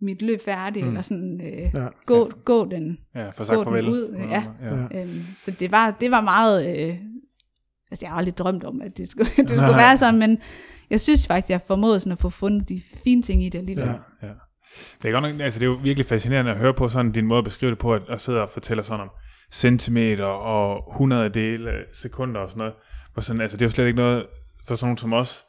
[0.00, 0.88] mit løb færdigt, Mm.
[0.90, 1.88] eller sådan øh, Ja.
[2.06, 4.44] gå, gå den Ja, for sagt Gå den ud, ja.
[4.62, 4.76] ja.
[4.76, 5.02] Ja.
[5.02, 6.96] Øhm, så det var, det var meget, øh,
[7.90, 10.38] altså jeg har aldrig drømt om, at det skulle, det skulle være sådan, men
[10.90, 13.84] jeg synes faktisk, jeg formåede sådan at få fundet de fine ting i det alligevel.
[13.86, 14.32] Ja, Ja.
[15.02, 17.26] Det er, godt nok, altså det er jo virkelig fascinerende at høre på sådan din
[17.26, 19.10] måde at beskrive det på, at, at sidde og fortælle sådan om
[19.52, 22.74] centimeter og 100 dele sekunder og sådan noget.
[23.12, 24.26] Hvor sådan, altså det er jo slet ikke noget
[24.68, 25.44] for sådan nogen som os,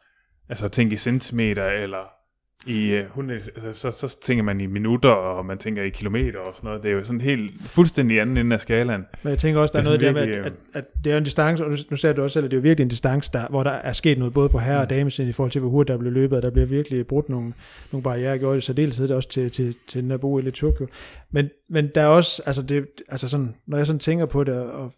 [0.49, 2.18] altså at tænke i centimeter eller
[2.65, 6.39] i uh, 100, altså, så, så tænker man i minutter, og man tænker i kilometer
[6.39, 6.83] og sådan noget.
[6.83, 9.05] Det er jo sådan helt fuldstændig anden ende af skalaen.
[9.23, 11.13] Men jeg tænker også, der er, Det er noget der med, at, at, at det
[11.13, 12.83] er en distance, og nu, nu sagde du også selv, at det er jo virkelig
[12.83, 15.51] en distance, der, hvor der er sket noget både på herre- og damesiden i forhold
[15.51, 17.53] til, hvor hurtigt der blev løbet, og der bliver virkelig brudt nogle,
[17.91, 20.87] nogle barriere, gjort i særdeleshed det også til, til, til bo i Tokyo.
[21.31, 24.53] Men, men der er også, altså, det, altså sådan, når jeg sådan tænker på det,
[24.53, 24.93] og,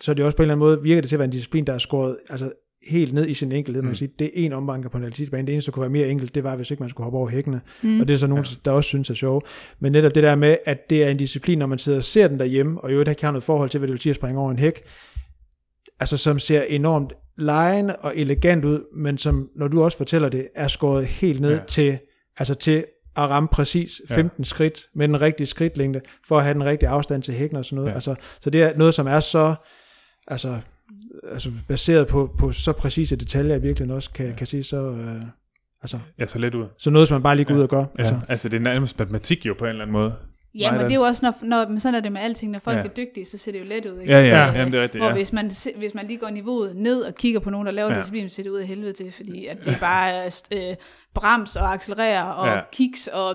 [0.00, 1.32] så er det også på en eller anden måde, virker det til at være en
[1.32, 2.52] disciplin, der er skåret altså,
[2.88, 3.82] helt ned i sin enkelhed.
[3.82, 3.90] Man Mm.
[3.92, 5.46] kan sige, det er en ombanker på en atletikbane.
[5.46, 7.28] Det eneste, der kunne være mere enkelt, det var, hvis ikke man skulle hoppe over
[7.28, 7.60] hækkene.
[7.82, 8.00] Mm.
[8.00, 9.46] Og det er så nogen, der også synes er sjovt.
[9.80, 12.28] Men netop det der med, at det er en disciplin, når man sidder og ser
[12.28, 14.16] den derhjemme, og i øvrigt ikke har noget forhold til, hvad det vil sige at
[14.16, 14.80] springe over en hæk,
[16.00, 20.48] altså som ser enormt lejende og elegant ud, men som, når du også fortæller det,
[20.54, 21.56] er skåret helt ned Ja.
[21.56, 21.62] ja.
[21.68, 21.98] til,
[22.38, 22.84] altså til
[23.16, 24.44] at ramme præcis 15 ja.
[24.44, 27.76] skridt med den rigtige skridtlængde, for at have den rigtige afstand til hækken og sådan
[27.76, 27.86] noget.
[27.86, 27.90] Ja.
[27.90, 27.94] Ja.
[27.94, 29.54] Altså, så det er noget, som er så
[30.28, 30.58] altså,
[31.32, 34.34] altså baseret på, på så præcise detaljer, jeg virkelig også kan, ja.
[34.34, 35.22] kan sige så, øh,
[35.82, 36.64] altså, Ja, så let ud.
[36.78, 37.58] så noget, som man bare lige går Ja.
[37.58, 37.78] ud og gør.
[37.78, 38.14] Ja, Altså.
[38.14, 38.26] altså.
[38.28, 40.12] altså det er nærmest matematik jo på en eller anden måde.
[40.54, 42.52] Ja, Nej, men det er jo også, når, når men sådan er det med alting,
[42.52, 42.80] når folk Ja.
[42.80, 42.86] ja.
[42.88, 44.00] er dygtige, så ser det jo let ud.
[44.00, 44.12] Ikke?
[44.12, 44.46] Ja, ja, Ja.
[44.46, 44.58] ja.
[44.58, 45.14] Jamen, det er rigtigt, Hvor ja.
[45.14, 47.88] hvis, man, se- hvis man lige går niveauet ned og kigger på nogen, der laver
[47.88, 47.94] Ja.
[47.94, 48.00] ja.
[48.00, 50.76] disciplin, så ser det ud af helvede til, fordi at det bare er øh,
[51.14, 52.60] brems og accelererer og Ja.
[52.72, 53.34] kiks og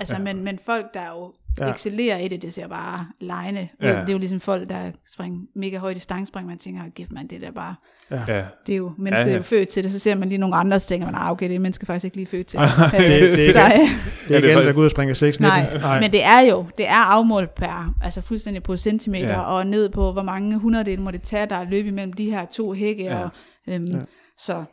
[0.00, 0.22] altså, Ja.
[0.22, 1.72] men, men folk, der jo Ja.
[1.72, 3.86] excellerer i det, det ser bare lejende ud.
[3.86, 4.00] Ja.
[4.00, 7.26] Det er jo ligesom folk, der springer mega højt i stangspring, man tænker, gift man,
[7.26, 7.74] det der bare,
[8.10, 8.44] ja.
[8.66, 10.38] det er jo, mennesket Ja, ja, er jo født til det, så ser man lige
[10.38, 12.58] nogle andre, så tænker man, ah, okay, det er mennesket faktisk ikke lige født til.
[12.92, 13.70] det- det- så, øh,
[14.28, 16.12] Det er ikke det er alle, der går ud og springer 6 Nej, Nej, men
[16.12, 19.40] det er jo, det er afmålt per, altså fuldstændig på centimeter, Ja.
[19.40, 22.44] og ned på, hvor mange hundrededel må det tage, der er løb imellem de her
[22.52, 23.22] to hække, Ja.
[23.22, 23.28] og,
[23.68, 23.98] øhm, ja.
[24.38, 24.64] så,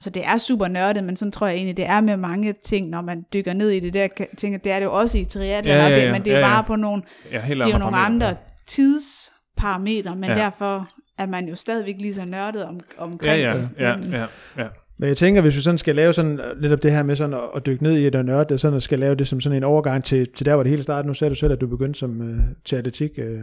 [0.00, 2.88] så det er super nørdet, men sådan tror jeg egentlig, det er med mange ting,
[2.88, 5.74] når man dykker ned i det der, tænker, det er det jo også i triathlon,
[5.76, 6.12] Ja, ja, og det, ja.
[6.12, 6.52] men det er Ja, ja.
[6.54, 8.26] bare på nogle, ja helt det er jo nogle parametre.
[8.28, 8.36] andre
[8.66, 10.32] tidsparametre, men Ja.
[10.36, 10.38] ja.
[10.44, 10.88] derfor
[11.18, 13.68] er man jo stadigvæk lige så nørdet om, Ja, omkring ja, det.
[13.78, 14.24] ja, Øhm, ja,
[14.58, 14.66] ja.
[15.00, 17.16] Men jeg tænker, hvis vi sådan skal lave sådan øh, lidt af det her med
[17.16, 19.26] sådan at, at dykke ned i det og nørde det, sådan at skal lave det
[19.26, 21.06] som sådan en overgang til, til der, hvor det hele startede.
[21.06, 23.40] Nu sagde du selv, at du begyndte som, øh, til atletik, øh,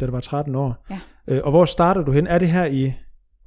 [0.00, 0.84] da du var 13 år.
[0.90, 0.98] Ja.
[1.28, 2.26] Øh, og hvor starter du hen?
[2.26, 2.92] Er det her i,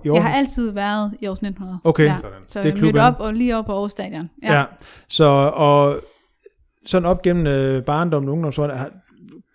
[0.05, 0.15] i Aarhus?
[0.15, 1.79] Jeg har altid været i Aarhus 1900.
[1.83, 2.05] Okay.
[2.05, 2.15] Ja.
[2.21, 2.43] Sådan.
[2.47, 4.29] Så Det er jeg mødte op og lige op på Aarhus Stadion.
[4.43, 4.53] Ja.
[4.53, 4.65] ja.
[5.07, 5.25] Så,
[5.55, 6.01] og
[6.85, 8.73] sådan op gennem øh, barndommen og ungdomsårene,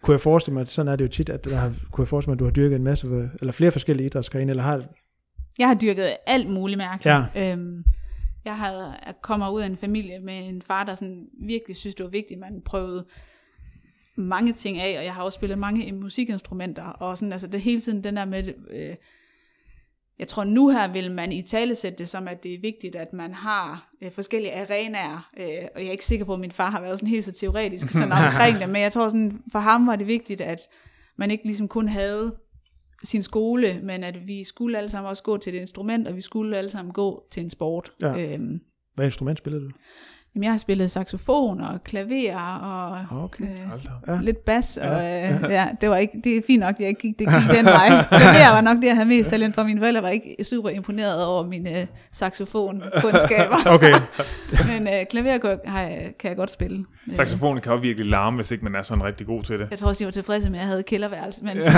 [0.02, 2.30] kunne jeg forestille mig, sådan er det jo tit, at der har, kunne jeg forestille
[2.30, 3.06] mig, at du har dyrket en masse,
[3.40, 4.84] eller flere forskellige idrætsgrene, eller har,
[5.58, 7.16] Jeg har dyrket alt muligt mærkeligt.
[7.34, 7.52] Ja.
[7.52, 7.84] Øhm,
[8.44, 11.94] jeg havde, jeg kommer ud af en familie med en far, der sådan virkelig synes,
[11.94, 13.04] det var vigtigt, at man prøvede
[14.16, 17.80] mange ting af, og jeg har også spillet mange musikinstrumenter, og sådan, altså det hele
[17.80, 18.94] tiden den der med, øh,
[20.18, 22.96] jeg tror nu her vil man i tale sætte det som, at det er vigtigt,
[22.96, 26.52] at man har øh, forskellige arenaer, øh, og jeg er ikke sikker på, at min
[26.52, 29.58] far har været sådan helt så teoretisk sådan omkring det, men jeg tror sådan, for
[29.58, 30.60] ham var det vigtigt, at
[31.16, 32.34] man ikke ligesom kun havde
[33.02, 36.20] sin skole, men at vi skulle alle sammen også gå til et instrument, og vi
[36.20, 37.92] skulle alle sammen gå til en sport.
[38.00, 38.34] Ja.
[38.34, 38.60] Øhm,
[38.94, 39.70] Hvad instrument spiller du?
[40.34, 43.44] Jamen, jeg har spillet saxofon og klaver og Okay.
[43.44, 43.50] øh.
[44.08, 44.18] Ja.
[44.20, 47.18] lidt bas, og øh, ja, det var ikke, det er fint nok, at jeg gik,
[47.18, 47.88] det gik den vej.
[48.08, 49.62] Klaver var nok det, jeg havde mest talent for.
[49.62, 53.92] Mine forældre var ikke super imponeret over mine øh, saxofonkundskaber, Okay.
[54.72, 56.84] men øh, klaver kan, jeg- kan jeg godt spille.
[57.10, 59.68] Øh, Saxofonen kan også virkelig larme, hvis ikke man er sådan rigtig god til det.
[59.70, 61.70] Jeg tror også, de var tilfredse med, at jeg havde kælderværelse, men så,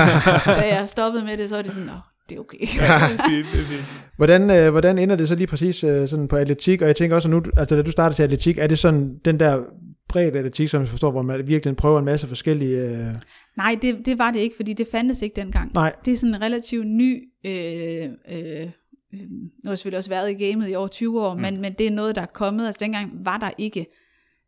[0.46, 1.90] da jeg stoppede med det, så var det sådan,
[2.28, 2.58] det er okay.
[3.30, 3.84] det det.
[4.16, 6.82] Hvordan, øh, hvordan ender det så lige præcis øh, sådan på atletik?
[6.82, 9.18] Og jeg tænker også, at nu, altså da du starter til atletik, er det sådan
[9.24, 9.62] den der
[10.08, 12.76] bredt atletik, som jeg forstår, hvor man virkelig prøver en masse forskellige...
[12.76, 13.14] Øh,
[13.56, 15.72] Nej, det, det var det ikke, fordi det fandtes ikke dengang.
[15.74, 17.28] nej, Det er sådan en relativt ny...
[17.46, 18.66] Øh, øh,
[19.12, 19.20] nu
[19.64, 21.40] har jeg selvfølgelig også været i gamet i over 20 år, mm.
[21.40, 22.66] men, men det er noget, der er kommet.
[22.66, 23.86] Altså dengang var der ikke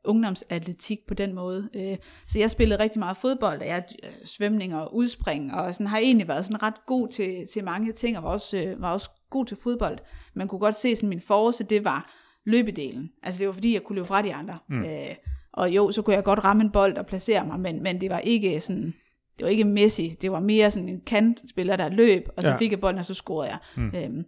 [0.09, 1.69] ungdomsatletik på den måde.
[1.77, 1.97] Øh,
[2.27, 5.99] så jeg spillede rigtig meget fodbold, og jeg øh, svømning og udspring, og sådan har
[5.99, 9.11] egentlig været sådan ret god til, til mange ting, og var også, øh, var også
[9.31, 9.99] god til fodbold.
[10.35, 12.13] Man kunne godt se, sådan min force, det var
[12.47, 13.11] løbedelen.
[13.23, 14.59] Altså det var fordi, jeg kunne løbe fra de andre.
[14.69, 14.85] Mm.
[14.85, 15.15] Øh,
[15.53, 18.11] og jo, så kunne jeg godt ramme en bold og placere mig, men, men det
[18.11, 18.95] var ikke sådan,
[19.39, 22.53] det var ikke Messi, det var mere sådan en kantspiller, der løb, og så Ja.
[22.55, 22.59] ja.
[22.59, 23.59] fik jeg bolden, og så scorede jeg.
[23.77, 23.93] Mm.
[23.97, 24.25] Øhm,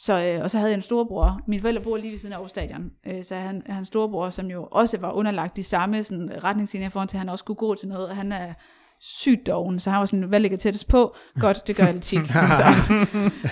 [0.00, 2.36] så, øh, og så havde jeg en storebror, mine forældre bor lige ved siden af
[2.36, 6.44] Aarhus Stadion, øh, så han, han storebror, som jo også var underlagt de samme sådan,
[6.44, 8.54] retningslinjer for, til at han også skulle gå til noget, og han er
[9.00, 11.14] sygt doven, så han var sådan, hvad ligger tættest på?
[11.40, 12.26] Godt, det gør atletik.
[12.60, 12.92] så.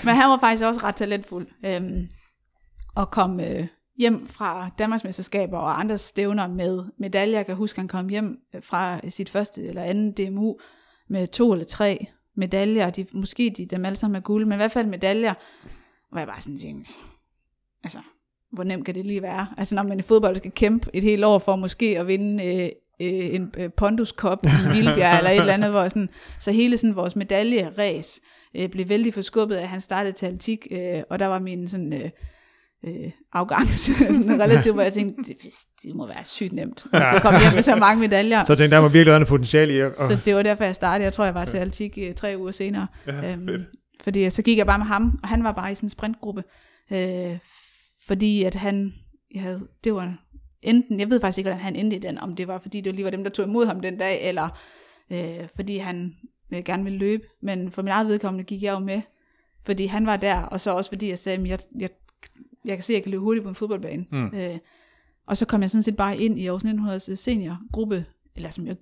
[0.04, 2.08] Men han var faktisk også ret talentfuld, øhm,
[2.96, 3.66] og kom øh,
[3.98, 7.38] hjem fra Danmarksmesterskaber og andre stævner med medaljer.
[7.38, 10.56] Jeg kan huske, han kom hjem fra sit første eller anden DMU
[11.08, 12.90] med to eller tre medaljer.
[12.90, 15.34] De, måske de, dem alle sammen er guld, men i hvert fald medaljer.
[16.16, 16.92] Hvor jeg bare sådan tænkte,
[17.84, 17.98] altså,
[18.52, 19.46] hvor nemt kan det lige være?
[19.58, 22.64] Altså, når man i fodbold skal kæmpe et helt år for måske at vinde øh,
[23.00, 26.08] øh, en øh, Pondus Cup i Vildbjerg eller et eller andet, hvor sådan,
[26.40, 28.20] så hele sådan vores medaljeræs
[28.56, 31.92] øh, blev vældig forskubbet, at han startede til atletik, øh, og der var min sådan...
[31.92, 32.10] Øh,
[32.86, 35.36] øh, afgangse, sådan relativt, hvor jeg tænkte, det,
[35.82, 38.44] det må være sygt nemt at kunne komme hjem med så mange medaljer.
[38.44, 39.82] så jeg tænkte, der må virkelig være noget potentiale i.
[39.82, 41.04] Og, Så det var derfor, jeg startede.
[41.04, 42.86] Jeg tror, jeg var til atletik øh, tre uger senere.
[43.06, 43.62] Ja, Øhm, fedt.
[44.06, 46.44] Fordi så gik jeg bare med ham, og han var bare i sådan en sprintgruppe.
[46.92, 47.38] Øh,
[48.06, 48.94] fordi at han,
[49.34, 50.16] jeg havde, det var
[50.62, 52.94] enten, jeg ved faktisk ikke, hvordan han endte i den, om det var, fordi det
[52.94, 54.48] lige var dem, der tog imod ham den dag, eller
[55.10, 56.14] øh, fordi han
[56.54, 57.22] øh, gerne ville løbe.
[57.42, 59.02] Men for min eget vedkommende gik jeg jo med,
[59.64, 61.90] fordi han var der, og så også fordi jeg sagde, at jeg, jeg,
[62.64, 64.06] jeg kan se, at jeg kan løbe hurtigt på en fodboldbane.
[64.12, 64.26] Mm.
[64.26, 64.58] Øh,
[65.26, 68.04] og så kom jeg sådan set bare ind i Aarhus 1900's seniorgruppe,
[68.36, 68.76] eller som jeg,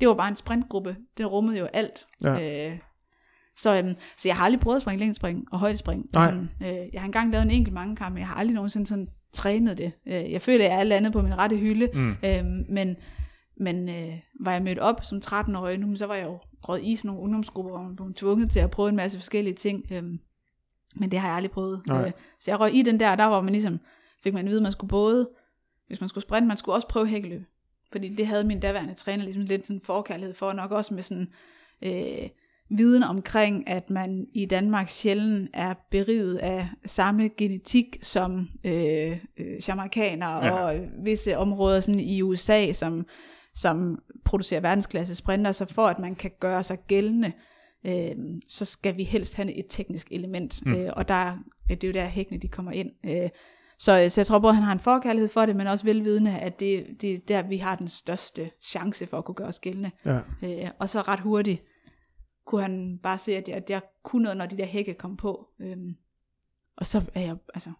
[0.00, 2.06] det var bare en sprintgruppe, det rummede jo alt.
[2.24, 2.70] Ja.
[2.70, 2.78] Øh,
[3.56, 6.06] så, øhm, så jeg har aldrig prøvet at springe længdespring og højdespring.
[6.14, 6.24] Nej.
[6.30, 8.86] Sådan, øh, jeg har engang lavet en enkelt mange kampe, men jeg har aldrig nogensinde
[8.86, 9.92] sådan trænet det.
[10.06, 12.14] Øh, jeg føler, at jeg er landet på min rette hylde, Mm.
[12.24, 12.96] øhm, men,
[13.56, 16.96] men øh, var jeg mødt op som 13-årig nu, så var jeg jo røget i
[16.96, 19.84] sådan nogle ungdomsgrupper, hvor man blev tvunget til at prøve en masse forskellige ting.
[19.92, 20.18] Øhm,
[20.96, 21.82] men det har jeg aldrig prøvet.
[21.88, 22.04] Nej.
[22.06, 23.80] Øh, så jeg røg i den der, der var man ligesom,
[24.22, 25.28] fik man at vide, at man skulle både,
[25.86, 27.42] hvis man skulle sprinte, man skulle også prøve hækkeløb.
[27.92, 31.28] Fordi det havde min daværende træner ligesom lidt sådan forkærlighed for, nok også med sådan
[31.84, 32.28] øh,
[32.76, 39.68] viden omkring, at man i Danmark sjældent er beriget af samme genetik som øh, øh,
[39.68, 40.52] jamaikanere Ja.
[40.52, 43.06] og visse områder sådan i USA, som,
[43.54, 47.32] som producerer verdensklasse sprinter, så for at man kan gøre sig gældende,
[47.86, 48.10] øh,
[48.48, 50.74] så skal vi helst have et teknisk element, mm.
[50.74, 51.38] øh, og der, er-
[51.70, 52.90] det er jo der hækkene de kommer ind.
[53.06, 53.28] Øh,
[53.78, 56.38] så, så jeg tror både, at han har en forkærlighed for det, men også velvidende,
[56.38, 59.58] at det, det er der, vi har den største chance for at kunne gøre os
[59.60, 59.90] gældende.
[60.06, 60.18] ja.
[60.44, 61.62] Øh, og så ret hurtigt
[62.46, 65.16] kunne han bare se, at jeg, at jeg kunne noget, når de der hække kom
[65.16, 65.48] på.
[65.60, 65.96] Øhm,
[66.76, 67.72] og så er jeg, altså,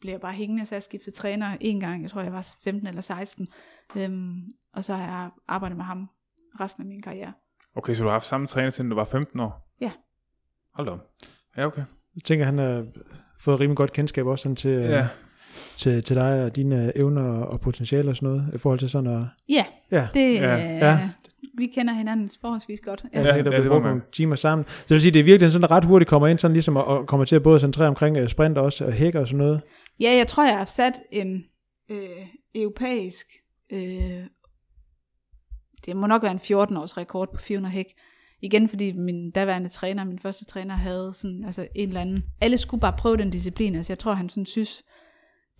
[0.00, 2.86] blev jeg bare hængende, så jeg skiftede træner en gang, jeg tror jeg var 15
[2.86, 3.48] eller 16.
[3.96, 4.42] Øhm,
[4.72, 6.08] og så har jeg arbejdet med ham
[6.60, 7.32] resten af min karriere.
[7.76, 9.68] Okay, så du har haft samme træner, siden du var 15 år?
[9.80, 9.92] Ja.
[10.74, 11.10] Hold da op.
[11.56, 11.84] Ja, okay.
[12.14, 12.86] Jeg tænker, han har
[13.40, 15.08] fået rimelig godt kendskab også sådan til, Ja.
[15.76, 19.10] Til, til dig og dine evner og potentialer og sådan noget, i forhold til sådan
[19.10, 19.22] at...
[19.48, 20.56] Ja, Ja, det, Ja.
[20.56, 20.86] ja.
[20.90, 21.08] Ja.
[21.58, 23.04] Vi kender hinanden forholdsvis godt.
[23.14, 23.36] ja, Ja.
[23.36, 23.82] ja, der ja, det man.
[23.82, 24.66] nogle timer sammen.
[24.68, 26.76] Så det vil sige, det er virkelig sådan, at ret hurtigt kommer ind sådan ligesom
[26.76, 29.26] og, og kommer til at både centrere omkring øh, sprint og også og hækker og
[29.26, 29.60] sådan noget.
[30.00, 31.44] Ja, jeg tror, jeg har sat en
[31.90, 31.98] øh,
[32.54, 33.26] europæisk,
[33.72, 33.80] øh,
[35.86, 37.86] det må nok være en 14-års rekord på 400 hæk.
[38.42, 42.58] Igen fordi min daværende træner, min første træner, havde sådan, altså en eller anden, alle
[42.58, 44.82] skulle bare prøve den disciplin, altså jeg tror, han sådan synes,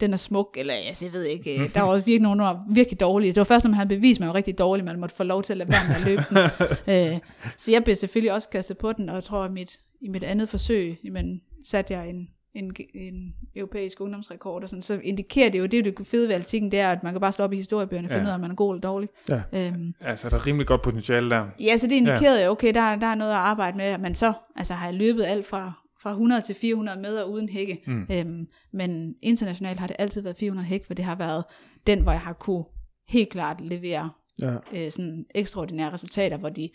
[0.00, 2.44] den er smuk, eller altså, jeg ved ikke, øh, der var også virkelig nogen, der
[2.44, 3.28] var virkelig dårlige.
[3.32, 5.22] Det var først, når man havde bevist, at man var rigtig dårlig, man måtte få
[5.24, 7.14] lov til at lade være med at løbe den.
[7.14, 7.18] øh,
[7.56, 10.24] så jeg blev selvfølgelig også kastet på den, og jeg tror, at mit, i mit
[10.24, 15.58] andet forsøg, jamen, satte jeg en, en, en europæisk ungdomsrekord, og sådan, så indikerer det
[15.58, 17.44] jo, det er jo det fede ved altikken, det er, at man kan bare slå
[17.44, 18.26] op i historiebøgerne og finde Ja.
[18.26, 19.08] ud af, om man er god eller dårlig.
[19.28, 19.42] Ja.
[19.54, 21.46] Øhm, Altså, der er rimelig godt potentiale der.
[21.60, 24.32] Ja, så det indikerede jo, okay, der, der er noget at arbejde med, men så
[24.56, 25.72] altså, har jeg løbet alt fra,
[26.02, 27.82] fra 100 til 400 meter uden hække.
[27.86, 28.06] Mm.
[28.12, 31.44] Øhm, men internationalt har det altid været 400 hæk, for det har været
[31.86, 32.64] den, hvor jeg har kunne
[33.08, 34.10] helt klart levere
[34.42, 34.54] Ja.
[34.54, 36.70] øh, sådan ekstraordinære resultater, hvor de,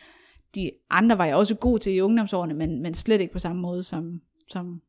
[0.56, 3.62] de andre var jeg også god til i ungdomsårene, men, men slet ikke på samme
[3.62, 4.82] måde som, som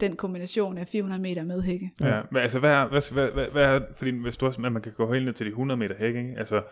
[0.00, 1.90] den kombination af 400 meter med hække.
[2.00, 4.72] Ja, men altså, hvad er, hvad, hvad, hvad, hvad er, fordi hvis du også, at
[4.72, 6.34] man kan gå helt ned til de 100 meter hæk, ikke?
[6.38, 6.62] Altså,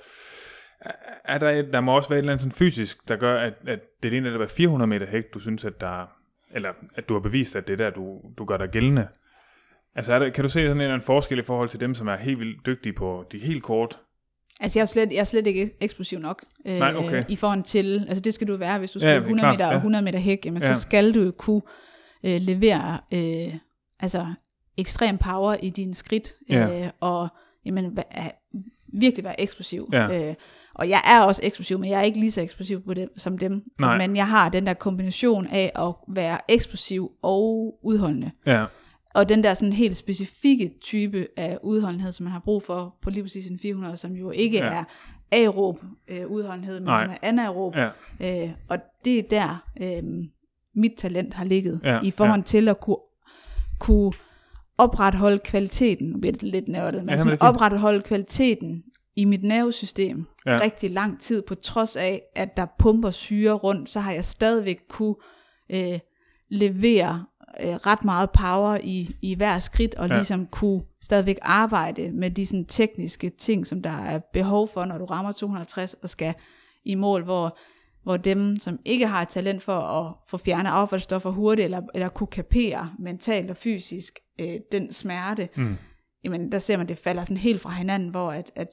[0.80, 0.90] er-
[1.24, 3.54] er der, et, der må også være et eller andet sådan fysisk, der gør, at,
[3.66, 6.10] at det er lige netop er 400 meter hæk, du synes, at der,
[6.54, 9.08] eller at du har bevist, at det er der, du, du gør dig gældende.
[9.94, 11.94] Altså, er der, kan du se sådan en eller anden forskel i forhold til dem,
[11.94, 13.98] som er helt vildt dygtige på de helt kort?
[14.60, 17.24] Altså jeg er slet, jeg er slet ikke eksplosiv nok øh, Nej, okay.
[17.28, 19.26] i forhold til, altså det skal du være, hvis du skal Ja, ja, det er
[19.28, 19.76] 100 klart, meter og ja.
[19.76, 20.74] 100 meter hæk, jamen Ja.
[20.74, 21.62] så skal du jo kunne
[22.24, 23.54] øh, levere øh,
[24.00, 24.26] altså
[24.78, 26.84] ekstrem power i dine skridt, Ja.
[26.84, 27.28] øh, og
[27.64, 28.52] jamen, væ-
[29.00, 29.88] virkelig være eksplosiv.
[29.92, 30.28] Ja.
[30.28, 30.34] Øh,
[30.78, 33.38] og jeg er også eksplosiv, men jeg er ikke lige så eksplosiv på dem, som
[33.38, 33.62] dem.
[33.80, 33.98] Nej.
[33.98, 38.30] Men jeg har den der kombination af at være eksplosiv og udholdende.
[38.46, 38.64] Ja,
[39.14, 43.10] Og den der sådan helt specifikke type af udholdenhed, som man har brug for på
[43.10, 44.66] lige præcis en 400, som jo ikke Ja.
[44.66, 44.72] ja.
[44.72, 44.84] er
[45.32, 47.04] aerob øh, udholdenhed, men Nej.
[47.04, 47.74] som er anaerob.
[47.76, 47.88] ja,
[48.20, 50.24] Øh, og det er der, øh,
[50.74, 52.44] mit talent har ligget, Ja, i forhold ja.
[52.44, 52.96] til at kunne,
[53.78, 54.12] kunne
[54.78, 57.42] opretholde kvaliteten, nu bliver det lidt nørdet, men sådan fint.
[57.42, 58.82] opretholde kvaliteten
[59.16, 60.58] i mit nervesystem Ja.
[60.62, 64.80] rigtig lang tid, på trods af, at der pumper syre rundt, så har jeg stadigvæk
[64.88, 65.14] kunne
[65.70, 65.98] øh,
[66.48, 67.24] levere
[67.60, 70.14] øh, ret meget power i, i hver skridt, og Ja.
[70.14, 70.18] ja.
[70.18, 74.98] ligesom kunne stadigvæk arbejde med de sådan, tekniske ting, som der er behov for, når
[74.98, 76.34] du rammer 250 og skal
[76.84, 77.58] i mål, hvor,
[78.02, 82.08] hvor dem, som ikke har et talent for at få fjernet affaldsstoffer hurtigt, eller, eller
[82.08, 85.76] kunne kapere mentalt og fysisk øh, den smerte, mm.
[86.24, 88.68] jamen der ser man, det falder sådan helt fra hinanden, hvor at, at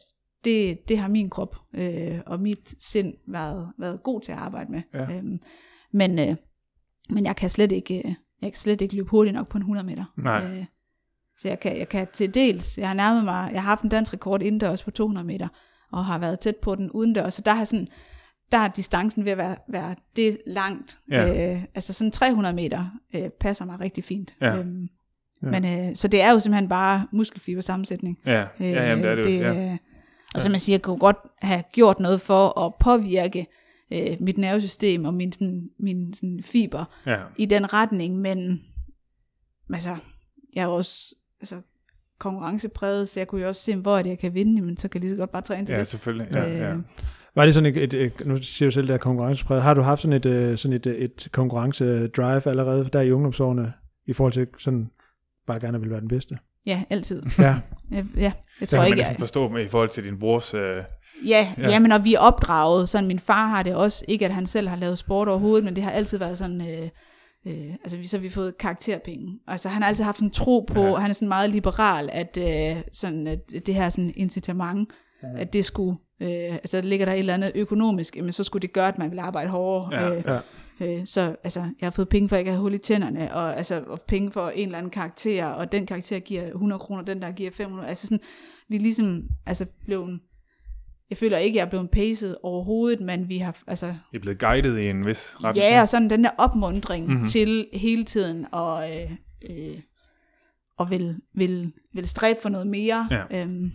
[0.45, 4.71] det, det har min krop øh, og mit sind været, været god til at arbejde
[4.71, 4.81] med.
[4.93, 5.17] Ja.
[5.17, 5.39] Øhm,
[5.91, 6.35] men, øh,
[7.09, 9.61] men jeg kan slet ikke, øh, jeg kan slet ikke løbe hurtigt nok på en
[9.61, 10.05] 100 meter.
[10.17, 10.45] Nej.
[10.57, 10.65] Øh,
[11.37, 13.89] så jeg kan, jeg kan til dels, jeg har nærmet mig, jeg har haft en
[13.89, 15.47] dansk rekord indendørs på 200 meter,
[15.91, 17.87] og har været tæt på den udendørs, så der har sådan,
[18.51, 20.99] der er distancen ved at være, være det langt.
[21.11, 21.53] Ja.
[21.55, 22.85] Øh, altså sådan 300 meter
[23.15, 24.33] øh, passer mig rigtig fint.
[24.41, 24.57] Ja.
[24.57, 24.89] Øhm,
[25.43, 25.49] Ja.
[25.59, 28.19] Men, øh, så det er jo simpelthen bare muskelfiber sammensætning.
[28.25, 29.77] ja, ja, jamen, det er det, jo, ja.
[30.33, 33.47] Og som jeg siger, jeg kunne godt have gjort noget for at påvirke
[33.93, 37.17] øh, mit nervesystem og min, sådan, min sådan, fiber ja.
[37.37, 38.61] i den retning, men
[39.73, 39.97] altså,
[40.55, 41.61] jeg er også altså,
[42.19, 44.87] konkurrencepræget, så jeg kunne jo også se, hvor er det, jeg kan vinde, men så
[44.87, 45.87] kan jeg lige så godt bare træne til Ja, det.
[45.87, 46.27] selvfølgelig.
[46.33, 46.73] Ja, ja.
[46.73, 46.79] Øh,
[47.35, 49.63] Var det sådan et, et, et nu siger du selv, det er konkurrencepræget.
[49.63, 53.73] Har du haft sådan et, øh, sådan et, et konkurrence-drive allerede der i ungdomsårene,
[54.05, 54.89] i forhold til sådan,
[55.47, 56.37] bare gerne vil være den bedste?
[56.65, 57.23] Ja, altid.
[57.39, 57.55] Ja,
[57.91, 58.31] Ja, ja.
[58.61, 60.53] Jeg Så tror kan man ikke, næsten jeg, forstå med i forhold til din brors...
[60.53, 60.77] Øh,
[61.25, 61.79] Ja, Ja.
[61.79, 64.67] men når vi er opdraget, sådan min far har det også, ikke at han selv
[64.67, 66.89] har lavet sport overhovedet, men det har altid været sådan, øh,
[67.47, 69.39] øh, altså vi, så har vi fået karakterpenge.
[69.47, 70.87] Altså han har altid haft en tro på, Ja.
[70.87, 70.95] ja.
[70.95, 74.89] han er sådan meget liberal, at, øh, sådan, at det her sådan incitament,
[75.23, 75.27] ja.
[75.41, 78.73] at det skulle, øh, altså ligger der et eller andet økonomisk, men så skulle det
[78.73, 80.01] gøre, at man ville arbejde hårdere.
[80.01, 80.39] Ja, øh, ja.
[80.81, 83.33] Øh, så altså, jeg har fået penge for, at jeg ikke har hul i tænderne,
[83.35, 87.03] og, altså, og penge for en eller anden karakter, og den karakter giver 100 kroner,
[87.03, 87.89] den der giver 500.
[87.89, 88.19] Altså sådan,
[88.69, 90.19] vi er ligesom altså, blevet,
[91.09, 94.39] jeg føler ikke, jeg er blevet paced overhovedet, men vi har, altså, I er blevet
[94.39, 95.55] guidet i en vis retning.
[95.65, 97.13] ja, og sådan den der opmundring Mhm.
[97.13, 97.27] mm-hmm.
[97.27, 99.11] til hele tiden, og, øh,
[99.49, 99.79] øh,
[100.77, 103.07] og vil, vil, vil stræbe for noget mere.
[103.11, 103.41] Ja.
[103.41, 103.71] Øhm,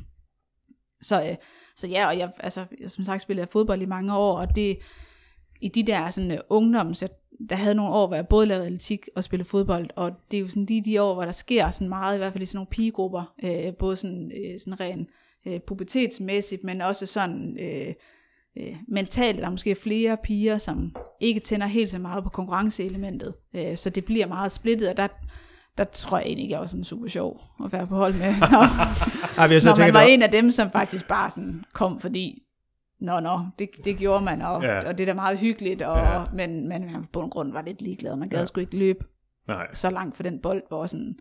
[1.03, 1.37] så, øh,
[1.77, 4.79] så ja, og jeg, altså, som sagt spillede jeg fodbold i mange år, og det,
[5.61, 7.11] i de der sådan, uh, ungdoms, jeg,
[7.51, 10.41] der havde nogle år, hvor jeg både lavede atletik og spillede fodbold, og det er
[10.41, 12.57] jo sådan lige de år, hvor der sker sådan meget, i hvert fald i sådan
[12.57, 15.07] nogle pigegrupper, øh, både sådan, øh, sådan ren
[15.47, 17.95] øh, pubertetsmæssigt, men også sådan øh,
[18.59, 23.35] øh, mentalt, der er måske flere piger, som ikke tænder helt så meget på konkurrenceelementet,
[23.57, 25.09] øh, så det bliver meget splittet, og der,
[25.79, 28.35] der tror jeg egentlig ikke, jeg var sådan super sjov at være på hold med,
[28.41, 32.01] når, Ej, så når man var der, en af dem, som faktisk bare sådan kom,
[32.01, 32.43] fordi
[33.01, 34.89] Nå, nå, det, det gjorde man, og, Ja.
[34.89, 36.23] og det er da meget hyggeligt, og, Ja.
[36.35, 38.17] men, men man på en grund var lidt ligeglad.
[38.17, 38.47] Man gad Ja.
[38.47, 39.05] sgu ikke løbe
[39.49, 39.67] Nej.
[39.73, 41.15] så langt for den bold, hvor sådan,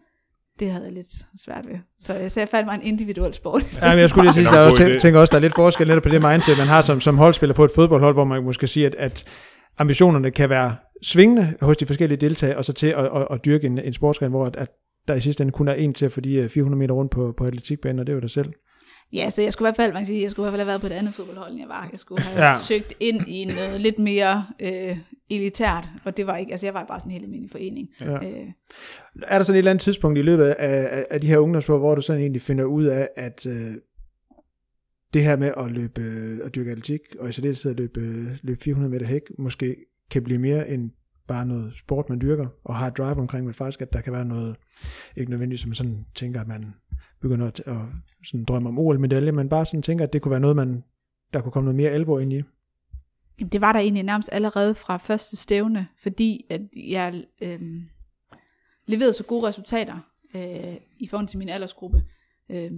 [0.59, 1.07] det havde jeg lidt
[1.45, 1.75] svært ved.
[1.99, 3.81] Så, så jeg fandt mig en individuel sport.
[3.81, 4.47] Ja, men jeg skulle lige sige,
[4.87, 6.99] en jeg tænker også, der er lidt forskel netop på det mindset, man har som,
[6.99, 9.23] som holdspiller på et fodboldhold, hvor man måske sige, at, at
[9.77, 13.67] ambitionerne kan være svingende hos de forskellige deltagere, og så til at, at, at dyrke
[13.67, 14.67] en, en sportsgren, hvor at, at
[15.07, 17.11] der i sidste ende kun er en til at få de øh, 400 meter rundt
[17.11, 18.53] på, på atletikbanen, og det er jo dig selv.
[19.13, 20.59] Ja, så jeg skulle i hvert fald, man kan sige, jeg skulle i hvert fald
[20.61, 21.89] have været på et andet fodboldhold, end jeg var.
[21.91, 22.55] Jeg skulle have Ja.
[22.59, 24.97] søgt ind i noget lidt mere øh,
[25.29, 27.89] elitært, og det var ikke, altså jeg var bare sådan en helt almindelig forening.
[28.01, 28.13] Ja.
[28.13, 28.47] Øh,
[29.23, 30.55] Er der sådan et eller andet tidspunkt i løbet af,
[30.97, 33.73] af, af de her ungdomsår, hvor du sådan egentlig finder ud af, at øh,
[35.13, 38.27] det her med at løbe øh, at dyrke atletik, og i særdeleshed at løbe, øh,
[38.43, 39.75] løbe 400 meter hæk, måske
[40.11, 40.91] kan blive mere en
[41.27, 44.13] bare noget sport, man dyrker, og har et drive omkring, men faktisk, at der kan
[44.13, 44.55] være noget,
[45.17, 46.65] ikke nødvendigt, som man sådan tænker, at man
[47.21, 47.75] begynder at, at
[48.23, 50.83] sådan drømme om OL-medalje, men bare sådan tænker, at det kunne være noget, man,
[51.33, 52.41] der kunne komme noget mere alvor ind i.
[53.39, 57.59] Jamen, det var der egentlig nærmest allerede fra første stævne, fordi at jeg øh,
[58.85, 59.97] leverede så gode resultater
[60.35, 62.03] øh, i forhold til min aldersgruppe.
[62.49, 62.71] Øh,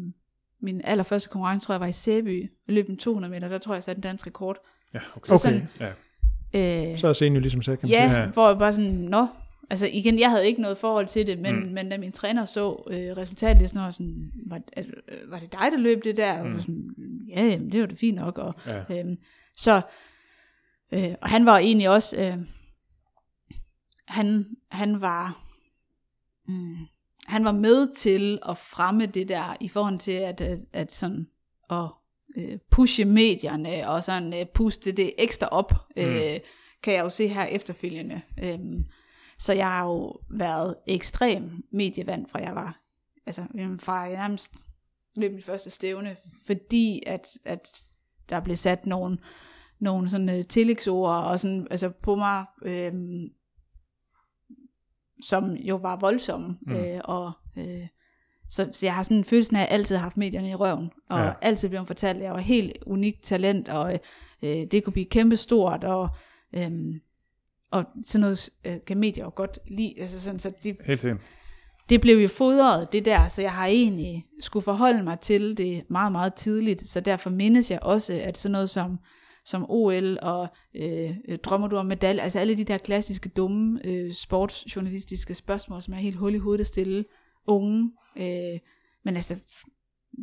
[0.62, 2.42] min allerførste konkurrence, tror jeg, var i Sæby.
[2.68, 4.58] Jeg løb en 200 meter, der tror jeg, jeg satte en dansk rekord.
[4.94, 5.28] Ja, okay.
[5.30, 6.92] Så sådan, Ja.
[6.92, 8.20] øh, Så er scenen jo ligesom sagt, kan man ja, sige.
[8.22, 8.28] Ja.
[8.30, 9.28] hvor jeg bare sådan, nå,
[9.70, 11.62] altså igen, jeg havde ikke noget forhold til det, men, Mm.
[11.66, 11.72] mm.
[11.74, 14.84] men da min træner så øh, resultatlisten, var sådan, var, er,
[15.28, 16.44] var det dig, der løb det der?
[16.44, 16.56] Mm.
[16.56, 16.90] Og sådan,
[17.30, 18.38] ja, jamen, det var det fint nok.
[18.38, 19.00] Og, Ja.
[19.00, 19.18] Øhm,
[19.56, 19.82] så,
[20.94, 22.38] øh, og han var egentlig også, øh,
[24.08, 25.46] han, han var,
[26.48, 26.76] mm,
[27.26, 31.28] han var med til at fremme det der, i forhold til at, at, at sådan,
[31.70, 31.86] at
[32.38, 36.40] øh, pushe medierne, og sådan øh, puste det ekstra op, øh,
[36.84, 38.22] kan jeg jo se her efterfølgende.
[38.44, 38.86] Øhm,
[39.40, 42.80] så jeg har jo været ekstrem medievand, fra jeg var,
[43.26, 43.46] altså
[43.80, 44.52] fra jeg nærmest
[45.16, 46.16] løb mit første stævne,
[46.46, 47.82] fordi at, at
[48.30, 49.18] der blev sat nogle,
[49.80, 53.30] nogle sådan uh, tillægsord og sådan, altså på mig, øhm,
[55.24, 56.74] som jo var voldsomme, Mm.
[56.76, 57.88] øh, og øh,
[58.50, 60.56] så, så jeg har sådan en følelse af, at jeg altid har haft medierne i
[60.56, 61.34] røven, og Ja.
[61.42, 63.94] altid blevet fortalt, at jeg var helt unikt talent, og
[64.44, 66.10] øh, det kunne blive kæmpestort, og,
[66.54, 66.72] øh,
[67.72, 71.22] og sådan noget øh, kan medier jo godt lide, altså sådan, så de, Helt sikkert.
[71.90, 75.84] det blev jo fodret, det der, så jeg har egentlig skulle forholde mig til det
[75.90, 79.00] meget, meget tidligt, så derfor mindes jeg også, at sådan noget som,
[79.46, 84.14] som OL og øh, drømmer du om medalje, altså alle de der klassiske dumme øh,
[84.14, 87.06] sportsjournalistiske spørgsmål, som er helt hul i hovedet at stille
[87.48, 88.60] unge, øh,
[89.06, 89.36] men altså,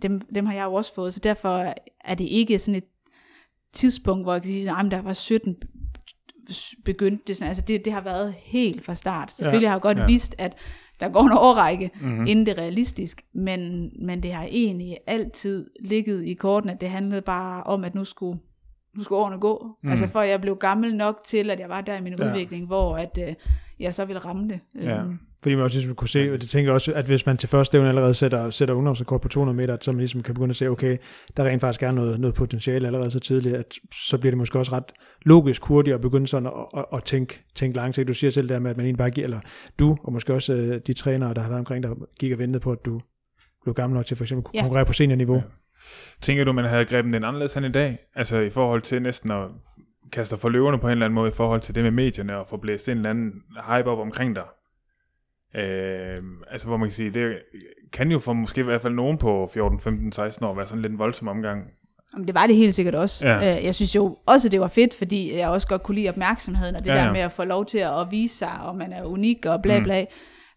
[0.02, 1.74] dem, dem har jeg jo også fået, så derfor
[2.04, 2.88] er det ikke sådan et
[3.72, 5.56] tidspunkt, hvor jeg kan sige, at der var 17
[6.84, 9.32] begyndte det sådan, altså det, det har været helt fra start.
[9.32, 10.02] Selvfølgelig har jeg godt ja.
[10.02, 10.06] ja.
[10.06, 10.52] vidst, at
[11.00, 12.08] der går en årrække, Mhm.
[12.08, 12.26] mm-hmm.
[12.26, 16.88] inden det er realistisk, men, men det har egentlig altid ligget i kortene, at det
[16.90, 18.40] handlede bare om, at nu skulle,
[18.96, 19.76] nu skulle årene gå.
[19.82, 19.90] Mm.
[19.90, 22.24] Altså for jeg blev gammel nok til, at jeg var der i min Ja.
[22.24, 22.30] ja.
[22.30, 23.34] udvikling, hvor at, øh,
[23.80, 24.60] jeg så ville ramme det.
[24.82, 25.02] Ja.
[25.46, 27.48] Fordi man også ligesom kunne se, og det tænker jeg også, at hvis man til
[27.48, 30.56] første stævne allerede sætter, sætter ungdomsrekord på 200 meter, så man ligesom kan begynde at
[30.56, 30.96] se, okay,
[31.36, 33.74] der rent faktisk er noget, noget potentiale allerede så tidligt, at
[34.08, 34.92] så bliver det måske også ret
[35.22, 38.08] logisk hurtigt at begynde sådan at, at, at tænke, tænke langsigtet.
[38.08, 39.40] Du siger selv der med, at man egentlig bare giver, eller
[39.78, 42.60] du, og måske også øh, de trænere, der har været omkring, der gik og ventede
[42.60, 43.00] på, at du
[43.62, 44.62] blev gammel nok til for eksempel at kunne Ja.
[44.62, 45.36] konkurrere på seniorniveau.
[45.36, 45.42] Ja.
[46.20, 47.98] Tænker du, man havde grebet den anderledes hen i dag?
[48.14, 49.48] Altså i forhold til næsten at
[50.12, 52.46] kaste for løverne på en eller anden måde, i forhold til det med medierne, og
[52.46, 53.32] få blæst en eller anden
[53.68, 54.44] hype op omkring dig.
[55.56, 57.38] Øh, altså hvor man kan sige, det
[57.92, 60.82] kan jo for måske i hvert fald nogen på 14, 15, 16 år være sådan
[60.82, 61.62] lidt en voldsom omgang.
[62.14, 63.28] Jamen, det var det helt sikkert også.
[63.28, 63.36] Ja.
[63.58, 66.76] Øh, Jeg synes jo også, det var fedt, fordi jeg også godt kunne lide opmærksomheden,
[66.76, 68.92] og det Ja, ja, der med at få lov til at vise sig, og man
[68.92, 69.84] er unik og bla Mm.
[69.84, 70.04] bla.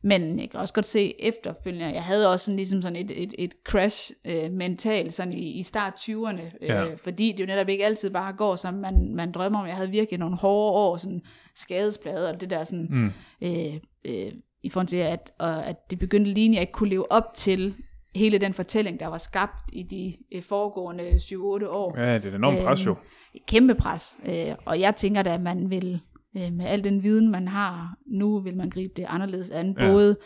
[0.04, 3.34] Men jeg kan også godt se efterfølgende, jeg havde også sådan, ligesom sådan et, et,
[3.40, 6.84] et crash øh, mentalt sådan i, i start 20'erne, øh, Ja.
[7.04, 9.68] fordi det jo netop ikke altid bare går, som man, man drømmer om.
[9.68, 11.22] Jeg havde virkelig nogle hårde år, sådan
[11.56, 13.12] skadesblade og det der sådan, Mm.
[13.42, 13.74] øh,
[14.08, 14.32] øh,
[14.64, 17.34] i forhold til, at, og, at det begyndte lige, at jeg ikke kunne leve op
[17.36, 17.76] til
[18.16, 21.38] hele den fortælling, der var skabt i de øh, foregående 7-8
[21.68, 22.02] år.
[22.02, 22.96] Ja, det er et enormt pres jo.
[23.34, 24.18] Et kæmpe pres.
[24.26, 26.00] Øh, og jeg tænker da, at man vil,
[26.38, 29.76] øh, med al den viden, man har nu, vil man gribe det anderledes an.
[29.80, 29.88] Ja.
[29.88, 30.18] Både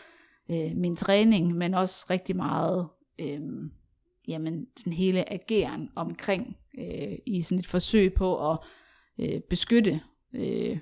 [0.50, 2.88] øh, min træning, men også rigtig meget
[3.20, 3.40] øh,
[4.28, 8.58] jamen, sådan hele ageren omkring øh, i sådan et forsøg på at
[9.18, 10.00] øh, beskytte
[10.34, 10.78] øh,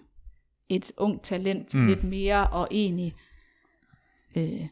[0.68, 1.86] et ungt talent mm.
[1.86, 3.14] lidt mere, og egentlig
[4.36, 4.66] øh,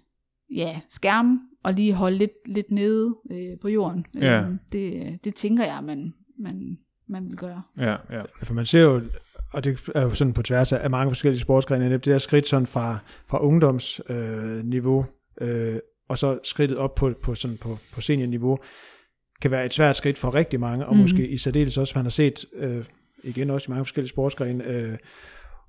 [0.57, 4.07] ja, skærme og lige holde lidt, lidt nede øh, på jorden.
[4.15, 4.41] Ja.
[4.43, 7.63] Øh, det, det tænker jeg, man, man, man vil gøre.
[7.79, 8.23] Ja, ja.
[8.43, 9.03] For man ser jo,
[9.53, 12.49] og det er jo sådan på tværs af mange forskellige sportsgrene, netop det der skridt
[12.49, 15.07] sådan fra, fra ungdomsniveau, øh, niveau,
[15.41, 15.77] øh,
[16.09, 18.59] og så skridtet op på, på, sådan på, på seniorniveau,
[19.43, 21.03] kan være et svært skridt for rigtig mange, og Mhm.
[21.03, 22.85] måske i særdeles også, man har set, øh,
[23.25, 24.99] igen også i mange forskellige sportsgrene, øh,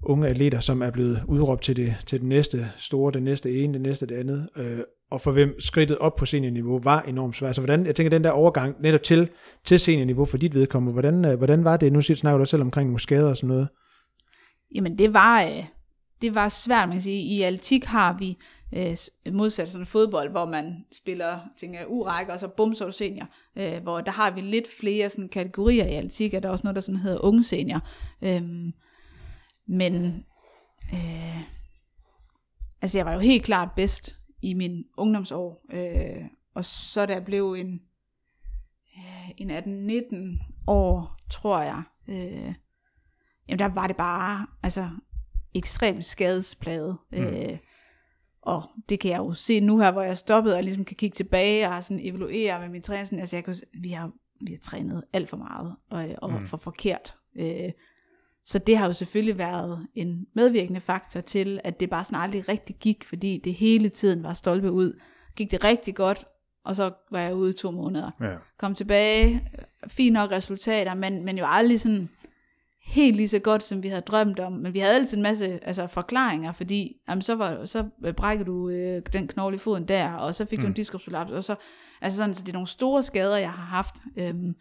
[0.03, 3.73] unge atleter, som er blevet udråbt til det, til det næste store, det næste ene,
[3.73, 4.79] det næste det andet, øh,
[5.11, 7.55] og for hvem skridtet op på seniorniveau var enormt svært.
[7.55, 9.29] Så hvordan, jeg tænker, den der overgang netop til,
[9.65, 11.93] til seniorniveau for dit vedkommende, hvordan, øh, hvordan var det?
[11.93, 13.67] Nu siger- snakker du også selv omkring nogle skader og sådan noget.
[14.75, 15.63] Jamen det var, øh,
[16.21, 17.21] det var svært, man kan sige.
[17.21, 18.37] I atletik har vi
[18.77, 23.27] øh, modsat sådan fodbold, hvor man spiller tænker, urække, og så bum, så du senior.
[23.57, 26.63] Øh, hvor der har vi lidt flere sådan, kategorier i atletik, og der er også
[26.63, 27.87] noget, der sådan hedder unge senior.
[28.21, 28.41] Øh,
[29.71, 30.25] men
[30.93, 31.41] øh,
[32.81, 35.65] altså jeg var jo helt klart bedst i min ungdomsår.
[35.73, 37.81] Øh, og så da jeg blev en,
[38.97, 39.51] øh, en
[40.39, 42.53] 18-19 år, tror jeg, øh,
[43.47, 44.89] jamen der var det bare, altså,
[45.53, 46.97] ekstremt skadespladet.
[47.11, 47.17] Mm.
[47.17, 47.57] Øh,
[48.41, 51.15] og det kan jeg jo se nu her, hvor jeg stoppede, og ligesom kan kigge
[51.15, 53.19] tilbage og sådan evaluere med min træning.
[53.19, 54.11] Altså jeg kan, vi, har,
[54.41, 56.47] vi har trænet alt for meget, og, og mm.
[56.47, 57.17] for forkert.
[57.35, 57.71] Øh,
[58.45, 62.49] så det har jo selvfølgelig været en medvirkende faktor til, at det bare sådan aldrig
[62.49, 64.99] rigtig gik, fordi det hele tiden var stolpe ud.
[65.35, 66.25] Gik det rigtig godt,
[66.65, 68.11] og så var jeg ude i to måneder.
[68.21, 68.35] Ja.
[68.57, 69.47] Kom tilbage,
[69.87, 72.09] fint nok resultater, men, men jo aldrig sådan
[72.85, 74.53] helt lige så godt, som vi havde drømt om.
[74.53, 77.85] Men vi havde altid en masse altså, forklaringer, fordi jamen, så, var, så
[78.17, 80.61] brækkede du øh, den knogle i foden der, og så fik mm.
[80.61, 81.55] du en diskusprolaps, og så,
[82.01, 83.95] altså sådan, så det er nogle store skader, jeg har haft.
[84.17, 84.53] Øhm,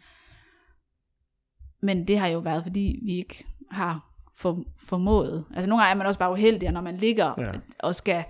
[1.81, 5.45] men det har jo været, fordi vi ikke har for, formået.
[5.55, 7.51] Altså nogle gange er man også bare uheldig, når man ligger ja.
[7.79, 8.23] og skal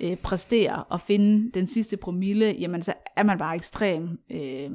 [0.00, 4.70] øh, præstere og finde den sidste promille, jamen så er man bare ekstrem øh,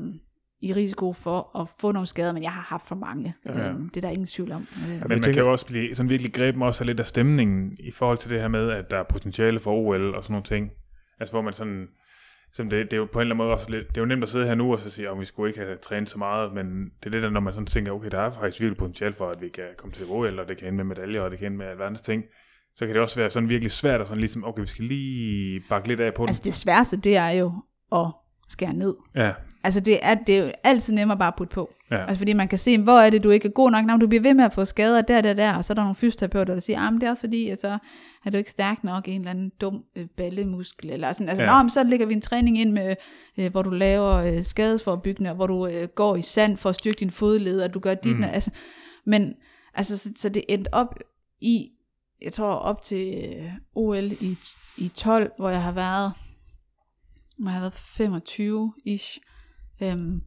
[0.62, 3.34] i risiko for at få nogle skader, men jeg har haft for mange.
[3.46, 3.70] Ja.
[3.70, 4.68] Øhm, det er der ingen tvivl om.
[4.88, 4.96] Øh.
[4.96, 7.92] Ja, men man kan jo også blive sådan virkelig grebe også lidt af stemningen i
[7.92, 10.72] forhold til det her med, at der er potentiale for OL og sådan nogle ting.
[11.20, 11.88] Altså hvor man sådan,
[12.52, 14.06] som det, det er jo på en eller anden måde også lidt, det er jo
[14.06, 16.18] nemt at sidde her nu og så sige, at vi skulle ikke have trænet så
[16.18, 18.78] meget, men det er det der, når man sådan tænker, okay, der er faktisk virkelig
[18.78, 21.32] potentiale for, at vi kan komme til OL, og det kan ende med medaljer, og
[21.32, 22.24] det kan ende med alverdens ting
[22.78, 25.62] så kan det også være sådan virkelig svært, og sådan ligesom, okay, vi skal lige
[25.70, 26.30] bakke lidt af på den.
[26.30, 27.52] Altså det sværeste, det er jo
[27.92, 28.08] at
[28.48, 28.96] skære ned.
[29.16, 29.34] Ja.
[29.68, 31.74] Altså det er, det er jo altid nemmere bare at putte på.
[31.92, 32.02] Ja.
[32.02, 33.86] Altså fordi man kan se, hvor er det, du ikke er god nok.
[33.86, 35.82] Når du bliver ved med at få skader der, der, der, og så er der
[35.82, 37.78] nogle fysioterapeuter, der siger, ah, men det er også fordi, at så
[38.26, 40.90] er du ikke stærk nok i en eller anden dum øh, ballemuskel.
[40.90, 41.30] Eller sådan.
[41.30, 41.58] Altså, ja.
[41.58, 42.96] Nå, men så lægger vi en træning ind, med,
[43.38, 47.00] øh, hvor du laver øh, skadesforbyggende, hvor du øh, går i sand for at styrke
[47.00, 48.18] din fodled, og du gør dit.
[48.18, 48.24] Mm.
[48.24, 48.52] Altså,
[49.06, 49.34] men
[49.74, 50.96] altså, så, så det endte op
[51.42, 51.70] i,
[52.22, 54.38] jeg tror op til øh, OL i,
[54.78, 56.14] i 12, hvor jeg har været,
[57.38, 59.27] hvor jeg har været 25-ish.
[59.82, 60.22] Øhm,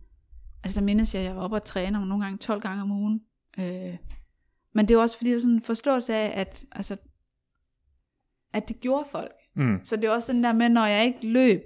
[0.64, 2.90] altså der mindes jeg, at jeg var oppe og træne nogle gange 12 gange om
[2.90, 3.20] ugen.
[3.58, 3.96] Øh,
[4.74, 6.96] men det er også fordi, der er sådan en forståelse af, at, altså,
[8.52, 9.32] at det gjorde folk.
[9.56, 9.78] Mm.
[9.84, 11.60] Så det er også den der med, når jeg ikke løb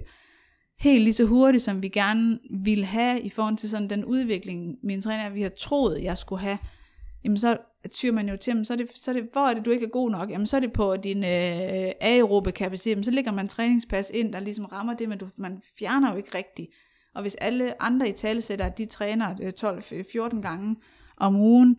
[0.79, 4.75] helt lige så hurtigt, som vi gerne ville have, i forhold til sådan den udvikling,
[4.83, 6.57] mine træner, vi har troet, jeg skulle have,
[7.23, 7.57] jamen så
[7.89, 9.85] tyrer man jo til, så er, det, så er det, hvor er det, du ikke
[9.85, 10.29] er god nok?
[10.29, 14.39] Jamen, så er det på din øh, aerobe kapacitet, så ligger man træningspas ind, der
[14.39, 16.69] ligesom rammer det, men du, man fjerner jo ikke rigtigt.
[17.15, 19.35] Og hvis alle andre i talesætter, de træner
[20.35, 20.75] 12-14 gange
[21.17, 21.77] om ugen,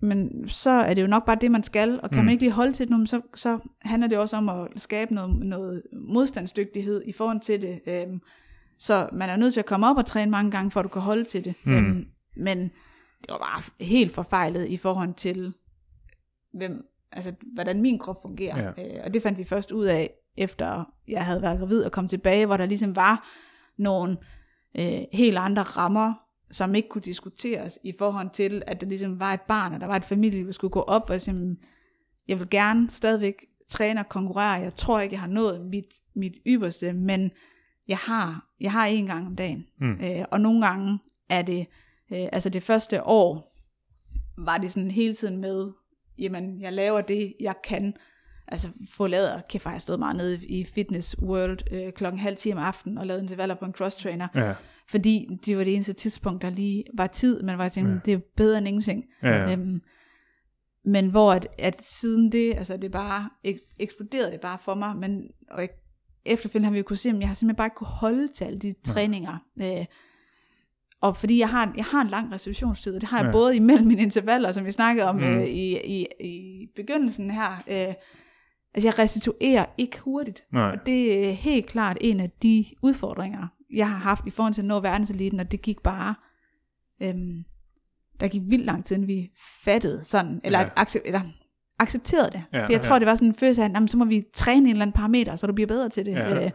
[0.00, 2.24] men så er det jo nok bare det, man skal, og kan mm.
[2.24, 5.36] man ikke lige holde til det, så, så handler det også om at skabe noget,
[5.36, 7.80] noget modstandsdygtighed i forhold til det.
[7.86, 8.20] Øhm,
[8.78, 10.88] så man er nødt til at komme op og træne mange gange, for at du
[10.88, 11.54] kan holde til det.
[11.64, 11.72] Mm.
[11.72, 12.06] Øhm,
[12.36, 12.58] men
[13.20, 15.54] det var bare helt forfejlet i forhold til,
[16.52, 18.72] hvem, altså, hvordan min krop fungerer.
[18.76, 18.96] Ja.
[18.96, 22.08] Øh, og det fandt vi først ud af, efter jeg havde været gravid og kom
[22.08, 23.28] tilbage, hvor der ligesom var
[23.76, 24.16] nogle
[24.78, 26.14] øh, helt andre rammer,
[26.50, 29.86] som ikke kunne diskuteres i forhold til, at der ligesom var et barn, og der
[29.86, 31.56] var et familie, der skulle gå op, og sige,
[32.28, 36.34] jeg vil gerne stadigvæk træne og konkurrere, jeg tror ikke, jeg har nået mit, mit
[36.46, 37.30] ypperste, men
[37.88, 39.66] jeg har, jeg har en gang om dagen.
[39.80, 39.92] Mm.
[39.92, 40.98] Øh, og nogle gange
[41.28, 41.66] er det
[42.12, 43.56] Øh, altså det første år
[44.38, 45.72] var det sådan hele tiden med,
[46.18, 47.94] jamen jeg laver det, jeg kan.
[48.54, 52.52] Altså få lavet, kan faktisk stået meget nede i Fitness World øh, klokken halv 10
[52.52, 54.28] om aftenen og lavet en developer på en cross trainer.
[54.34, 54.52] Ja.
[54.88, 57.98] Fordi det var det eneste tidspunkt, der lige var tid, men var tænkt, ja.
[58.04, 59.04] det er bedre end ingenting.
[59.22, 59.52] Ja.
[59.52, 59.80] Øhm,
[60.84, 64.96] men hvor at, at siden det, altså det bare ek- eksploderede det bare for mig,
[64.96, 65.68] men og jeg,
[66.26, 68.44] efterfølgende har vi jo kunne se, at jeg har simpelthen bare ikke kunne holde til
[68.44, 69.38] alle de træninger.
[69.58, 69.80] Ja.
[69.80, 69.86] Øh,
[71.00, 73.32] og fordi jeg har, jeg har en lang restitutionstid, og det har jeg ja.
[73.32, 75.22] både imellem mine intervaller, som vi snakkede om mm.
[75.22, 77.62] øh, i, i, i begyndelsen her.
[77.68, 77.94] Øh,
[78.74, 80.42] altså jeg restituerer ikke hurtigt.
[80.52, 80.70] Nej.
[80.70, 84.62] Og det er helt klart en af de udfordringer, jeg har haft i forhold til
[84.62, 86.14] at nå verdenseliten, og det gik bare...
[87.02, 87.14] Øh,
[88.20, 89.30] der gik vildt lang tid, inden vi
[89.64, 90.68] fattede sådan, eller, ja.
[90.76, 91.20] accept, eller
[91.78, 92.44] accepterede det.
[92.52, 92.98] Ja, For jeg tror, ja.
[92.98, 95.36] det var sådan en følelse af, at så må vi træne en eller anden parameter,
[95.36, 96.12] så du bliver bedre til det.
[96.12, 96.44] Ja.
[96.44, 96.50] Øh,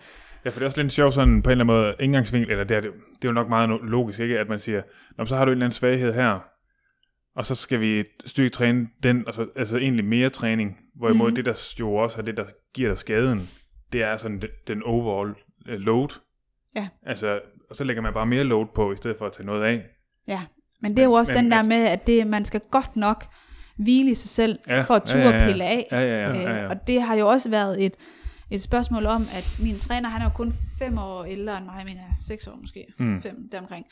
[0.46, 2.64] Ja, for det er også lidt sjovt sådan på en eller anden måde indgangsvinkel, eller
[2.64, 4.40] det er, det, det er jo nok meget logisk, ikke?
[4.40, 4.82] At man siger,
[5.18, 6.40] Nå, så har du en eller anden svaghed her,
[7.36, 11.36] og så skal vi styrke træne den, altså, altså egentlig mere træning, hvorimod mm.
[11.36, 13.50] det, der jo også er det, der giver dig skaden,
[13.94, 16.20] det er sådan den, den overall uh, load.
[16.76, 16.88] Ja.
[17.06, 19.64] Altså, og så lægger man bare mere load på, i stedet for at tage noget
[19.64, 19.86] af.
[20.28, 20.42] Ja,
[20.82, 22.96] men det er jo også men, den der altså, med, at det, man skal godt
[22.96, 23.26] nok
[23.78, 25.48] hvile i sig selv, ja, for at ture ja, ja, ja.
[25.48, 25.88] pille af.
[25.92, 26.64] Ja, ja, ja, ja, ja.
[26.64, 27.94] Øh, og det har jo også været et,
[28.52, 31.86] et spørgsmål om, at min træner, han er jo kun fem år ældre end mig,
[31.86, 33.22] men er seks år måske, mm.
[33.22, 33.86] fem deromkring.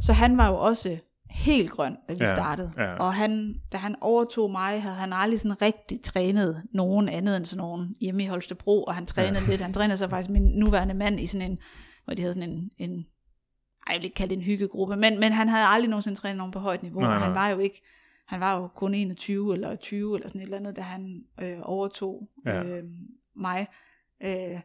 [0.00, 0.98] Så han var jo også
[1.34, 2.72] helt grøn, da vi ja, startede.
[2.76, 2.94] Ja.
[2.96, 7.44] Og han, da han overtog mig, havde han aldrig sådan rigtig trænet nogen andet end
[7.44, 9.50] sådan nogen hjemme i Holstebro, og han trænede ja.
[9.50, 9.60] lidt.
[9.60, 11.58] Han trænede sig faktisk min nuværende mand i sådan en,
[12.04, 13.06] hvor de havde sådan en, en
[13.86, 16.36] ej, jeg vil ikke kalde det en hyggegruppe, men, men han havde aldrig nogensinde trænet
[16.38, 17.10] nogen på højt niveau, Nej.
[17.14, 17.82] og han var jo ikke
[18.26, 21.56] han var jo kun 21 eller 20 eller sådan et eller andet, da han øh,
[21.62, 22.62] overtog Ja.
[22.64, 22.82] øh,
[23.36, 23.66] mig.
[24.22, 24.60] Øh,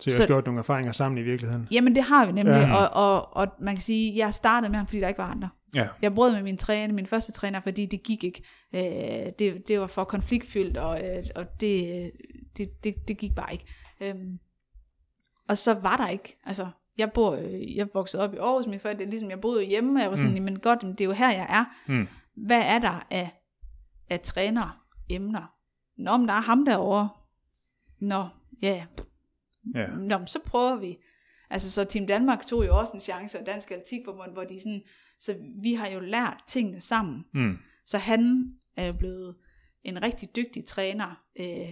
[0.00, 1.68] Så jeg har gjort nogle erfaringer sammen i virkeligheden.
[1.70, 2.74] jamen det har vi nemlig, ja.
[2.76, 5.48] og, og, og man kan sige, jeg startede med ham, fordi der ikke var andre.
[5.74, 5.88] Ja.
[6.02, 8.42] Jeg brød med min træner, min første træner, fordi det gik ikke.
[8.74, 12.10] Øh, det, det var for konfliktfyldt, og, øh, og det,
[12.56, 13.64] det, det, det gik bare ikke.
[14.00, 14.38] Øhm,
[15.48, 16.36] og så var der ikke.
[16.44, 16.68] Altså,
[16.98, 20.02] jeg bor, øh, jeg voksede op i Aarhus, min forældre, ligesom jeg boede hjemme, og
[20.02, 20.42] jeg var sådan, Mm.
[20.42, 21.92] men godt, men det er jo her, jeg er.
[21.92, 22.08] Mm.
[22.46, 23.30] Hvad er der af,
[24.10, 25.54] af træner emner?
[25.98, 27.08] Nå, men der er ham derovre.
[28.00, 28.28] Nå,
[28.62, 28.86] ja,
[29.74, 29.86] Ja.
[29.86, 30.96] Nå, men så prøver vi.
[31.50, 34.82] Altså, så Team Danmark tog jo også en chance, og Dansk Atletikforbund, hvor de sådan,
[35.22, 37.24] så vi har jo lært tingene sammen.
[37.34, 37.56] Mm.
[37.86, 39.34] Så han er jo blevet
[39.84, 41.68] en rigtig dygtig træner øh,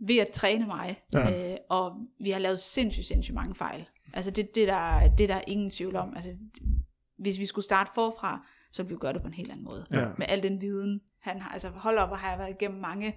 [0.00, 1.02] ved at træne mig.
[1.12, 1.52] Ja.
[1.52, 3.88] Øh, og vi har lavet sindssygt, sindssygt mange fejl.
[4.12, 6.12] Altså det, det, der, det der er ingen tvivl om.
[6.16, 6.30] Altså,
[7.18, 9.86] hvis vi skulle starte forfra, så ville vi gøre det på en helt anden måde.
[9.92, 10.06] Ja.
[10.18, 11.50] Med al den viden, han har.
[11.50, 13.14] Altså hold op, hvor har jeg været igennem mange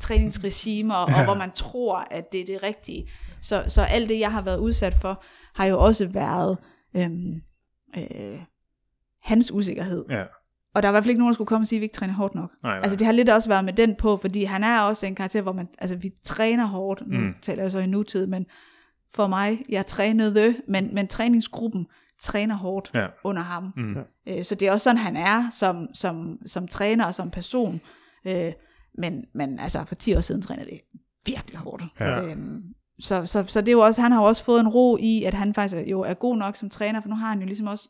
[0.00, 3.10] træningsregimer, og hvor man tror, at det er det rigtige.
[3.40, 5.24] Så, så alt det, jeg har været udsat for,
[5.54, 6.58] har jo også været
[6.96, 7.42] øhm,
[7.96, 8.42] øh,
[9.24, 10.04] hans usikkerhed.
[10.10, 10.22] Ja.
[10.74, 11.84] Og der er i hvert fald ikke nogen, der skulle komme og sige, at vi
[11.84, 12.50] ikke træner hårdt nok.
[12.62, 12.80] Nej, nej.
[12.82, 15.42] Altså det har lidt også været med den på, fordi han er også en karakter,
[15.42, 17.34] hvor man, altså vi træner hårdt, nu Mm.
[17.42, 18.46] taler jeg så i nutid, men
[19.14, 21.86] for mig, jeg trænede, men, men træningsgruppen
[22.20, 23.06] træner hårdt Ja.
[23.24, 23.72] under ham.
[23.76, 23.96] Mm.
[24.28, 27.80] Øh, så det er også sådan, han er som, som, som træner og som person.
[28.26, 28.52] Øh,
[28.98, 30.80] men, men altså for 10 år siden trænede det
[31.26, 31.82] virkelig hårdt.
[32.00, 32.22] Ja.
[32.22, 32.62] Øhm,
[33.00, 35.22] så, så, så det er jo også, han har jo også fået en ro i,
[35.24, 37.66] at han faktisk jo er god nok som træner, for nu har han jo ligesom
[37.66, 37.88] også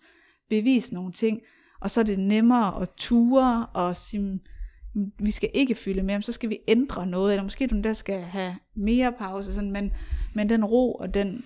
[0.50, 1.40] bevist nogle ting,
[1.80, 6.22] og så er det nemmere at ture og sige, "Mm, vi skal ikke fylde mere,
[6.22, 9.92] så skal vi ændre noget, eller måske du der skal have mere pause, sådan, men,
[10.34, 11.44] men den ro og den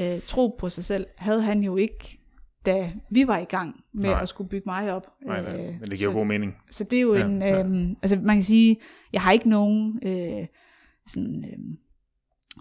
[0.00, 2.18] øh, tro på sig selv, havde han jo ikke,
[2.66, 4.22] da vi var i gang med Nej.
[4.22, 5.06] At skulle bygge mig op.
[5.26, 5.66] Nej, nej.
[5.66, 6.54] Øh, Men det giver så, god mening.
[6.70, 7.60] så det er jo Ja, en, ja.
[7.64, 8.76] øhm, altså man kan sige,
[9.12, 10.46] jeg har ikke nogen øh,
[11.06, 11.76] sådan øhm,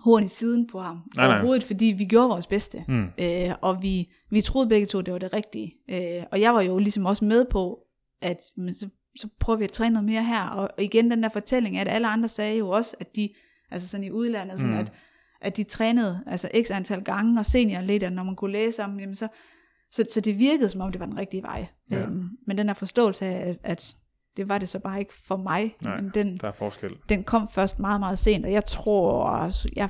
[0.04, 1.36] horn i siden på ham Nej, nej.
[1.36, 2.86] overhovedet, fordi vi gjorde vores bedste.
[2.88, 3.04] Mm.
[3.20, 5.74] Øh, og vi, vi troede begge to, det var det rigtige.
[5.90, 7.80] Øh, og jeg var jo ligesom også med på,
[8.22, 10.50] at men så, så prøver vi at træne noget mere her.
[10.50, 13.30] Og, og igen den der fortælling, at alle andre sagde jo også, at de,
[13.72, 14.80] altså sådan i udlandet, sådan Mm.
[14.80, 14.92] at,
[15.42, 19.16] at de trænede altså x antal gange, og seniorleder, når man kunne læse om, jamen
[19.16, 19.28] så,
[19.92, 21.66] så, så det virkede som om, det var den rigtige vej.
[21.92, 22.02] Ja.
[22.02, 23.96] Øhm, men den der forståelse af, at, at
[24.38, 25.76] det var det så bare ikke for mig.
[25.84, 26.02] Nej.
[26.02, 26.92] Men den, Der er forskel.
[27.10, 29.90] den kom først meget, meget sent, og jeg tror, jeg,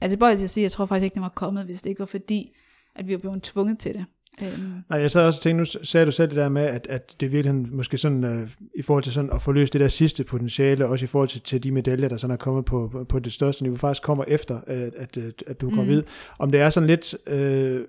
[0.00, 2.00] altså bare til at sige, jeg tror faktisk ikke, den var kommet, hvis det ikke
[2.00, 2.52] var fordi,
[2.96, 4.04] at vi var blevet tvunget til det.
[4.42, 6.86] Øhm, Nej, jeg sad også og tænkte, nu sagde du selv det der med, at,
[6.86, 9.88] at det virkelig måske sådan, øh, i forhold til sådan at få løst det der
[9.88, 13.18] sidste potentiale, også i forhold til, til de medaljer, der sådan er kommet på, på-
[13.18, 15.76] det største niveau, faktisk kommer efter, at, at, at, du er Mm.
[15.76, 16.02] gravid.
[16.38, 17.84] Om det er sådan lidt, øh,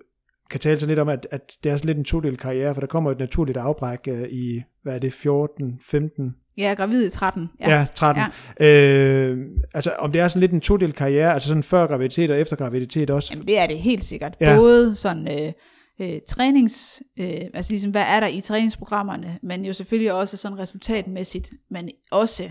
[0.54, 2.82] kan tale sådan lidt om, at, at det er sådan lidt en todel karriere, for
[2.82, 7.08] der kommer et naturligt afbræk øh, i, hvad er det, 14, 15, jeg er gravid
[7.08, 7.50] i 13.
[7.60, 8.24] ja, ja 13.
[8.60, 8.68] Ja.
[8.68, 9.38] Øh,
[9.74, 12.56] altså om det er sådan lidt en todel karriere, altså sådan før graviditet og efter
[12.56, 13.30] graviditet også.
[13.34, 14.36] Jamen, det er det helt sikkert.
[14.42, 14.52] Ja.
[14.52, 14.58] Ja.
[14.58, 15.54] Både sådan øh,
[16.02, 20.60] øh, trænings, øh, altså ligesom, hvad er der i træningsprogrammerne, men jo selvfølgelig også sådan
[20.60, 22.50] resultatmæssigt, men også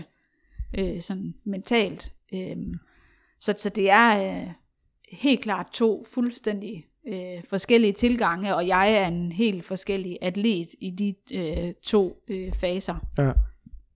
[0.79, 2.11] øh, sådan mentalt.
[2.33, 2.57] Øh,
[3.39, 4.47] så, så det er øh,
[5.11, 10.89] helt klart to fuldstændig øh, forskellige tilgange, og jeg er en helt forskellig atlet i
[10.89, 12.95] de øh, to øh, faser.
[13.17, 13.31] Ja.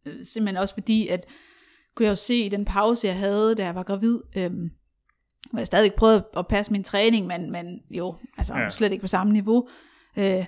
[0.05, 1.25] Øh, simpelthen også fordi, at
[1.95, 4.71] kunne jeg jo se i den pause, jeg havde, da jeg var gravid, øhm,
[5.51, 8.69] hvor jeg stadig prøvede at passe min træning, men, men jo, altså Ja.
[8.69, 9.67] slet ikke på samme niveau,
[10.17, 10.45] øh,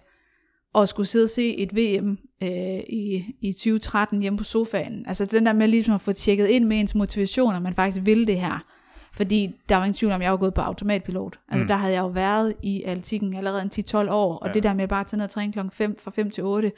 [0.74, 5.05] og skulle sidde og se et VM øh, i, i 2013 hjemme på sofaen.
[5.07, 8.05] Altså den der med ligesom at få tjekket ind med ens motivation, at man faktisk
[8.05, 8.66] ville det her.
[9.14, 11.39] Fordi der var ingen tvivl om, jeg var gået på automatpilot.
[11.49, 11.68] Altså Mm.
[11.68, 14.53] der havde jeg jo været i atletikken allerede en 10-12 år, og Ja.
[14.53, 16.72] det der med bare at tage ned og træne klokken 5 fra 5 til 8,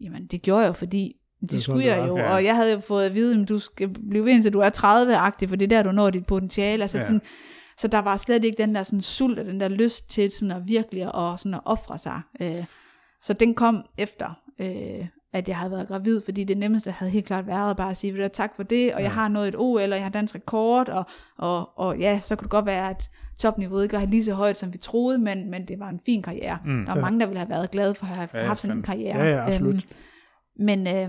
[0.00, 2.34] jamen det gjorde jeg jo, fordi det sådan, skulle det jeg jo, Ja.
[2.34, 4.70] og jeg havde jo fået at vide, at du skal blive ved, indtil du er
[4.70, 6.82] 30-agtig, for det er der, du når dit potentiale.
[6.82, 7.04] Altså Ja.
[7.04, 7.22] sådan,
[7.78, 10.50] så der var slet ikke den der sådan sult og den der lyst til sådan
[10.52, 12.20] at virkelig at, sådan at ofre sig.
[12.42, 12.64] Øh,
[13.22, 17.26] så den kom efter, øh, at jeg havde været gravid, fordi det nemmeste havde helt
[17.26, 19.54] klart været bare at sige, "Ved du tak for det, og jeg har nået et
[19.58, 21.04] OL, og jeg har dansk rekord, og,
[21.38, 24.56] og, og ja, så kunne det godt være, at topniveauet ikke var lige så højt,
[24.56, 26.58] som vi troede, men, men det var en fin karriere.
[26.64, 26.84] Mm.
[26.84, 27.00] Der var Ja.
[27.04, 29.18] mange, der ville have været glade for at have Ja, haft sådan en karriere.
[29.18, 29.74] Ja, ja, absolut.
[29.74, 29.82] Øhm,
[30.66, 31.08] men øh,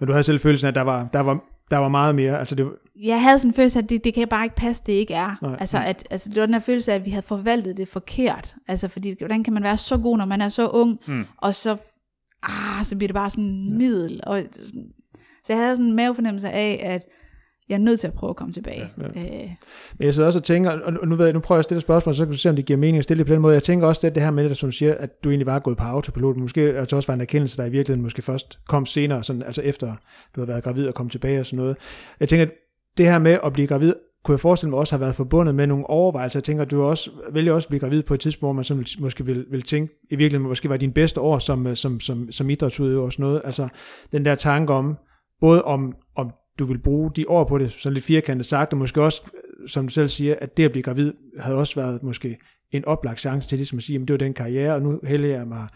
[0.00, 1.40] Men du havde selv følelsen af, at der var, der var,
[1.70, 4.14] der var meget mere, altså det, jeg havde sådan en følelse af, at det, det
[4.14, 5.26] kan bare ikke passe, det ikke er.
[5.42, 5.50] Nej.
[5.50, 5.56] Nej.
[5.60, 8.54] Altså, at, altså, det var den her følelse af, at vi havde forvaltet det forkert.
[8.68, 11.24] Altså, fordi, hvordan kan man være så god, når man er så ung, Mm.
[11.38, 11.76] og så,
[12.48, 14.20] ah, så bliver det bare sådan en middel.
[14.26, 14.92] Og, sådan-
[15.44, 17.02] så jeg havde sådan en mavefornemmelse af, at
[17.68, 18.88] jeg er nødt til at prøve at komme tilbage.
[18.98, 19.04] Ja.
[19.06, 19.50] Øh,
[19.98, 21.78] Men jeg sidder også og tænker, og nu, ved jeg, nu prøver jeg at stille
[21.78, 23.42] et spørgsmål, så kan du se, om det giver mening at stille det på den
[23.42, 23.54] måde.
[23.54, 25.58] Jeg tænker også, at det her med det, som du siger, at du egentlig var
[25.58, 28.58] gået på autopilot, måske at det også var en erkendelse, der i virkeligheden måske først
[28.68, 29.94] kom senere, sådan, altså efter
[30.36, 31.76] du har været gravid og kom tilbage og sådan noget.
[32.20, 32.52] Jeg tænker, at
[32.96, 33.92] det her med at blive gravid,
[34.24, 36.38] kunne jeg forestille mig også har været forbundet med nogle overvejelser.
[36.38, 38.84] Jeg tænker, du også vælger også at blive gravid på et tidspunkt, hvor man sådan,
[38.98, 42.32] måske vil, vil tænke, i virkeligheden måske var din bedste år som, øh, som, som,
[42.32, 43.42] som idrætsudøver og sådan noget.
[43.44, 43.68] Altså
[44.12, 44.96] den der tanke om,
[45.40, 48.78] både om, om du vil bruge de år på det, sådan lidt firkantet sagt, og
[48.78, 52.02] måske også, øh, som du selv siger, at det at blive gravid, havde også været
[52.02, 52.38] måske
[52.70, 55.28] en oplagt chance til ligesom at sige, at det var den karriere, og nu hælder
[55.28, 55.68] jeg mig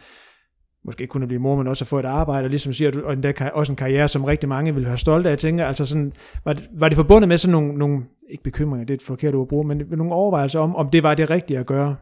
[0.84, 2.90] måske ikke kun at blive mor, men også at få et arbejde, og ligesom siger
[2.90, 5.30] du, og endda også en karriere, som rigtig mange vil have stolt af.
[5.30, 6.12] Jeg tænker, altså sådan,
[6.44, 9.34] var det, var det forbundet med sådan nogle, nogle, ikke bekymringer, det er et forkert
[9.34, 11.96] ord at bruge, men nogle overvejelser om, om det var det rigtige at gøre?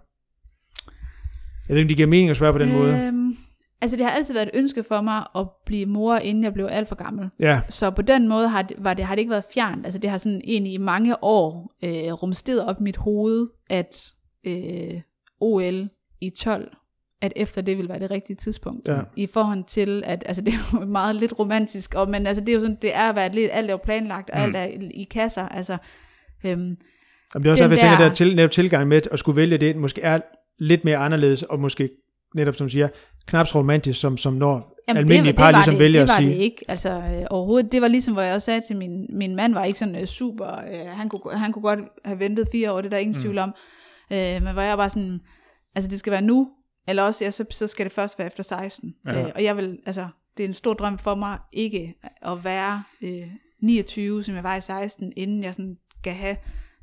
[1.68, 3.06] Jeg ved ikke, om det giver mening at spørge på den øh, måde.
[3.06, 3.36] øhm,
[3.82, 6.68] altså det har altid været et ønske for mig at blive mor, inden jeg blev
[6.70, 7.30] alt for gammel.
[7.40, 9.84] Ja, Så på den måde har det, var det, har det ikke været fjernt.
[9.86, 14.12] Altså det har sådan egentlig i mange år øh, rumsteret op i mit hoved, at
[14.46, 15.00] øh,
[15.40, 15.88] OL
[16.20, 16.72] i 12,
[17.22, 18.88] at efter det ville være det rigtige tidspunkt.
[18.88, 18.98] Ja.
[19.16, 22.48] I forhold til, at altså det er jo meget lidt romantisk, og, men altså det
[22.48, 24.44] er jo sådan, det er at være lidt, alt er jo planlagt, og Mm.
[24.44, 24.64] alt er
[24.94, 25.48] i, kasser.
[25.48, 25.72] Altså,
[26.44, 26.76] øhm, Jamen,
[27.34, 29.58] det er også derfor, jeg tænker, der- at til, netop tilgang med at skulle vælge
[29.58, 30.20] det, måske er
[30.58, 31.90] lidt mere anderledes, og måske
[32.34, 32.88] netop som siger,
[33.26, 36.08] knap så romantisk, som, som når Jamen, almindelige det, par det ligesom det, vælger det
[36.08, 36.30] var at sige.
[36.30, 37.72] det ikke, altså øh, overhovedet.
[37.72, 40.04] Det var ligesom, hvor jeg også sagde til min, min mand, var ikke sådan øh,
[40.06, 43.16] super, øh, han, kunne, han kunne godt have ventet fire år, det er der ingen
[43.16, 43.20] mm.
[43.22, 43.54] tvivl om.
[44.12, 45.20] Øh, men hvor jeg bare sådan,
[45.74, 46.48] altså det skal være nu,
[46.88, 48.94] eller også, ja, så, så skal det først være efter 16.
[49.06, 49.26] Ja.
[49.26, 52.82] Øh, og jeg vil, altså, det er en stor drøm for mig, ikke at være
[53.02, 53.30] øh,
[53.62, 56.36] 29, som jeg var i 16, inden jeg sådan skal have,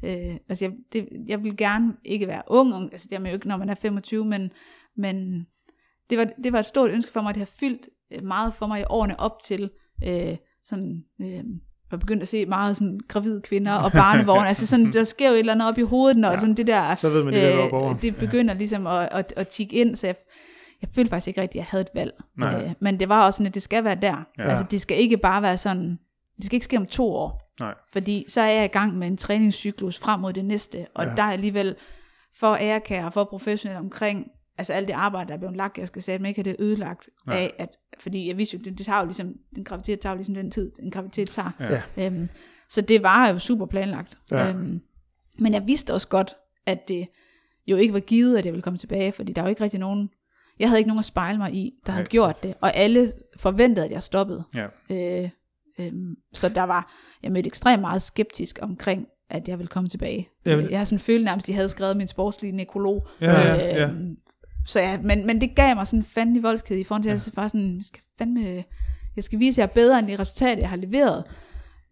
[0.05, 3.35] øh, altså jeg, det, jeg vil gerne ikke være ung, altså det er man jo
[3.35, 4.51] ikke, når man er 25, men,
[4.97, 5.45] men
[6.09, 8.67] det var, det var et stort ønske for mig, det har fyldt øh, meget for
[8.67, 9.69] mig i årene op til,
[10.07, 11.43] øh, sådan, øh,
[11.93, 15.33] jeg begyndte at se meget sådan gravide kvinder og barnevogne, altså sådan, der sker jo
[15.33, 16.39] et eller andet op i hovedet, når ja.
[16.39, 19.75] sådan det der, Så ved man, det øh, det begynder ligesom at, at, at tikke
[19.75, 20.15] ind, så jeg,
[20.81, 22.13] jeg følte faktisk ikke rigtigt, at jeg havde et valg.
[22.37, 22.63] Nej.
[22.63, 24.25] Øh, men det var også sådan, at det skal være der.
[24.37, 24.43] Ja.
[24.43, 24.49] Ja.
[24.49, 25.99] Altså det skal ikke bare være sådan,
[26.37, 27.53] det skal ikke ske om to år.
[27.59, 27.73] Nej.
[27.93, 31.09] Fordi så er jeg i gang med en træningscyklus frem mod det næste, og Ja.
[31.09, 31.15] ja.
[31.15, 31.75] der er alligevel
[32.39, 34.27] for ærekære og for professionelle omkring,
[34.57, 36.51] altså alt det arbejde, der er blevet lagt, jeg skal sige, at man ikke have
[36.51, 37.35] det ødelagt Nej.
[37.35, 40.17] af, at, fordi jeg vidste jo, det, det tager jo ligesom, en graviditet tager jo
[40.17, 41.81] ligesom den tid, en graviditet tager.
[41.97, 42.05] Ja.
[42.05, 42.29] Øhm,
[42.69, 44.17] så det var jo super planlagt.
[44.31, 44.49] Ja.
[44.49, 44.81] Øhm,
[45.39, 46.35] men jeg vidste også godt,
[46.65, 47.07] at det
[47.67, 49.79] jo ikke var givet, at jeg ville komme tilbage, fordi der er jo ikke rigtig
[49.79, 50.09] nogen,
[50.59, 52.09] jeg havde ikke nogen at spejle mig i, der havde Nej.
[52.09, 54.43] gjort det, og alle forventede, at jeg stoppede.
[54.55, 54.67] Ja.
[54.91, 55.29] Øh,
[55.79, 56.93] øhm, så der var,
[57.23, 60.29] jeg mødte ekstremt meget skeptisk omkring, at jeg ville komme tilbage.
[60.45, 63.07] Jamen- jeg har sådan følt nærmest, at de havde skrevet min sportslige nekrolog.
[63.21, 63.87] Ja, ja, ja.
[63.87, 64.17] Øhm,
[64.65, 67.25] Så ja, men, men det gav mig sådan en fandelig voldsked i forhold til, at
[67.25, 68.63] jeg bare sådan, jeg skal fandme,
[69.15, 71.23] jeg skal vise jer bedre end det resultat, jeg har leveret.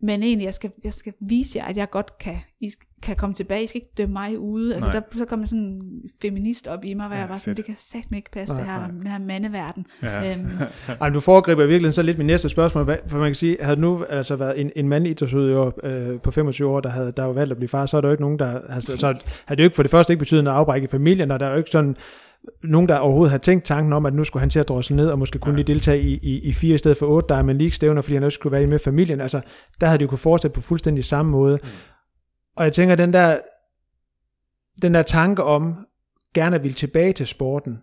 [0.03, 3.34] Men egentlig, jeg skal, jeg skal vise jer, at jeg godt kan, I kan komme
[3.36, 3.63] tilbage.
[3.63, 4.74] I skal ikke dømme mig ude.
[4.76, 4.99] Altså, Nej.
[4.99, 5.82] der, så kommer sådan en
[6.22, 7.57] feminist op i mig, hvor Ja, jeg var sådan, fedt.
[7.57, 8.88] det kan satme ikke passe, Nej, det her, nej.
[8.88, 9.86] den her mandeverden.
[10.03, 10.34] Ja.
[10.34, 10.49] Øhm,
[11.01, 13.80] Ej, du foregriber i virkeligheden så lidt mit næste spørgsmål, for man kan sige, havde
[13.82, 17.34] nu altså været en, en mandlig idrætsudøver øh, på 25 år, der havde der var
[17.34, 19.07] valgt at blive far, så er der jo ikke nogen, der, altså, så
[19.45, 21.45] havde det jo ikke for det første ikke betydet en afbræk i familien, og der
[21.45, 21.95] er jo ikke sådan
[22.63, 25.09] nogen, der overhovedet har tænkt tanken om, at nu skulle han til at drosle ned,
[25.09, 25.55] og måske kun Ja.
[25.55, 28.35] lige deltage i, i, i fire i stedet for otte Diamond League-stævner, fordi han også
[28.35, 29.21] skulle være med familien.
[29.21, 29.41] Altså,
[29.81, 31.59] der havde de jo kunne fortsætte på fuldstændig samme måde.
[31.63, 31.69] Mm.
[32.55, 33.39] Og jeg tænker, den der,
[34.82, 35.75] den der tanke om,
[36.36, 37.78] gerne at ville tilbage til sporten,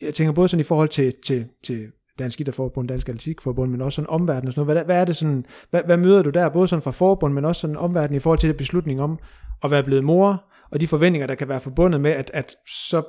[0.00, 1.86] jeg tænker både sådan i forhold til, til, til
[2.18, 4.76] Dansk Idrætsforbund, Dansk Atletikforbund, men også sådan omverden og sådan noget.
[4.76, 7.44] Hvad, hvad er det sådan, hvad, hvad møder du der, både sådan fra forbund, men
[7.44, 9.18] også sådan omverden i forhold til beslutningen om
[9.64, 13.02] at være blevet mor, og de forventninger, der kan være forbundet med, at, at så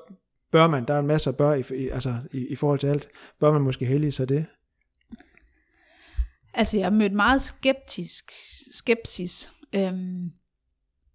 [0.52, 2.88] bør man, der er en masse at bør i, i, altså, i, i forhold til
[2.88, 3.08] alt,
[3.40, 4.46] bør man måske hellige sig det?
[6.54, 8.32] Altså, jeg har mødt meget skeptisk,
[8.74, 9.54] skepsis.
[9.76, 10.32] Øhm,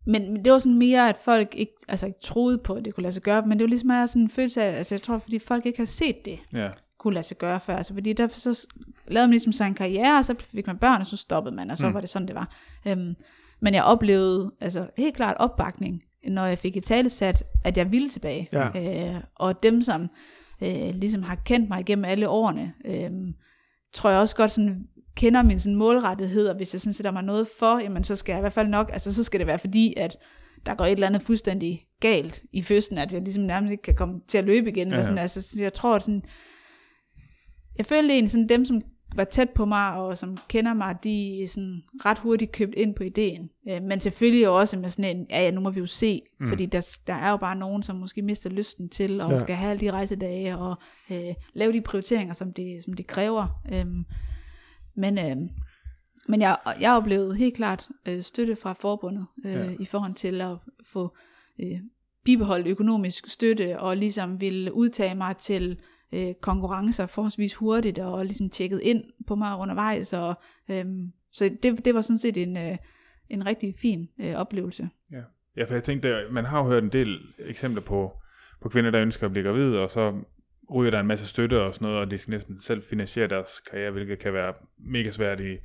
[0.06, 2.94] men, men det var sådan mere, at folk ikke, altså ikke troede på, at det
[2.94, 3.47] kunne lade sig gøre.
[3.47, 5.86] Men det var ligesom sådan en følelse af, altså jeg tror, fordi folk ikke har
[5.86, 6.70] set det, ja.
[6.98, 7.77] kunne lade sig gøre før.
[7.77, 8.66] Altså, fordi derfor så
[9.09, 11.70] lavede man ligesom sig en karriere, og så fik man børn, og så stoppede man,
[11.70, 11.94] og så mm.
[11.94, 12.56] var det sådan, det var.
[12.86, 13.14] Øhm,
[13.60, 17.93] men jeg oplevede altså helt klart opbakning, når jeg fik i tale sat, at jeg
[17.93, 18.48] ville tilbage.
[18.53, 19.15] Ja.
[19.15, 20.09] Øh, og dem, som
[20.62, 23.11] øh, ligesom har kendt mig igennem alle årene, øh,
[23.94, 24.86] tror jeg også godt sådan
[25.16, 28.32] kender min sådan målrettighed, og hvis jeg sådan sætter mig noget for, jamen så skal
[28.32, 30.16] jeg i hvert fald nok, altså så skal det være fordi, at
[30.66, 33.94] der går et eller andet fuldstændig galt i fødslen, at jeg ligesom nærmest ikke kan
[33.94, 34.89] komme til at løbe igen.
[34.89, 35.03] Ja, Ja.
[35.03, 36.23] Sådan, altså, så jeg tror sådan,
[37.78, 38.82] jeg følte egentlig sådan, dem som
[39.16, 42.94] var tæt på mig, og som kender mig, de er sådan ret hurtigt købt ind
[42.94, 43.51] på ideen.
[43.70, 46.48] Øh, men selvfølgelig også med sådan en, ja, ja, nu må vi jo se, Mm.
[46.48, 49.36] fordi der, der er jo bare nogen, som måske mister lysten til, og Ja.
[49.38, 50.76] skal have alle de rejsedage, og
[51.10, 53.60] øh, lave de prioriteringer, som det, som det kræver.
[53.74, 54.05] Øhm,
[54.97, 55.36] men øh,
[56.28, 59.70] Men jeg, jeg oplevede helt klart øh, støtte fra forbundet øh, ja.
[59.80, 60.56] i forhold til at
[60.86, 61.16] få
[61.60, 61.78] øh,
[62.24, 65.78] bibeholdt økonomisk støtte og ligesom ville udtage mig til
[66.15, 70.12] øh, konkurrencer forholdsvis hurtigt og ligesom tjekket ind på mig undervejs.
[70.12, 70.35] Og,
[70.70, 70.85] øh,
[71.33, 72.77] så det, det var sådan set en, øh,
[73.28, 74.89] en rigtig fin øh, oplevelse.
[75.57, 78.12] Ja, for jeg tænkte, man har jo hørt en del eksempler på,
[78.62, 80.12] på kvinder, der ønsker at blive gravide, og så
[80.74, 83.61] ryger der en masse støtte og sådan noget, og de skal næsten selv finansiere deres
[83.70, 85.57] karriere, hvilket kan være mega svært i,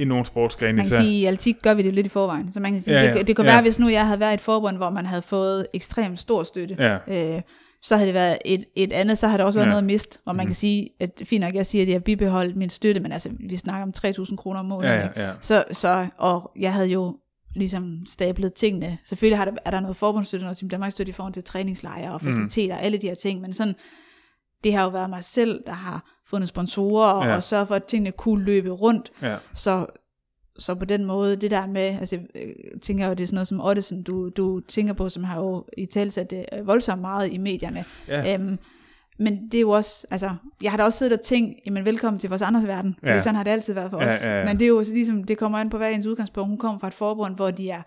[0.00, 1.00] i nogle sportsgrene Man kan især.
[1.00, 2.52] sige, i atletik gør vi det lidt i forvejen.
[2.52, 3.54] Så man kan sige, Ja, ja, ja, det, det kunne ja.
[3.54, 6.42] være, hvis nu jeg havde været i et forbund, hvor man havde fået ekstremt stor
[6.42, 6.76] støtte.
[6.78, 7.42] Ja, øh,
[7.82, 9.70] så havde det været et, et andet, så har det også været Ja.
[9.70, 10.48] noget mist, hvor man Mhm.
[10.48, 13.30] kan sige, at fint nok, jeg siger, at jeg har bibeholdt min støtte, men altså,
[13.40, 14.94] vi snakker om 3.000 kroner om måneden.
[14.94, 15.32] ja, ja, ja.
[15.40, 17.16] Så, så, og jeg havde jo
[17.54, 18.98] ligesom stablet tingene.
[19.04, 22.12] Selvfølgelig har der, er der noget forbundsstøtte, noget Team Danmark støtte i forhold til træningslejre
[22.12, 22.32] og Mhm.
[22.32, 23.74] faciliteter og alle de her ting, men sådan,
[24.64, 27.36] det har jo været mig selv, der har fundet sponsorer og, Ja.
[27.36, 29.10] og sørget for, at tingene kunne løbe rundt.
[29.22, 29.36] ja.
[29.54, 29.86] Så,
[30.58, 33.34] så på den måde, det der med, altså jeg øh, tænker jo, det er sådan
[33.34, 37.00] noget som Ottesen, du, du tænker på, som har jo i talsat det øh, voldsomt
[37.00, 37.84] meget i medierne.
[38.08, 38.34] ja.
[38.34, 38.58] Øhm,
[39.18, 40.30] men det er jo også, altså,
[40.62, 43.14] jeg har da også siddet og tænkt, jamen velkommen til vores andres verden, for Ja.
[43.14, 43.20] ja.
[43.20, 44.22] sådan har det altid været for Ja, os.
[44.22, 44.44] ja, ja.
[44.44, 46.48] Men det er jo så ligesom, det kommer an på hver ens udgangspunkt.
[46.48, 47.82] Hun kommer fra et forbund, hvor de er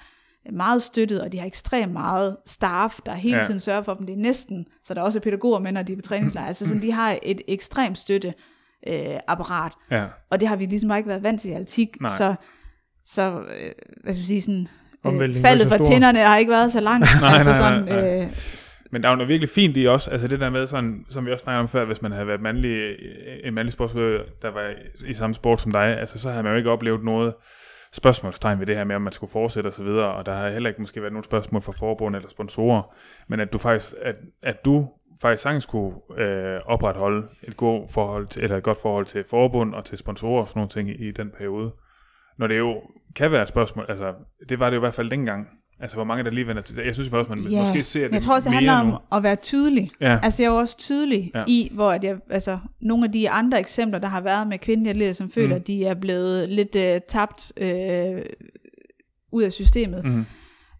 [0.51, 3.43] meget støttet, og de har ekstremt meget staff, der hele Ja.
[3.43, 4.05] tiden sørger for dem.
[4.05, 6.45] Det er næsten, så der er også pædagoger med, når de er på træningslejr.
[6.47, 8.33] Altså sådan, de har et ekstremt støtte
[8.87, 8.95] øh,
[9.27, 9.71] apparat.
[9.91, 10.05] ja.
[10.29, 12.01] Og det har vi ligesom ikke været vant til i altik.
[12.01, 12.17] Nej.
[12.17, 12.35] Så,
[13.09, 13.71] så øh,
[14.03, 14.67] hvad skal vi sige, sådan,
[15.05, 17.07] øh, faldet fra tænderne har ikke været så langt.
[17.21, 18.23] Nej, altså nej, sådan, nej, nej.
[18.23, 18.27] Øh,
[18.91, 21.25] Men der er jo noget virkelig fint i også, altså det der med sådan, som
[21.25, 22.95] vi også snakkede om før, hvis man havde været mandlig,
[23.43, 24.73] en mandlig sportsudøver, der var
[25.07, 27.33] i, samme sport som dig, altså så havde man jo ikke oplevet noget
[27.93, 30.49] spørgsmålstegn ved det her med, om man skulle fortsætte og så videre, og der har
[30.49, 32.95] heller ikke måske været nogen spørgsmål fra forbund eller sponsorer,
[33.27, 34.87] men at du faktisk, at, at du
[35.21, 39.73] faktisk sagtens kunne øh, opretholde et, god forhold til, eller et godt forhold til forbund
[39.73, 41.71] og til sponsorer og sådan nogle ting i, i den periode.
[42.37, 42.81] Når det jo
[43.15, 44.13] kan være et spørgsmål, altså
[44.49, 45.47] det var det jo i hvert fald dengang,
[45.79, 46.85] altså hvor mange der lige vender til det.
[46.85, 48.91] Jeg synes også, man Ja, måske ser det jeg tror også, det handler nu.
[48.91, 49.89] om at være tydelig.
[50.01, 50.19] Ja.
[50.23, 51.43] Altså jeg er jo også tydelig Ja.
[51.47, 54.89] i, hvor at jeg, altså, nogle af de andre eksempler, der har været med kvindelige
[54.89, 55.61] atleter, som føler, Mm.
[55.61, 58.19] at de er blevet lidt uh, tabt uh,
[59.31, 60.11] ud af systemet, mm.
[60.11, 60.25] Mm.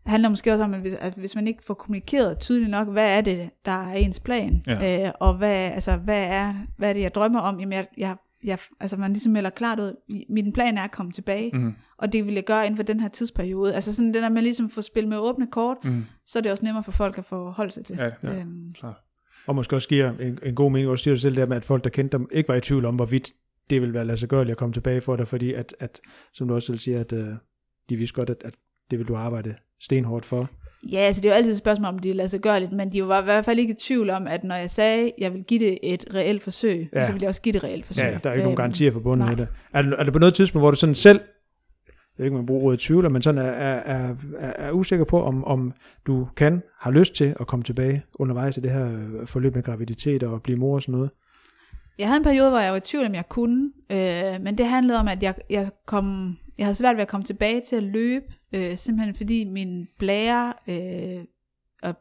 [0.06, 3.18] handler måske også om, at hvis, at hvis man ikke får kommunikeret tydeligt nok, hvad
[3.18, 5.06] er det, der er ens plan, Ja.
[5.06, 8.16] øh, og hvad, altså, hvad, er, hvad er det, jeg drømmer om, jamen jeg, jeg,
[8.44, 9.96] jeg, altså man ligesom melder klart ud,
[10.30, 11.74] min plan er at komme tilbage, Mm.
[11.98, 13.76] og det vil jeg gøre inden for den her tidsperiode.
[13.76, 16.04] Altså sådan det der med ligesom at få spillet med åbne kort, Mm.
[16.26, 17.96] så er det også nemmere for folk at forholde sig til.
[17.96, 18.40] Ja, ja.
[18.40, 18.96] Øhm, Klart.
[19.48, 21.66] Og måske også giver en, en god mening, også siger det selv der med, at
[21.66, 23.34] folk, der kendte dem, ikke var i tvivl om, hvorvidt
[23.70, 26.00] det ville være lade sig gøre at komme tilbage for dig, fordi at, at
[26.34, 27.20] som du også selv siger, at uh,
[27.90, 28.54] de vidste godt, at, at
[28.92, 30.50] det vil du arbejde stenhårdt for.
[30.92, 32.94] Ja, altså det er jo altid et spørgsmål, om det lader sig gøre lidt, men
[32.94, 35.34] de var i hvert fald ikke i tvivl om, at når jeg sagde, at jeg
[35.34, 37.06] vil give det et reelt forsøg, Ja.
[37.06, 38.04] så vil jeg også give det et reelt forsøg.
[38.04, 39.36] Ja, der er ikke nogen Øhm, garantier forbundet nej.
[39.36, 39.48] med det.
[39.74, 41.20] Er, er det på noget tidspunkt, hvor du sådan selv,
[41.88, 45.06] jeg ved ikke, man bruger ordet tvivler, men sådan er, er, er, er, er usikker
[45.06, 45.74] på, om, om
[46.08, 49.64] du kan, har lyst til at komme tilbage undervejs i det her øh, forløb med
[49.64, 51.10] graviditet og blive mor og sådan noget?
[52.00, 54.66] Jeg havde en periode, hvor jeg var i tvivl, om jeg kunne, øh, men det
[54.66, 57.84] handlede om, at jeg, jeg, kom, jeg havde svært ved at komme tilbage til at
[57.84, 61.24] løbe, øh, simpelthen fordi min blære øh,
[61.84, 61.96] og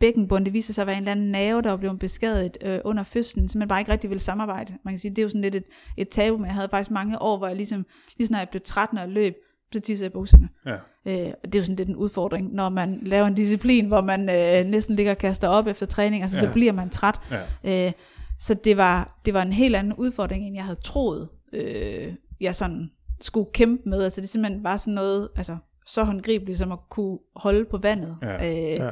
[0.00, 2.78] bækkenbund, det viser sig at være en eller anden nerve, der var blevet beskadiget øh,
[2.84, 4.74] under fødslen, så man bare ikke rigtig ville samarbejde.
[4.84, 5.64] Man kan sige, det er jo sådan lidt et,
[5.96, 7.86] et tabu, men jeg havde faktisk mange år, hvor jeg ligesom,
[8.16, 9.34] lige snart jeg blev træt, når jeg løb,
[9.72, 10.48] så tissede jeg bukserne.
[10.66, 10.74] Ja.
[11.06, 14.00] Øh, og det er jo sådan lidt en udfordring, når man laver en disciplin, hvor
[14.00, 16.42] man øh, næsten ligger og kaster op efter træning, altså Ja.
[16.42, 17.20] så bliver man træt.
[17.64, 17.86] Ja.
[17.86, 17.92] Øh,
[18.38, 22.54] så det var, det var en helt anden udfordring, end jeg havde troet, øh, jeg
[22.54, 22.90] sådan
[23.20, 24.02] skulle kæmpe med.
[24.02, 25.56] Altså det simpelthen bare sådan noget, altså
[25.88, 28.34] så håndgribeligt som at kunne holde på vandet, Ja.
[28.34, 28.90] øh, Ja.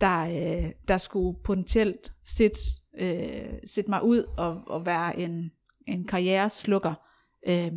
[0.00, 0.22] der,
[0.64, 2.58] øh, der skulle potentielt sætte,
[3.00, 5.52] øh, sætte mig ud og, og være en,
[5.86, 6.94] en karriereslukker.
[7.48, 7.72] Øh,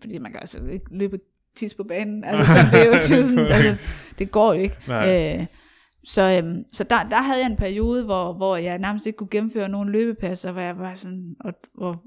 [0.00, 1.18] fordi man kan altså ikke løbe
[1.56, 2.24] tis på banen.
[2.24, 3.76] Altså, sådan, det, er jo, det, er jo sådan, altså,
[4.18, 4.76] det går jo ikke.
[4.88, 5.36] Nej.
[5.40, 5.46] Øh,
[6.04, 9.30] så øhm, så der, der havde jeg en periode, hvor, hvor jeg nærmest ikke kunne
[9.30, 12.02] gennemføre nogen løbepasser, hvor jeg var sådan, og, hvor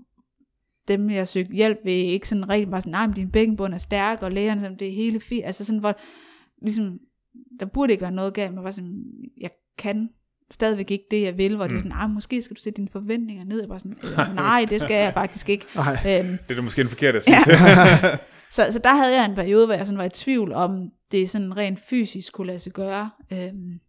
[0.90, 3.78] dem, jeg søgte hjælp ved, ikke sådan rigtig bare sådan, nej, men din bækkenbund er
[3.78, 5.96] stærk, og lægerne, sådan, det er hele fint, altså sådan, hvor,
[6.62, 7.00] ligesom,
[7.60, 9.04] der burde ikke være noget galt, men var sådan,
[9.42, 10.10] jeg kan
[10.52, 11.70] stadigvæk ikke det, jeg vil, hvor mm.
[11.70, 14.36] det er sådan, ah, måske skal du sætte dine forventninger ned, jeg var sådan, øh,
[14.36, 15.66] nej, det skal jeg faktisk ikke.
[15.80, 17.44] Øhm, Det er da måske en forkert at sige Ja.
[17.44, 17.54] til.
[18.56, 21.30] så, så der havde jeg en periode, hvor jeg sådan var i tvivl om, det
[21.30, 23.10] sådan rent fysisk kunne lade sig gøre.
[23.34, 23.80] Øhm,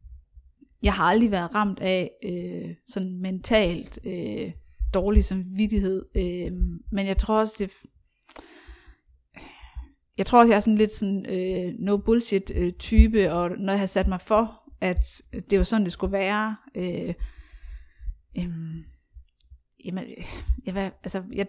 [0.82, 4.50] jeg har aldrig været ramt af øh, sådan mentalt øh,
[4.94, 6.52] dårlig samvittighed, øh,
[6.92, 7.70] men jeg tror også, det
[10.18, 13.72] jeg tror også, jeg er sådan lidt sådan øh, no bullshit øh, type, og når
[13.72, 17.14] jeg har sat mig for, at det var sådan, det skulle være, øh,
[18.38, 18.50] øh,
[19.84, 20.04] jamen,
[20.66, 21.46] jeg, hvad, altså, jeg,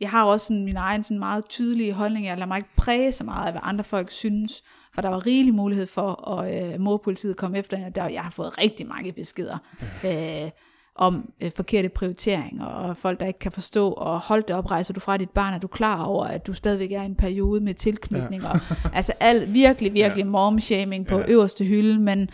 [0.00, 2.26] jeg har også sådan min egen sådan meget tydelige holdning.
[2.26, 4.62] Jeg lader mig ikke præge så meget af, hvad andre folk synes.
[4.94, 8.30] For der var rigelig mulighed for, at øh, morpolitiet kom efter og Der, jeg har
[8.30, 9.58] fået rigtig mange beskeder
[10.04, 10.50] øh,
[10.98, 14.94] om øh, forkerte prioriteringer, og folk, der ikke kan forstå, og hold det op, rejser
[14.94, 17.60] du fra dit barn, er du klar over, at du stadigvæk er i en periode
[17.60, 18.74] med tilknytninger.
[18.96, 20.30] altså al, virkelig, virkelig ja.
[20.30, 21.20] mom-shaming på Ja.
[21.20, 21.32] ja.
[21.32, 22.28] øverste hylde, men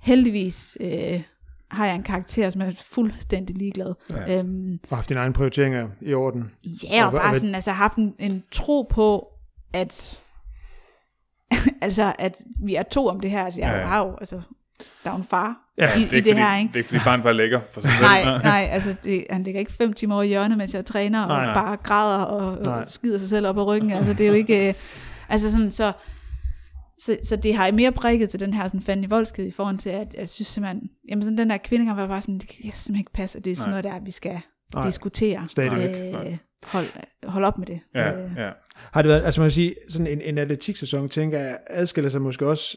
[0.00, 1.22] heldigvis øh,
[1.70, 3.94] har jeg en karakter, som er fuldstændig ligeglad.
[4.10, 4.38] Ja.
[4.38, 6.50] Øhm, Og haft dine egne prioriteringer i orden.
[6.90, 9.28] Ja, og Og bare hvad- sådan, altså haft en, en tro på,
[9.72, 10.22] at,
[11.82, 13.44] altså, at vi er to om det her.
[13.44, 13.86] Altså, jeg Ja, ja, ja.
[13.86, 14.40] har jo, altså,
[15.04, 16.68] der er jo en far Ja, i, det, er i ikke det fordi, her, ikke?
[16.68, 18.02] det er ikke fordi barnet bare ligger for sig selv.
[18.02, 21.22] Nej, nej, altså det, han ligger ikke fem timer over i hjørnet, mens jeg træner,
[21.22, 21.44] og Nej.
[21.44, 22.80] nej, bare græder og, Nej.
[22.80, 23.90] og skider sig selv op ad ryggen.
[23.90, 24.74] Altså det er jo ikke, øh,
[25.28, 25.92] altså sådan, så,
[27.00, 29.90] så, så det har mere prikket til den her sådan fandme voldsked i forhold til,
[29.90, 32.96] at jeg synes simpelthen, jamen sådan den der kvinde var bare sådan, det kan simpelthen
[32.96, 33.82] ikke passe, at det er sådan Nej.
[33.82, 34.40] noget der, vi skal
[34.74, 35.44] Nej, diskutere.
[35.48, 36.14] stadigvæk.
[36.26, 36.86] Øh, hold,
[37.24, 37.80] hold op med det.
[37.94, 38.50] Ja, Øh, ja.
[38.92, 42.22] Har det været, altså man kan sige, sådan en, en atletiksæson, tænker jeg, adskiller sig
[42.22, 42.76] måske også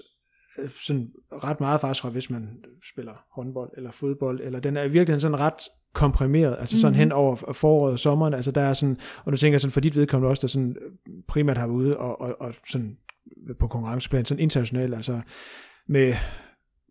[0.85, 1.09] sådan
[1.43, 2.49] ret meget faktisk fra, hvis man
[2.93, 5.53] spiller håndbold eller fodbold, eller den er i virkeligheden sådan ret
[5.93, 6.99] komprimeret, altså sådan Mhm.
[6.99, 9.95] hen over foråret og sommeren, altså der er sådan, og du tænker sådan for dit
[9.95, 10.75] vedkommende også, der sådan
[11.27, 12.97] primært har været ude og, og, og sådan
[13.59, 15.19] på konkurrenceplan, sådan internationalt, altså
[15.87, 16.13] med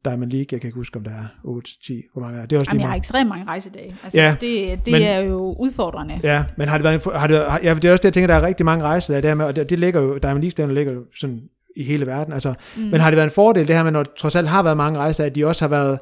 [0.05, 2.57] Diamond League, jeg kan ikke huske, om der er 8, 10, hvor mange er det?
[2.57, 3.97] Er også Jamen, jeg har ekstremt mange rejsedage.
[4.05, 6.21] Altså, Ja, det det men- er jo udfordrende.
[6.23, 8.27] Ja, men har det været, har det, har, ja, det er også det, jeg tænker,
[8.27, 10.75] der er rigtig mange rejser der, der med, og det, det ligger jo, Diamond League
[10.75, 11.41] ligger jo sådan
[11.79, 12.83] i hele verden, altså, Mm.
[12.83, 14.99] Men har det været en fordel, det her med, når trods alt har været mange
[14.99, 15.99] rejser, at de også har været,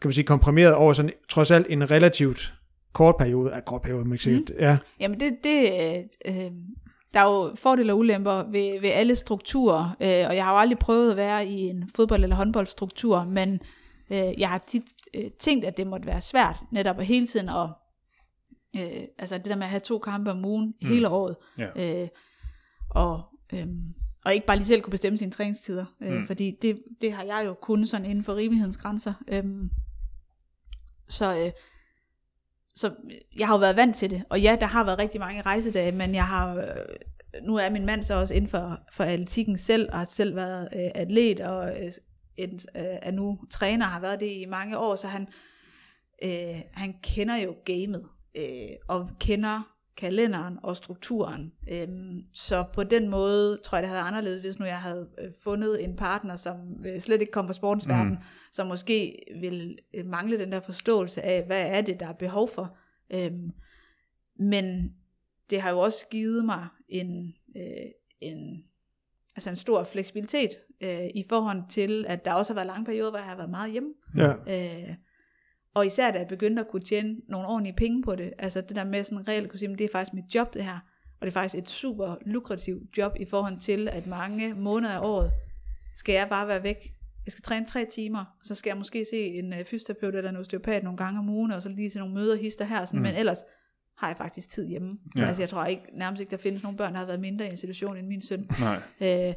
[0.00, 2.54] kan man sige, komprimeret over sådan, trods alt en relativt
[2.92, 5.70] kort periode, af kort periode, man sikkert, ja, Jamen det, det
[6.26, 6.50] øh, øh,
[7.14, 10.58] der er jo fordele og ulemper ved, ved alle strukturer, øh, og jeg har jo
[10.58, 13.60] aldrig prøvet at være i en fodbold- eller håndboldstruktur, men
[14.12, 14.82] øh, jeg har tit
[15.16, 17.68] øh, tænkt, at det måtte være svært, netop at hele tiden at,
[18.76, 20.88] øh, altså det der med at have to kampe om ugen mm.
[20.88, 22.02] hele året, Ja.
[22.02, 22.08] øh,
[22.90, 23.22] og,
[23.52, 23.66] øh,
[24.24, 26.26] og ikke bare lige selv kunne bestemme sine træningstider, øh, Mm.
[26.26, 29.14] fordi det, det har jeg jo kun sådan inden for rimelighedens grænser.
[29.28, 29.44] Øh,
[31.08, 31.52] så, øh,
[32.74, 32.94] så
[33.38, 35.92] jeg har jo været vant til det, og ja, der har været rigtig mange rejsedage,
[35.92, 36.64] men jeg har, øh,
[37.42, 40.68] nu er min mand så også inden for, for atletikken selv, og har selv været
[40.76, 41.92] øh, atlet, og øh,
[42.36, 42.60] en, øh,
[43.02, 45.28] er nu træner, har været det i mange år, så han,
[46.24, 51.52] øh, han kender jo gamet, øh, og kender kalenderen og strukturen.
[51.72, 55.28] Øhm, så på den måde tror jeg, det havde anderledes, hvis nu jeg havde øh,
[55.44, 56.56] fundet en partner, som
[56.86, 57.92] øh, slet ikke kom fra sportens Mm.
[57.92, 58.18] verden,
[58.52, 62.48] som måske vil øh, mangle den der forståelse af, hvad er det, der er behov
[62.48, 62.76] for.
[63.14, 63.50] Øhm,
[64.38, 64.94] men
[65.50, 67.90] det har jo også givet mig en, øh,
[68.20, 68.64] en,
[69.36, 70.50] altså en stor fleksibilitet
[70.80, 73.50] øh, i forhold til, at der også har været lange perioder, hvor jeg har været
[73.50, 73.94] meget hjemme.
[74.16, 74.94] ja, Øh,
[75.74, 78.76] og især da jeg begyndte at kunne tjene nogle ordentlige penge på det, altså det
[78.76, 80.78] der med sådan reelt kunne sige, det er faktisk mit job det her,
[81.20, 85.00] og det er faktisk et super lukrativt job i forhold til, at mange måneder af
[85.08, 85.32] året
[85.96, 86.76] skal jeg bare være væk.
[87.26, 90.30] Jeg skal træne tre timer, og så skal jeg måske se en øh, fysioterapeut eller
[90.30, 92.98] en osteopat nogle gange om ugen, og så lige til nogle møder hister her, sådan,
[93.00, 93.02] Mm.
[93.02, 93.38] men ellers
[93.98, 94.98] har jeg faktisk tid hjemme.
[95.16, 95.26] Ja.
[95.26, 97.50] Altså jeg tror ikke, nærmest ikke, der findes nogle børn, der har været mindre i
[97.50, 98.50] institution end min søn.
[98.60, 98.76] Nej.
[99.28, 99.34] Øh,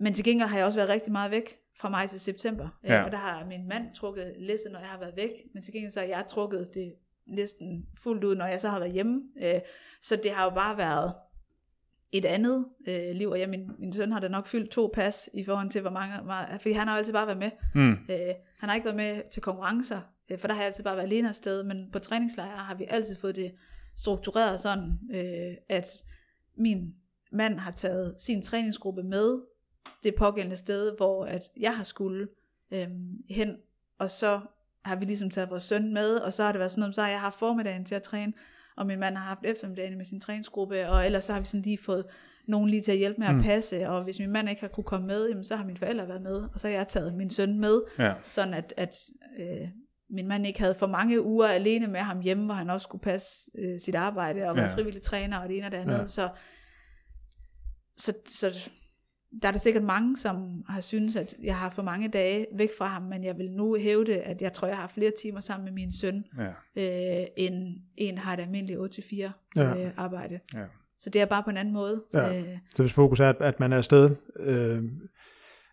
[0.00, 2.68] men til gengæld har jeg også været rigtig meget væk fra maj til september.
[2.84, 2.94] Ja.
[2.94, 3.04] Ja.
[3.04, 5.30] Og der har min mand trukket læsset, når jeg har været væk.
[5.54, 6.94] Men til gengæld så har jeg trukket det
[7.26, 9.22] næsten fuldt ud, når jeg så har været hjemme.
[9.42, 9.60] Øh,
[10.02, 11.14] så det har jo bare været
[12.12, 13.28] et andet øh, liv.
[13.28, 15.90] Og ja, min, min søn har da nok fyldt to pas i forhold til, hvor
[15.90, 16.24] mange...
[16.24, 17.50] Meget, fordi han har altid bare været med.
[17.74, 17.92] Mm.
[17.92, 20.00] Øh, han har ikke været med til konkurrencer,
[20.30, 22.86] øh, for der har jeg altid bare været alene afsted, men på træningslejre har vi
[22.88, 23.52] altid fået det
[23.96, 25.88] struktureret sådan, øh, at
[26.58, 26.94] min
[27.32, 29.40] mand har taget sin træningsgruppe med
[30.04, 32.28] det pågældende sted, hvor at jeg har skulle
[32.70, 32.86] øh,
[33.30, 33.56] hen,
[33.98, 34.40] og så
[34.84, 37.02] har vi ligesom taget vores søn med, og så har det været sådan noget, så
[37.02, 38.32] har jeg haft formiddagen til at træne,
[38.76, 41.62] og min mand har haft eftermiddagen med sin træningsgruppe, og ellers så har vi sådan
[41.62, 42.04] lige fået
[42.48, 43.42] nogen lige til at hjælpe med at Mm.
[43.42, 46.08] passe, og hvis min mand ikke har kunne komme med, jamen, så har mine forældre
[46.08, 48.12] været med, og så har jeg taget min søn med, Ja.
[48.30, 48.94] sådan at, at
[49.40, 49.68] øh,
[50.10, 53.02] min mand ikke havde for mange uger alene med ham hjemme, hvor han også skulle
[53.02, 54.74] passe øh, sit arbejde og være Ja.
[54.74, 55.98] frivillig træner og det ene og det andet.
[55.98, 56.06] Ja.
[56.06, 56.28] Så,
[57.98, 58.70] så, så
[59.42, 62.70] der er der sikkert mange, som har synes at jeg har for mange dage væk
[62.78, 65.40] fra ham, men jeg vil nu hæve det, at jeg tror, jeg har flere timer
[65.40, 66.24] sammen med min søn,
[66.76, 67.20] Ja.
[67.20, 67.54] øh, end
[67.96, 69.84] en har et almindeligt 8-4 Ja.
[69.84, 70.38] øh, arbejde.
[70.54, 70.64] Ja.
[71.00, 72.02] Så det er bare på en anden måde.
[72.14, 72.38] Ja.
[72.38, 72.44] Øh,
[72.74, 74.10] så hvis fokus er, at, at man er afsted,
[74.40, 74.82] øh,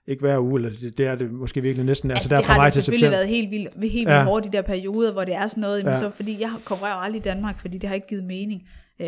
[0.08, 2.46] ikke hver uge, eller det, det er det måske virkelig næsten, altså, Altså, det der
[2.48, 3.18] fra har maj det selvfølgelig september.
[3.18, 4.24] været helt vildt, helt vildt Ja.
[4.24, 6.00] hårdt i de der perioder, hvor det er sådan noget, Ja.
[6.00, 8.62] så, fordi jeg konkurrerer jo aldrig i Danmark, fordi det har ikke givet mening.
[9.02, 9.08] Øh,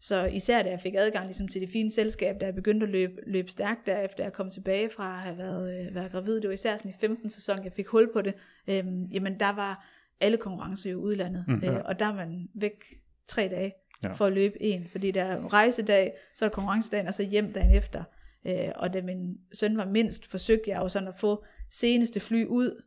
[0.00, 2.90] så især da jeg fik adgang ligesom, til det fine selskab, da jeg begyndte at
[2.92, 6.48] løbe, løbe stærkt, derefter jeg kom tilbage fra at have været, øh, været gravid, det
[6.48, 8.34] var især sådan i 15 sæson, jeg fik hul på det,
[8.68, 9.86] øhm, jamen der var
[10.20, 11.74] alle konkurrencer jo i udlandet, Mm, ja.
[11.74, 12.84] øh, og der er man væk
[13.26, 14.08] tre dage, Ja.
[14.08, 14.14] ja.
[14.14, 17.52] for at løbe en, fordi der er rejsedag, så er der konkurrencedagen, og så hjem
[17.52, 18.04] dagen efter.
[18.46, 22.44] Øh, og da min søn var mindst, forsøgte jeg jo sådan at få seneste fly
[22.46, 22.82] ud,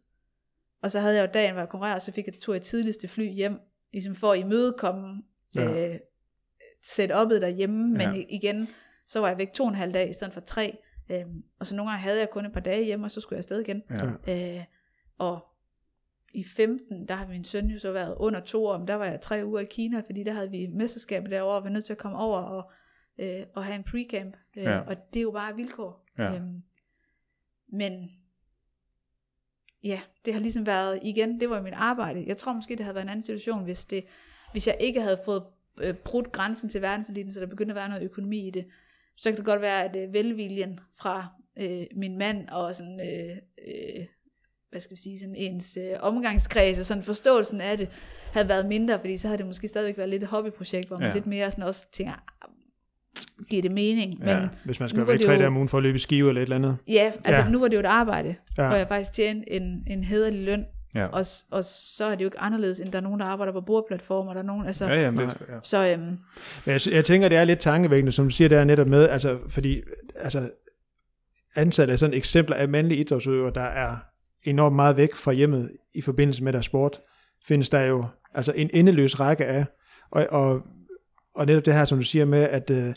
[0.83, 3.07] og så havde jeg jo dagen, hvor jeg konkurrerede, så fik jeg tog jeg tidligste
[3.07, 3.59] fly hjem,
[3.93, 5.23] ligesom for at imødekomme
[5.55, 5.93] Ja.
[5.93, 5.99] øh,
[6.85, 8.23] setup'et derhjemme, men Ja.
[8.29, 8.67] igen,
[9.07, 10.77] så var jeg væk to og en halv dag i stedet for tre,
[11.11, 13.37] øhm, og så nogle gange havde jeg kun et par dage hjemme, og så skulle
[13.37, 13.83] jeg afsted igen.
[14.27, 14.57] Ja.
[14.57, 14.63] Øh,
[15.17, 15.39] og
[16.33, 19.05] i 15, der har min søn jo så været under to år, men der var
[19.05, 21.93] jeg tre uger i Kina, fordi der havde vi mesterskabet derovre, og var nødt til
[21.93, 22.71] at komme over og,
[23.17, 24.71] øh, og have en pre-camp, øh, Ja.
[24.71, 24.79] ja.
[24.79, 26.05] og det er jo bare vilkår.
[26.17, 26.35] Ja.
[26.35, 26.63] Øhm,
[27.71, 28.09] men
[29.83, 32.23] ja, det har ligesom været, igen, det var mit arbejde.
[32.27, 34.03] Jeg tror måske, det havde været en anden situation, hvis, det,
[34.51, 35.43] hvis jeg ikke havde fået
[35.81, 38.65] øh, brudt grænsen til verdenseliten, så der begyndte at være noget økonomi i det.
[39.17, 41.27] Så kan det godt være, at øh, velviljen fra
[41.61, 43.37] øh, min mand og sådan, øh,
[43.67, 44.05] øh,
[44.69, 47.89] hvad skal vi sige, sådan ens øh, omgangskreds og sådan forståelsen af det,
[48.33, 51.07] havde været mindre, fordi så havde det måske stadigvæk været lidt et hobbyprojekt, hvor man
[51.07, 51.13] Ja.
[51.13, 52.49] lidt mere sådan også tænker, "Ah,
[53.49, 54.19] giver det mening?
[54.25, 54.39] Ja.
[54.39, 56.29] Men Hvis man skal være væk tre dage om ugen for at løbe i skive
[56.29, 56.77] eller et eller andet.
[56.87, 57.49] Ja, altså Ja.
[57.49, 58.67] nu var det jo et arbejde, ja.
[58.67, 60.65] hvor jeg faktisk tjente en, en hederlig løn,
[60.95, 61.05] Ja.
[61.05, 63.61] og, og så er det jo ikke anderledes, end der er nogen, der arbejder på
[63.61, 65.25] bordplatformer, der er nogen, altså, Ja, ja, Nej.
[65.25, 65.59] ja.
[65.63, 66.19] så øhm, Men
[66.65, 69.81] jeg, jeg tænker, det er lidt tankevækkende, som du siger der netop med, altså, fordi
[70.15, 70.49] altså,
[71.55, 73.97] antallet af sådan eksempler af mandlige idrætsudøvere, der er
[74.43, 76.99] enormt meget væk fra hjemmet i forbindelse med deres sport,
[77.47, 79.65] findes der jo altså en endeløs række af.
[80.11, 80.61] Og, og,
[81.35, 82.93] og netop det her, som du siger med, at, øh,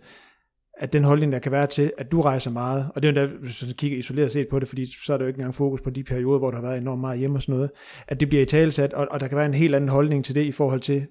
[0.83, 3.29] at den holdning, der kan være til, at du rejser meget, og det er jo
[3.29, 5.55] der, hvis man kigger isoleret set på det, fordi så er der jo ikke engang
[5.55, 7.71] fokus på de perioder, hvor der har været enormt meget hjemme og sådan noget,
[8.09, 10.35] at det bliver i talesat, og, og der kan være en helt anden holdning til
[10.35, 11.07] det i forhold til,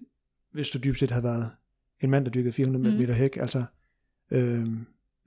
[0.53, 1.49] hvis du dybt set har været
[2.01, 3.01] en mand, der dykkede 400 Mhm.
[3.01, 3.63] meter hæk, altså,
[4.31, 4.65] øh,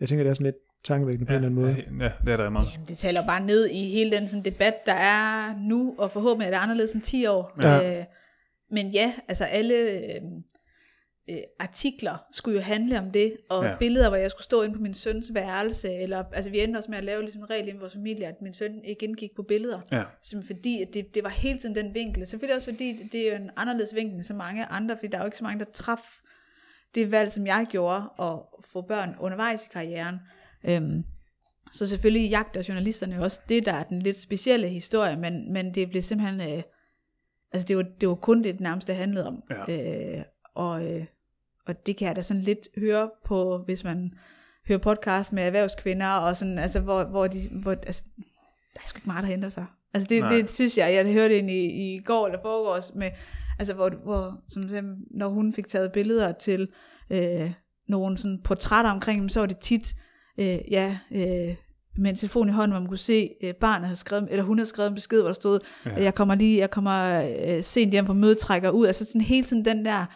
[0.01, 1.73] jeg tænker, det er sådan lidt tankevækkende på en eller anden måde.
[1.99, 2.66] Ja, ja, det er der meget.
[2.75, 6.47] jamen, det taler bare ned i hele den sådan, debat, der er nu, og forhåbentlig
[6.47, 7.59] er det anderledes om 10 år.
[7.62, 7.99] Ja.
[7.99, 8.05] Øh,
[8.71, 10.21] men ja, altså alle øh,
[11.31, 13.77] øh, artikler skulle jo handle om det, og Ja.
[13.79, 16.91] billeder, hvor jeg skulle stå inde på min søns værelse, eller altså vi endte også
[16.91, 19.43] med at lave ligesom en regel i vores familie, at min søn ikke indgik på
[19.43, 19.81] billeder.
[19.93, 20.03] Ja.
[20.23, 22.27] Simpelthen fordi, at det, det var hele tiden den vinkel.
[22.27, 25.19] Selvfølgelig også fordi, det- er jo en anderledes vinkel end så mange andre, fordi der
[25.19, 26.01] er jo ikke så mange, der traf
[26.95, 28.39] det valg, som jeg gjorde, at
[28.73, 30.17] få børn undervejs i karrieren.
[30.65, 31.05] Øhm,
[31.73, 35.75] så selvfølgelig jagter journalisterne jo også det, der er den lidt specielle historie, men, men
[35.75, 36.63] det blev simpelthen, øh,
[37.53, 39.43] altså det var, det var kun det, det nærmest det handlede om.
[39.69, 40.17] Ja.
[40.19, 40.23] Øh,
[40.55, 41.05] og, øh,
[41.66, 44.12] og det kan jeg da sådan lidt høre på, hvis man
[44.69, 48.05] hører podcast med erhvervskvinder, og sådan, altså, hvor, hvor de, hvor, altså,
[48.74, 49.66] der er sgu ikke meget, der ændrer sig.
[49.95, 50.35] Altså det, Nej.
[50.35, 51.65] det synes jeg, jeg hørte ind i,
[51.95, 53.11] i går eller foregårs, med,
[53.59, 56.69] altså hvor, hvor som eksempel, når hun fik taget billeder til
[57.11, 57.51] øh,
[57.89, 59.95] nogle sådan portrætter omkring dem, så var det tit,
[60.39, 61.55] øh, ja, øh,
[61.97, 64.59] med en telefon i hånden, hvor man kunne se, øh, barnet havde skrevet, eller hun
[64.59, 66.03] havde skrevet en besked, hvor der stod, Ja.
[66.03, 69.47] jeg kommer lige, jeg kommer øh, sent hjem fra mødet, trækker ud, altså sådan hele
[69.47, 70.07] tiden den der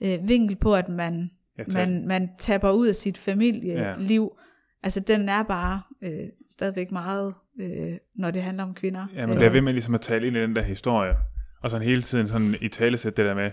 [0.00, 1.30] øh, vinkel på, at man,
[1.72, 4.44] man, man tapper ud af sit familieliv, ja.
[4.82, 9.06] altså den er bare øh, stadigvæk meget, øh, når det handler om kvinder.
[9.14, 11.14] ja, man bliver ved med ligesom at tale ind i den der historie,
[11.62, 13.50] og sådan hele tiden sådan i talesæt det der med,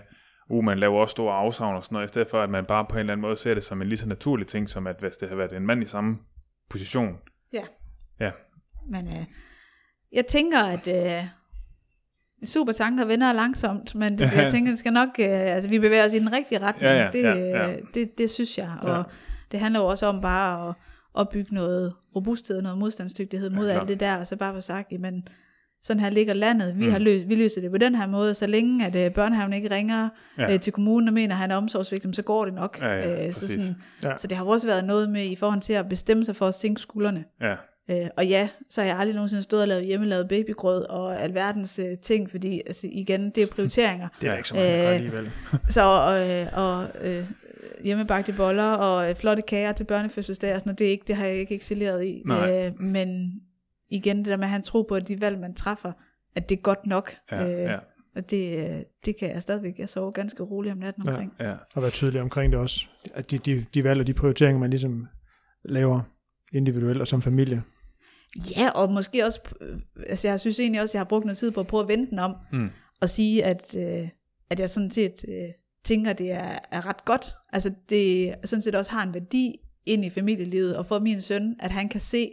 [0.50, 2.86] uh, man laver også store afsavn og sådan noget, i stedet for at man bare
[2.88, 4.96] på en eller anden måde ser det som en lige så naturlig ting, som at
[5.00, 6.18] hvis det har været en mand i samme
[6.70, 7.16] position.
[7.52, 7.62] Ja.
[8.20, 8.30] Ja.
[8.90, 9.24] Men øh,
[10.12, 11.28] jeg tænker, at øh,
[12.46, 16.06] super tanker vender langsomt, men det, jeg tænker, det skal nok, øh, altså vi bevæger
[16.06, 16.84] os i den rigtige retning.
[16.92, 17.72] Ja, ja, det, ja, ja.
[17.72, 19.02] øh, det, det synes jeg, og Ja.
[19.52, 20.74] det handler jo også om bare at
[21.14, 24.60] opbygge noget robusthed og noget modstandsdygtighed mod Ja, alt det der, og så bare få
[24.60, 25.28] sagt, jamen,
[25.82, 26.92] sådan her ligger landet, vi, Mm.
[26.92, 29.70] har løst, vi løser det på den her måde, så længe at øh, børnehaven ikke
[29.70, 30.08] ringer
[30.38, 30.52] Ja.
[30.54, 32.78] øh, til kommunen og mener, at han er omsorgsvigtig, så går det nok.
[32.80, 33.62] Ja, ja, øh, så, præcis.
[33.62, 34.16] sådan, Ja.
[34.16, 36.54] så det har også været noget med i forhold til at bestemme sig for at
[36.54, 37.24] sænke skuldrene.
[37.40, 37.54] Ja,
[37.90, 41.78] Øh, og ja, så har jeg aldrig nogensinde stået og lavet hjemmelavet babygrød og alverdens
[41.78, 44.08] øh, ting, fordi altså, igen, det er prioriteringer.
[44.20, 45.30] Det er ikke så gør Øh, alligevel.
[45.68, 45.82] så
[46.52, 47.24] øh, og øh,
[47.84, 51.16] hjemmebagte boller og øh, flotte kager til børnefødselsdag og sådan noget, det, er ikke, det
[51.16, 52.22] har jeg ikke excelleret i.
[52.26, 52.66] Nej.
[52.66, 53.32] Øh, men
[53.90, 55.92] igen, det der med at han tror på, at de valg, man træffer,
[56.36, 57.10] at det er godt nok.
[57.32, 57.76] ja, øh, ja,
[58.16, 59.78] Og det, øh, det kan jeg stadigvæk.
[59.78, 61.10] Jeg sover ganske roligt om natten Ja.
[61.10, 61.32] omkring.
[61.40, 61.54] ja.
[61.74, 62.86] Og være tydelig omkring det også.
[63.14, 65.06] At de, de, de valg og de prioriteringer, man ligesom
[65.64, 66.00] laver
[66.52, 67.62] individuelt og som familie.
[68.56, 71.38] Ja, og måske også, øh, altså jeg synes egentlig også, at jeg har brugt noget
[71.38, 72.68] tid på at prøve at vende den om, Mm.
[73.00, 74.08] og sige, at, øh,
[74.50, 75.48] at jeg sådan set øh,
[75.84, 77.34] tænker, at det er, er ret godt.
[77.52, 79.54] Altså det sådan set også har en værdi
[79.86, 82.32] ind i familielivet, og for min søn, at han kan se,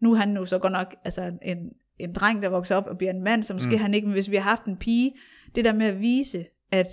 [0.00, 1.58] nu er han nu så godt nok altså en,
[1.98, 3.78] en dreng, der vokser op og bliver en mand, så måske Mm.
[3.78, 5.12] han ikke, men hvis vi har haft en pige,
[5.54, 6.86] det der med at vise, at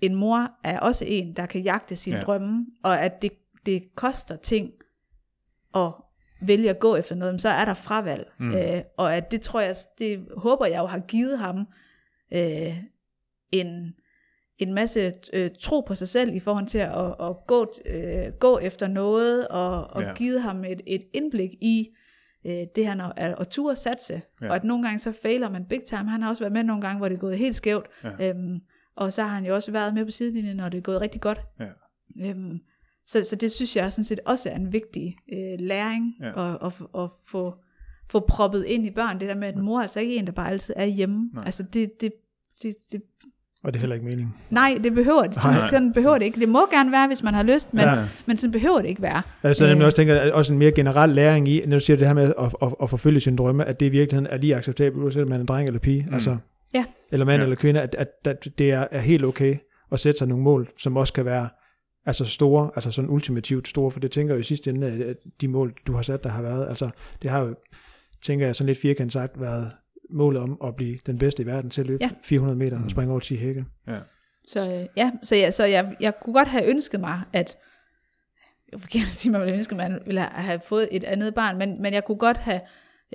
[0.00, 2.22] en mor er også en, der kan jagte sine ja.
[2.22, 3.32] drømme, og at det,
[3.66, 4.70] det koster ting
[5.74, 5.92] at
[6.42, 8.32] vælge at gå efter noget, så er der fravalg.
[8.40, 8.54] Mm.
[8.54, 11.58] Øh, og at det tror jeg, det håber jeg jo har givet ham
[12.34, 12.76] øh,
[13.52, 13.94] en,
[14.58, 18.58] en masse øh, tro på sig selv i forhold til at, at, gå, øh, gå
[18.58, 20.14] efter noget, og, og Ja.
[20.14, 21.88] givet ham et, et indblik i
[22.46, 24.48] øh, det her, at, at ture satse, ja.
[24.48, 26.10] og at nogle gange så fejler man big time.
[26.10, 28.28] Han har også været med nogle gange, hvor det er gået helt skævt, Ja.
[28.30, 28.60] øhm,
[28.96, 31.20] og så har han jo også været med på sidelinjen, når det er gået rigtig
[31.20, 31.40] godt.
[31.60, 32.28] Ja.
[32.28, 32.58] Øhm,
[33.06, 36.26] så, så det synes jeg sådan set også er en vigtig øh, læring, Ja.
[36.26, 36.50] ja.
[36.54, 36.72] at, at,
[37.02, 37.54] at få,
[38.10, 40.32] få proppet ind i børn, det der med, at mor er altså ikke en, der
[40.32, 41.30] bare altid er hjemme.
[41.34, 41.42] Nej.
[41.46, 42.12] Altså det, det,
[42.62, 43.00] det, det,
[43.64, 44.34] Og det er heller ikke meningen.
[44.50, 45.36] nej, det behøver det.
[45.36, 45.54] Nej.
[45.56, 46.40] Sådan, sådan behøver det ikke.
[46.40, 47.94] Det må gerne være, hvis man har lyst, men, Ja.
[47.94, 48.04] ja.
[48.26, 49.22] men sådan behøver det ikke være.
[49.42, 49.74] Altså, jeg Øh.
[49.74, 52.14] nemlig også tænker, at også en mere generel læring i, når du siger det her
[52.14, 55.22] med at, at, at forfølge sine drømme, at det i virkeligheden er lige acceptabelt, uanset
[55.22, 56.14] om man er en dreng eller pige, Mm.
[56.14, 56.36] altså,
[56.74, 56.84] Ja.
[57.12, 57.42] eller mand Ja.
[57.42, 59.56] eller kvinde, at, at, at det er, er helt okay
[59.92, 61.48] at sætte sig nogle mål, som også kan være
[62.06, 65.16] altså store, altså sådan ultimativt store, for det tænker jeg jo i sidste ende, at
[65.40, 66.90] de mål, du har sat, der har været, altså
[67.22, 67.54] det har jo,
[68.24, 69.72] tænker jeg sådan lidt firkant sagt, været
[70.10, 72.10] målet om at blive den bedste i verden til at løbe Ja.
[72.24, 72.84] 400 meter Mm.
[72.84, 73.64] og springe over 10 hække.
[74.48, 77.56] Så øh, ja, så, jeg, så jeg, jeg kunne godt have ønsket mig, at
[78.72, 81.34] jeg vil gerne sige, at man ville ønske, at man ville have- fået et andet
[81.34, 82.60] barn, men, men jeg kunne godt have,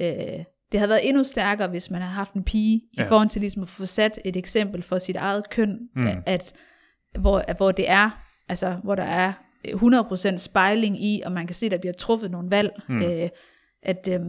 [0.02, 3.04] øh, det havde været endnu stærkere, hvis man havde haft en pige, i Ja.
[3.04, 6.02] forhold til ligesom at få sat et eksempel for sit eget køn, Mm.
[6.02, 6.08] mm.
[6.26, 6.54] at,
[7.20, 9.34] hvor, at, hvor det er, altså hvor der er
[9.68, 12.96] 100% spejling i, og man kan se, at der bliver truffet nogle valg, Mm.
[12.98, 13.30] øh,
[13.84, 14.20] at, øh,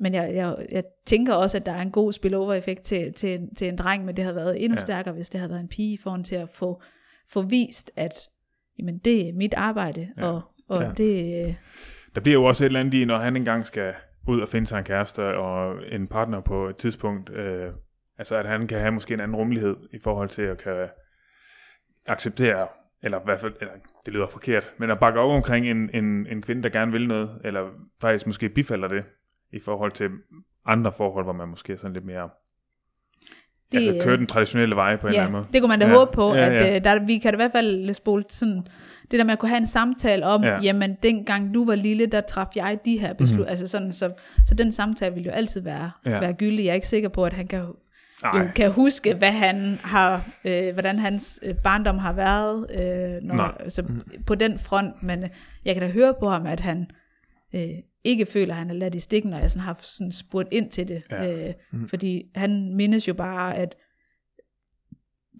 [0.00, 3.68] men jeg, jeg, jeg tænker også, at der er en god spillover-effekt til, til, til
[3.68, 4.80] en dreng, men det havde været endnu Ja.
[4.80, 4.84] ja.
[4.86, 6.82] stærkere, hvis det havde været en pige, i forhold til at få,
[7.30, 8.14] få vist, at
[8.78, 10.30] jamen, det er mit arbejde, Ja, ja.
[10.32, 10.98] og, og klart.
[10.98, 11.54] det, øh,
[12.14, 13.94] Der bliver jo også et eller andet i, når han engang skal
[14.28, 17.30] ud og finde sig en kæreste og en partner på et tidspunkt.
[17.30, 17.72] Øh,
[18.18, 20.88] altså at han kan have måske en anden rummelighed i forhold til at kan
[22.06, 22.66] acceptere,
[23.04, 23.72] eller i hvert fald, eller
[24.06, 27.08] det lyder forkert, men at bakke op omkring en, en, en kvinde, der gerne vil
[27.08, 27.60] noget, eller
[28.00, 29.04] faktisk måske bifalder det
[29.52, 30.08] i forhold til
[30.66, 32.28] andre forhold, hvor man måske er sådan lidt mere,
[33.72, 35.46] det, altså kører den traditionelle vej på en eller ja, anden måde.
[35.52, 35.92] det kunne man da Ja.
[35.98, 38.66] håbe på, Ja, at øh, der, vi kan da i hvert fald spole sådan,
[39.10, 40.48] det der med at kunne have en samtale om, Ja.
[40.54, 40.60] ja.
[40.60, 43.38] jamen dengang du var lille, der traf jeg de her beslut, Mhm.
[43.40, 43.50] mm-hmm.
[43.50, 44.12] altså sådan, så,
[44.46, 46.20] så den samtale vil jo altid være, ja.
[46.20, 46.64] være gyldig.
[46.64, 47.64] Jeg er ikke sikker på, at han kan,
[48.22, 53.22] jo Nej, kan huske, hvad han har, øh, hvordan hans øh, barndom har været, øh,
[53.22, 53.56] når, Nej.
[53.60, 53.84] altså,
[54.26, 55.30] på den front, men øh,
[55.64, 56.86] jeg kan da høre på ham, at han
[57.54, 57.68] øh,
[58.04, 60.70] ikke føler, at han er ladt i stikken, når jeg sådan har sådan spurgt ind
[60.70, 61.02] til det.
[61.10, 61.48] Ja.
[61.48, 61.54] Øh,
[61.88, 63.74] Fordi han mindes jo bare, at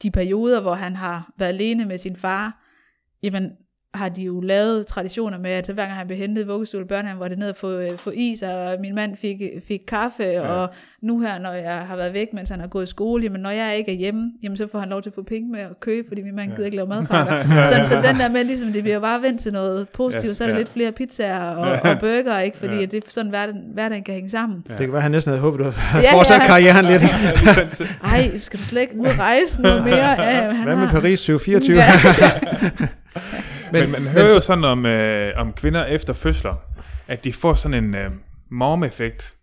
[0.02, 2.64] de perioder, hvor han har været alene med sin far,
[3.22, 3.50] jamen
[3.94, 6.88] har de jo lavet traditioner med, at hver gang han blev hentet i vuggestue eller
[6.88, 9.36] børnehave, var det ned at få, øh, få is, og min mand fik,
[9.68, 10.48] fik kaffe, ja.
[10.48, 10.68] og
[11.02, 13.50] nu her, når jeg har været væk, mens han har gået i skole, jamen når
[13.50, 15.80] jeg ikke er hjemme, jamen så får han lov til at få penge med at
[15.80, 16.54] købe, fordi min mand ja.
[16.54, 17.42] gider ikke lave madpakker.
[17.84, 20.44] så, så den der med, ligesom det bliver bare vendt til noget positivt, Ja, så
[20.44, 20.60] er der ja.
[20.60, 21.90] lidt flere pizzaer og, Ja.
[21.90, 22.56] og burger, ikke?
[22.58, 22.80] fordi Ja.
[22.84, 24.64] det er sådan, hverdagen, hverdagen kan hænge sammen.
[24.68, 24.72] Ja.
[24.72, 26.46] Det kan være, han næsten havde håbet, at du havde Ja, fortsat ja.
[26.46, 27.02] karrieren lidt.
[28.12, 30.22] Ej, skal du slet ikke ud og rejse noget mere?
[30.22, 31.76] Ja, men Hvad med har- Paris 2024?
[31.76, 31.90] Ja.
[33.80, 36.54] Men, men man hører jo sådan om, øh, om kvinder efter fødsler,
[37.08, 38.10] at de får sådan en øh,
[38.50, 39.36] mom-effekt.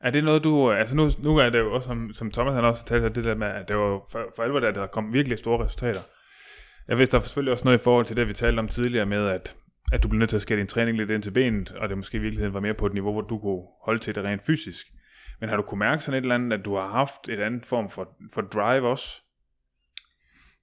[0.00, 0.72] Er det noget, du...
[0.72, 3.34] Altså nu, nu er det jo også, som, som Thomas han også talte det der
[3.34, 6.00] med, at det var for, for alvor, der, der kom virkelig store resultater.
[6.88, 9.06] Jeg ved, der er selvfølgelig også noget i forhold til det, vi talte om tidligere
[9.06, 9.56] med, at,
[9.92, 11.96] at du blev nødt til at skære din træning lidt ind til benet, og det
[11.96, 14.42] måske i virkeligheden var mere på et niveau, hvor du kunne holde til det rent
[14.46, 14.86] fysisk.
[15.40, 17.66] Men har du kunne mærke sådan et eller andet, at du har haft et andet
[17.66, 19.22] form for, for drive også?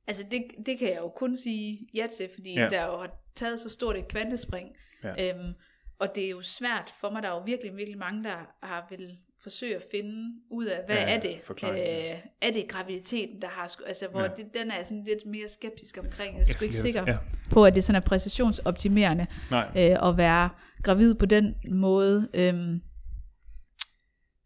[0.09, 2.67] Altså det, det kan jeg jo kun sige ja til, fordi Ja.
[2.69, 4.69] der jo har taget så stort et kvantespring.
[5.03, 5.33] Ja.
[5.35, 5.53] Øhm,
[5.99, 8.87] og det er jo svært for mig, der er jo virkelig, virkelig mange, der har
[8.89, 11.41] vil forsøge at finde ud af, hvad Ja, er det?
[11.63, 13.75] Øh, er det graviditeten, der har...
[13.87, 14.27] Altså, hvor Ja.
[14.27, 16.33] det, den er sådan lidt mere skeptisk omkring.
[16.35, 17.17] Jeg er sgu ikke sikker Ja.
[17.51, 19.67] på, at det sådan er præcisionsoptimerende Nej.
[19.77, 20.49] øh, at være
[20.83, 22.29] gravid på den måde.
[22.33, 22.81] Øhm,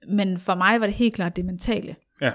[0.07, 1.95] men for mig var det helt klart det mentale.
[2.21, 2.31] Ja.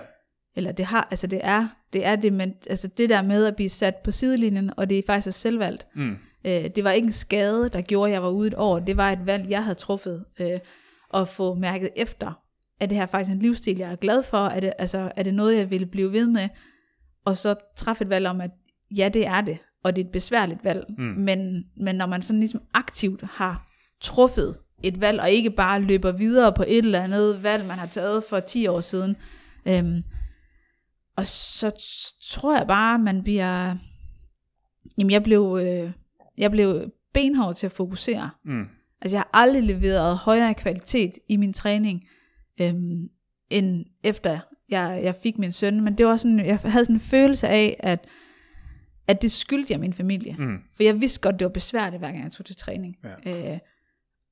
[0.58, 3.56] Eller det har, altså det er, det er det, men, altså det der med at
[3.56, 5.86] blive sat på sidelinjen, og det er faktisk er selvvalgt.
[5.94, 6.16] Mm.
[6.46, 8.78] Øh, det var ikke en skade, der gjorde, at jeg var ude et år.
[8.78, 10.24] Det var et valg, jeg havde truffet.
[10.40, 10.58] Øh,
[11.14, 12.32] at få mærket efter,
[12.80, 14.36] at det her faktisk en livsstil, jeg er glad for?
[14.36, 16.48] Er det, altså, er det noget, jeg vil blive ved med?
[17.24, 18.50] Og så træffe et valg om, at
[18.96, 19.58] ja, det er det.
[19.84, 20.84] Og det er et besværligt valg.
[20.98, 21.04] Mm.
[21.04, 23.68] Men, men når man sådan ligesom aktivt har
[24.00, 27.86] truffet et valg, og ikke bare løber videre på et eller andet valg, man har
[27.86, 29.16] taget for 10 år siden,
[29.68, 30.02] øhm,
[31.18, 31.70] og så
[32.22, 33.76] tror jeg bare, man bliver...
[34.98, 35.92] Jamen, jeg blev, øh,
[36.38, 38.30] jeg blev benhård til at fokusere.
[38.44, 38.64] Mm.
[39.02, 42.04] Altså, jeg har aldrig leveret højere kvalitet i min træning,
[42.60, 43.08] øhm,
[43.50, 44.38] end efter
[44.68, 45.80] jeg, jeg fik min søn.
[45.80, 48.06] Men det var sådan, jeg havde sådan en følelse af, at,
[49.06, 50.36] at det skyldte jeg min familie.
[50.38, 50.58] Mm.
[50.76, 52.96] For jeg vidste godt, det var besværligt, hver gang jeg tog til træning.
[53.26, 53.52] Ja.
[53.52, 53.58] Øh,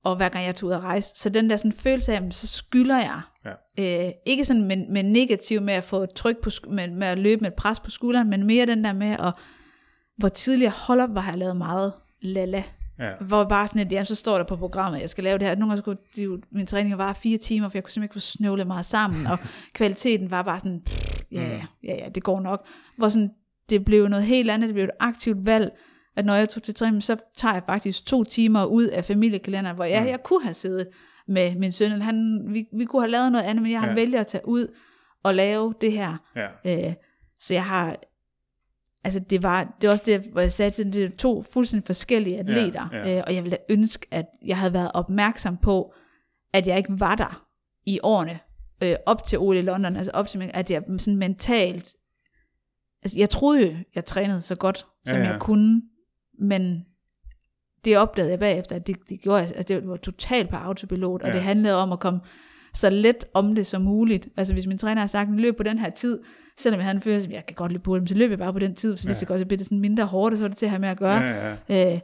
[0.04, 1.12] og hver gang jeg tog ud at rejse.
[1.14, 3.20] Så den der sådan følelse af, jamen, så skylder jeg.
[3.46, 4.06] Ja.
[4.06, 7.40] Øh, ikke sådan med, med negativ med at få tryk på, med, med at løbe
[7.40, 9.34] med et pres på skulderen, men mere den der med, at,
[10.16, 12.64] hvor tidligere hold op, hvor har jeg lavet meget lala.
[12.98, 13.10] Ja.
[13.20, 15.56] Hvor bare sådan et, jamen, så står der på programmet, jeg skal lave det her.
[15.56, 18.12] Nogle gange skulle de, jo- min træning var fire timer, for jeg kunne simpelthen ikke
[18.12, 19.38] få snøvlet meget sammen, og
[19.74, 22.66] kvaliteten var bare sådan, pff, ja, ja, ja, ja, det går nok.
[22.98, 23.30] Hvor sådan,
[23.70, 25.70] det blev noget helt andet, det blev et aktivt valg,
[26.16, 29.76] at når jeg tog til træning, så tager jeg faktisk to timer ud af familiekalenderen,
[29.76, 30.88] hvor jeg, jeg kunne have siddet
[31.28, 33.94] med min søn, han, vi, vi kunne have lavet noget andet, men jeg har Ja.
[33.94, 34.74] vælger at tage ud
[35.22, 36.16] og lave det her.
[36.36, 36.86] Ja.
[36.88, 36.94] Øh,
[37.38, 37.96] så jeg har,
[39.04, 41.86] altså det var, det var også det, hvor jeg sagde til, det er to fuldstændig
[41.86, 43.18] forskellige atleter, Ja, ja.
[43.18, 45.94] Øh, og jeg ville ønske, at jeg havde været opmærksom på,
[46.52, 47.46] at jeg ikke var der
[47.86, 48.38] i årene
[48.82, 51.94] øh, op til OL i London, altså op til, at jeg sådan mentalt,
[53.02, 55.30] altså jeg troede jo, jeg trænede så godt, som Ja, ja.
[55.30, 55.82] jeg kunne,
[56.38, 56.84] men
[57.86, 61.22] det opdagede jeg bagefter, at det, det gjorde jeg, altså det var totalt på autopilot,
[61.22, 61.34] og Ja.
[61.34, 62.20] det handlede om at komme
[62.74, 64.28] så let om det som muligt.
[64.36, 66.18] Altså hvis min træner har sagt, løb på den her tid,
[66.58, 68.38] selvom jeg havde en følelse, at jeg kan godt løbe på dem, så løb jeg
[68.38, 70.38] bare på den tid, så lige så godt, så bliver det sådan mindre hårdt, og
[70.38, 71.22] så er det til at have med at gøre.
[71.24, 72.00] Ja, ja, Øh,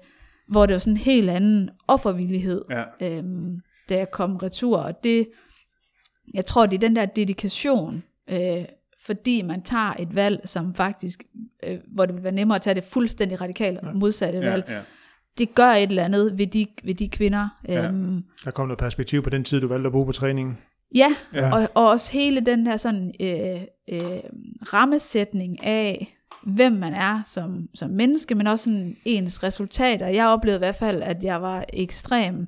[0.48, 3.16] hvor det var sådan en helt anden offervillighed, ja.
[3.18, 3.56] øhm,
[3.88, 4.78] da jeg kom retur.
[4.78, 5.28] Og det,
[6.34, 8.64] jeg tror, det er den der dedikation, øh,
[9.06, 11.22] fordi man tager et valg, som faktisk,
[11.66, 14.64] øh, hvor det vil være nemmere at tage det fuldstændig radikalt modsatte ja, valg.
[14.68, 14.80] ja.
[15.38, 17.48] Det gør et eller andet ved de, ved de kvinder.
[17.68, 17.88] Ja.
[17.88, 20.58] Øhm, Der kom noget perspektiv på den tid, du valgte at bruge på træningen.
[20.94, 21.52] Ja, Ja.
[21.54, 24.20] Og, og også hele den der sådan øh, øh,
[24.72, 30.06] rammesætning af, hvem man er som, som menneske, men også sådan ens resultater.
[30.06, 32.46] Jeg oplevede i hvert fald, at jeg var ekstrem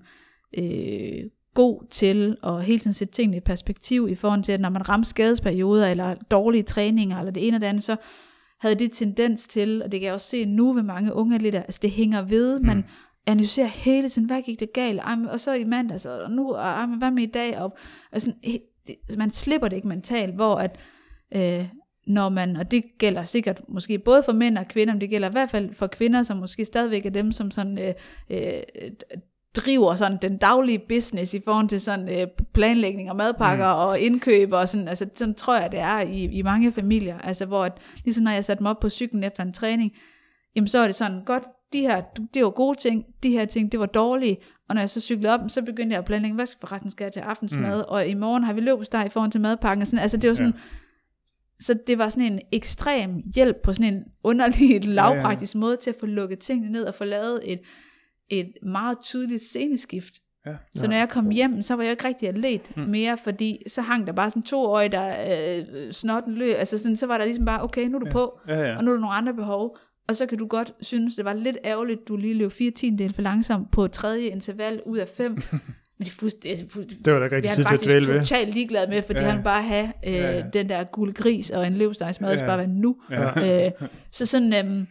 [0.59, 1.25] øh,
[1.55, 4.89] god til at hele tiden sætte tingene i perspektiv i forhold til, at når man
[4.89, 7.97] ramte skadesperioder eller dårlige træninger eller det ene og det andet, så
[8.61, 11.63] havde det tendens til, og det kan jeg også se nu ved mange unge atleter,
[11.63, 12.67] altså det hænger ved, mm.
[12.67, 12.85] man
[13.27, 16.53] analyserer hele tiden, hvad gik det galt, ej, men- og så i mandags, og nu,
[16.53, 17.77] og, ej, men hvad med i dag, og,
[18.13, 18.41] og sådan,
[18.87, 20.79] det, altså, man slipper det ikke mentalt, hvor at,
[21.37, 21.69] øh,
[22.07, 25.29] når man, og det gælder sikkert måske både for mænd og kvinder, men det gælder
[25.29, 27.95] i hvert fald for kvinder, som måske stadigvæk er dem, som sådan øh,
[28.31, 28.63] øh,
[29.55, 33.81] driver sådan den daglige business i forhold til sådan øh, planlægning og madpakker mm.
[33.81, 37.47] og indkøb og sådan, altså sådan tror jeg det er i, i mange familier, altså
[37.47, 37.73] hvor at,
[38.05, 39.93] ligesom når jeg satte mig op på cyklen efter en træning,
[40.57, 42.03] jamen så er det sådan, godt, de her,
[42.35, 44.37] det var gode ting, de her ting, det var dårlige,
[44.69, 47.05] og når jeg så cyklede op, så begyndte jeg at planlægge, hvad skal forresten skal
[47.05, 47.85] jeg til aftensmad, mm.
[47.89, 50.35] og i morgen har vi løbsteg i forhold til madpakken, og sådan, altså det var
[50.35, 50.61] sådan, ja.
[51.61, 55.97] så det var sådan en ekstrem hjælp på sådan en underlig, lavpraktisk måde til at
[56.01, 57.61] få lukket tingene ned og få lavet et,
[58.31, 60.15] et meget tydeligt sceneskift.
[60.47, 60.53] Ja.
[60.77, 64.07] Så når jeg kom hjem, så var jeg ikke rigtig atlet mere, fordi så hang
[64.07, 67.45] der bare sådan to år, der øh, snotten løb, altså sådan, så var der ligesom
[67.45, 68.77] bare, okay, nu er du på, Ja, ja.
[68.77, 69.77] og nu er der nogle andre behov,
[70.09, 73.15] og så kan du godt synes, det var lidt ærgerligt, du lige løb fire tiendel
[73.15, 75.41] for langsomt på tredje interval ud af fem, men
[75.99, 78.09] det er fuldstændig, fuldstændig Det var der ikke rigtig er tid til at faktisk dvæle
[78.09, 78.19] ved.
[78.21, 79.19] totalt ligeglade med, for ja.
[79.21, 79.25] Ja.
[79.25, 80.45] det han bare have øh, Ja, ja, ja.
[80.53, 82.41] den der gule gris og en løvstegsmad, ja.
[82.41, 82.47] Ja.
[82.47, 82.97] bare være nu.
[83.11, 83.67] Ja.
[83.67, 83.73] Øh,
[84.11, 84.87] så sådan, øhm,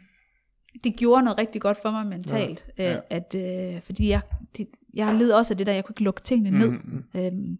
[0.84, 2.92] det gjorde noget rigtig godt for mig mentalt, ja.
[2.92, 2.96] Ja.
[2.96, 4.22] Øh, at, øh, fordi jeg,
[4.58, 6.70] det, jeg led også af det der, jeg kunne ikke lukke tingene ned.
[6.70, 7.04] Mm.
[7.16, 7.58] Øhm,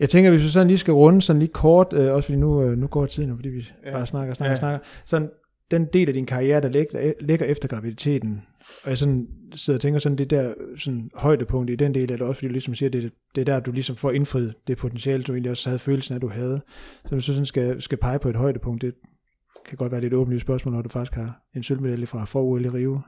[0.00, 2.62] Jeg tænker, hvis vi sådan lige skal runde sådan lige kort, øh, også fordi nu,
[2.62, 3.92] øh, nu går tiden, fordi vi ja.
[3.92, 4.52] Bare snakker, snakker, ja.
[4.52, 4.58] Ja.
[4.58, 4.78] snakker.
[5.04, 5.30] Sådan,
[5.70, 8.42] den del af din karriere, der ligger, ligger efter graviditeten,
[8.84, 12.16] og jeg sådan sidder og tænker sådan, det der sådan, højdepunkt i den del, er
[12.16, 14.78] det også fordi du ligesom siger, det, det er der, du ligesom får indfriet det
[14.78, 16.60] potentiale, du egentlig også havde følelsen af, at du havde.
[17.04, 18.94] Så hvis du sådan skal, skal pege på et højdepunkt, det
[19.66, 22.68] kan godt være lidt åbenlyst spørgsmål, når du faktisk har en sølvmedalje fra for i
[22.68, 23.00] Rio.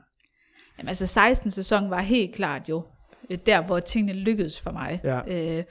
[0.77, 1.51] jamen, altså 16.
[1.51, 2.83] sæson var helt klart jo
[3.29, 5.01] øh, der, hvor tingene lykkedes for mig.
[5.03, 5.57] Ja.
[5.57, 5.63] Øh,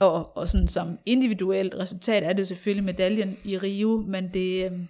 [0.00, 4.80] og, og sådan som individuelt resultat er det selvfølgelig medaljen i Rio, men det øh,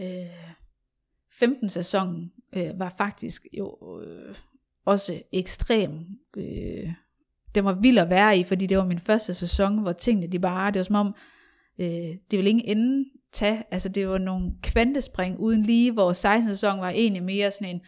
[0.00, 0.30] øh,
[1.38, 4.34] 15 sæsonen øh, var faktisk jo øh,
[4.84, 6.06] også ekstrem.
[6.36, 6.92] Øh,
[7.54, 10.38] det var vild at være i, fordi det var min første sæson, hvor tingene de
[10.38, 11.14] bare, det var som om,
[11.78, 13.64] øh, det vil ingen ende tage.
[13.70, 17.80] Altså det var nogle kvantespring uden lige, hvor 16 sæson var egentlig mere sådan en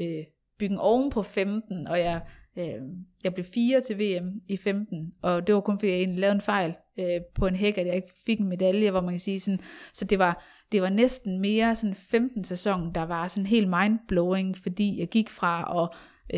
[0.00, 0.24] øh,
[0.58, 2.20] byggen oven på 15, og jeg,
[2.58, 2.82] øh,
[3.24, 6.34] jeg blev fire til VM i 15, og det var kun fordi jeg egentlig lavede
[6.34, 9.20] en fejl øh, på en hæk, at jeg ikke fik en medalje, hvor man kan
[9.20, 9.60] sige sådan,
[9.92, 14.56] så det var, det var næsten mere sådan 15 sæson, der var sådan helt mindblowing,
[14.56, 15.88] fordi jeg gik fra at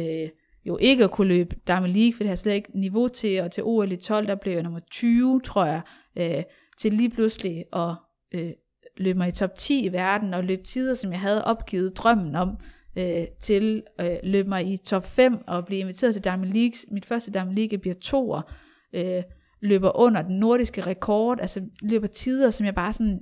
[0.03, 0.29] øh,
[0.67, 3.51] jo ikke at kunne løbe Diamond League, for det har slet ikke niveau til, og
[3.51, 5.81] til OL i 12, der blev jeg nummer 20, tror jeg,
[6.17, 6.43] øh,
[6.79, 7.95] til lige pludselig at
[8.35, 8.53] øh,
[8.97, 12.37] løbe mig i top 10 i verden, og løbe tider, som jeg havde opgivet drømmen
[12.37, 12.57] om,
[12.97, 16.75] øh, til øh, løbe mig i top 5, og blive inviteret til Diamond League.
[16.91, 18.43] Mit første Diamond League bliver toer,
[18.93, 19.23] øh,
[19.61, 23.21] løber under den nordiske rekord, altså løber tider, som jeg bare sådan,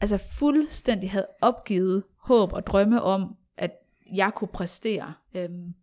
[0.00, 3.70] altså fuldstændig havde opgivet håb og drømme om, at
[4.14, 5.14] jeg kunne præstere.
[5.36, 5.74] Øhm,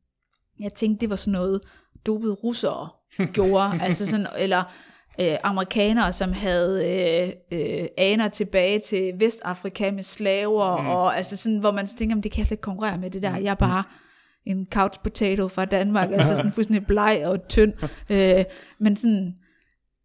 [0.59, 1.61] Jeg tænkte, det var sådan noget,
[2.05, 2.89] dopede russere
[3.33, 4.63] gjorde, altså sådan, eller
[5.21, 6.87] øh, amerikanere, som havde
[7.51, 10.87] øh, øh, aner tilbage til Vestafrika med slaver, mm.
[10.87, 13.37] og altså sådan, hvor man tænker, det kan jeg slet ikke konkurrere med det der,
[13.37, 13.83] jeg er bare
[14.45, 17.73] en couch potato fra Danmark, altså sådan fuldstændig bleg og tynd,
[18.09, 18.43] øh,
[18.79, 19.35] men sådan,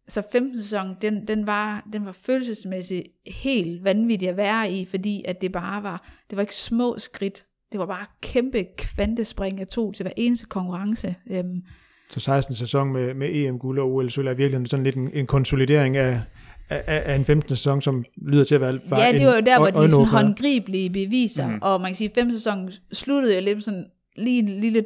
[0.07, 0.57] så 15.
[0.57, 5.51] sæson, den, den, var, den var følelsesmæssigt helt vanvittig at være i, fordi at det
[5.51, 10.03] bare var, det var ikke små skridt, det var bare kæmpe kvantespring, jeg tog til
[10.03, 11.15] hver eneste konkurrence.
[11.29, 11.61] Øhm,
[12.11, 12.55] Så 16.
[12.55, 16.21] sæson med, med EM-guld og OL, så er virkelig sådan lidt en, en konsolidering af,
[16.69, 17.55] af, af en 15.
[17.55, 19.83] sæson, som lyder til at være var ja, det var jo der, hvor de sådan
[19.83, 20.05] øjenåbner.
[20.05, 21.59] håndgribelige beviser, mm.
[21.61, 22.31] og man kan sige, at 5.
[22.31, 23.85] sæson sluttede jeg lidt sådan
[24.15, 24.85] lige en lille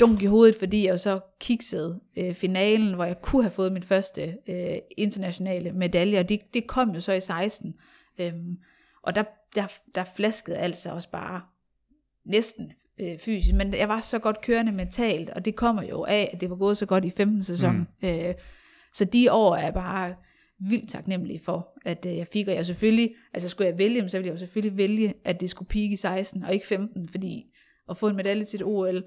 [0.00, 3.72] dunk i hovedet, fordi jeg jo så kiksede øh, finalen, hvor jeg kunne have fået
[3.72, 7.74] min første øh, internationale medalje, og det, det kom jo så i 16.
[8.18, 8.56] Øhm,
[9.02, 9.24] og der,
[9.54, 11.40] der, der flaskede altså også bare
[12.26, 16.30] næsten øh, fysisk, men jeg var så godt kørende mentalt, og det kommer jo af,
[16.32, 17.42] at det var gået så godt i 15.
[17.42, 17.76] sæson.
[17.76, 18.08] Mm.
[18.08, 18.34] Øh,
[18.92, 20.14] så de år er bare
[20.60, 24.16] vildt taknemmelig for, at øh, jeg fik, og jeg selvfølgelig, altså skulle jeg vælge, så
[24.18, 27.44] ville jeg jo selvfølgelig vælge, at det skulle pike i 16, og ikke 15, fordi
[27.90, 29.04] at få en medalje til et OL,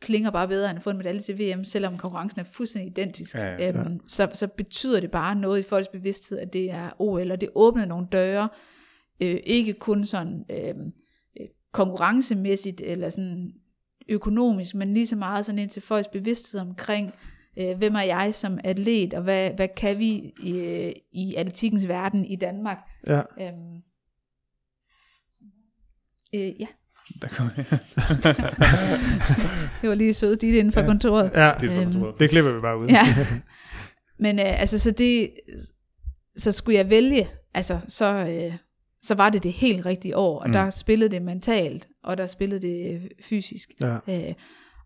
[0.00, 3.34] klinger bare bedre end at få en medalje til VM, selvom konkurrencen er fuldstændig identisk.
[3.34, 3.68] Ja, ja.
[3.68, 7.40] Øhm, så, så betyder det bare noget i folks bevidsthed, at det er OL, og
[7.40, 8.48] det åbner nogle døre,
[9.20, 10.74] øh, ikke kun sådan øh,
[11.72, 13.52] konkurrencemæssigt eller sådan
[14.08, 17.14] økonomisk, men lige så meget sådan ind til folks bevidsthed omkring,
[17.58, 21.88] øh, hvem er jeg som atlet, og hvad, hvad kan vi i, øh, i atletikkens
[21.88, 22.78] verden i Danmark.
[23.06, 23.20] Ja.
[23.40, 23.76] Øhm,
[26.34, 26.66] øh, ja,
[27.22, 27.50] Der kom,
[29.82, 30.86] det var lige søde dit inden for Ja.
[30.86, 31.30] kontoret.
[31.34, 32.86] ja, det er Øhm, for det klipper vi bare ud.
[32.88, 33.16] Ja.
[34.24, 35.30] Men øh, altså, så det,
[36.36, 38.54] så skulle jeg vælge, altså, så, øh,
[39.02, 40.52] så var det det helt rigtige år, og Mm.
[40.52, 43.68] der spillede det mentalt, og der spillede det øh, fysisk.
[43.80, 43.96] ja.
[44.08, 44.34] Øh,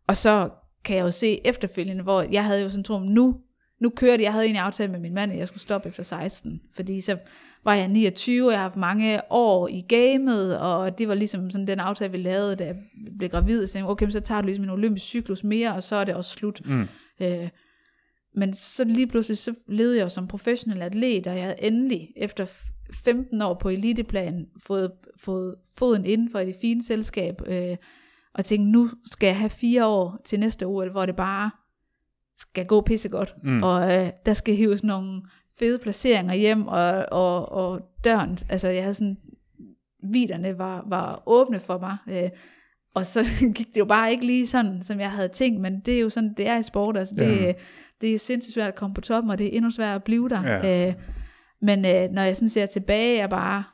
[0.08, 0.48] og så
[0.84, 3.36] kan jeg jo se efterfølgende, hvor jeg havde jo sådan tro, nu,
[3.80, 6.60] nu kørte jeg havde egentlig aftalt med min mand, at jeg skulle stoppe efter 16,
[6.76, 7.16] fordi så
[7.64, 11.50] var jeg 29, og jeg har haft mange år i gamet, og det var ligesom
[11.50, 12.76] sådan den aftale, vi lavede, da jeg
[13.18, 16.04] blev gravid, så okay, så tager du ligesom en olympisk cyklus mere, og så er
[16.04, 16.60] det også slut.
[16.64, 16.86] mm.
[17.22, 17.48] Øh,
[18.36, 22.08] men så lige pludselig, så levede jeg jo som professionel atlet, og jeg havde endelig,
[22.16, 22.44] efter
[22.94, 27.76] 15 år på eliteplan, fået, fået foden inden for det fine selskab, øh,
[28.34, 31.50] og tænkte, nu skal jeg have fire år til næste OL, hvor det bare
[32.38, 33.62] skal gå pissegodt, Mm.
[33.62, 35.22] og øh, der skal hives nogle
[35.58, 39.16] fede placeringer hjem, og, og, og døren, altså jeg havde sådan,
[40.02, 42.30] viderne var, var åbne for mig, øh,
[42.94, 43.24] og så
[43.56, 46.10] gik det jo bare ikke lige sådan, som jeg havde tænkt, men det er jo
[46.10, 47.52] sådan, det er i sport, altså det, ja.
[48.00, 50.28] det er sindssygt svært at komme på toppen, og det er endnu sværere at blive
[50.28, 50.42] der.
[50.48, 50.88] Ja.
[50.88, 50.94] Øh,
[51.62, 53.64] men øh, når jeg sådan ser tilbage, er jeg bare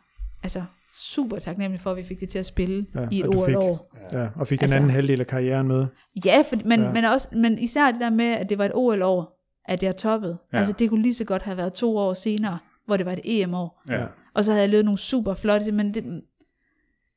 [0.42, 0.62] altså,
[0.94, 3.44] super taknemmelig for, at vi fik det til at spille Ja, i et og du
[3.44, 3.94] fik- OL-år.
[4.12, 5.86] ja, og fik den Altså- anden halvdel af karrieren med.
[6.24, 6.92] Ja, for, men, Ja.
[6.92, 10.38] Men, også, men især det der med, at det var et OL-år, at jeg toppede.
[10.52, 10.56] Ja.
[10.56, 10.58] Ja.
[10.58, 13.20] Altså det kunne lige så godt have været to år senere, hvor det var et
[13.24, 13.82] EM-år.
[13.88, 14.04] Ja.
[14.34, 16.04] Og så havde jeg lavet nogle super flotte, men det,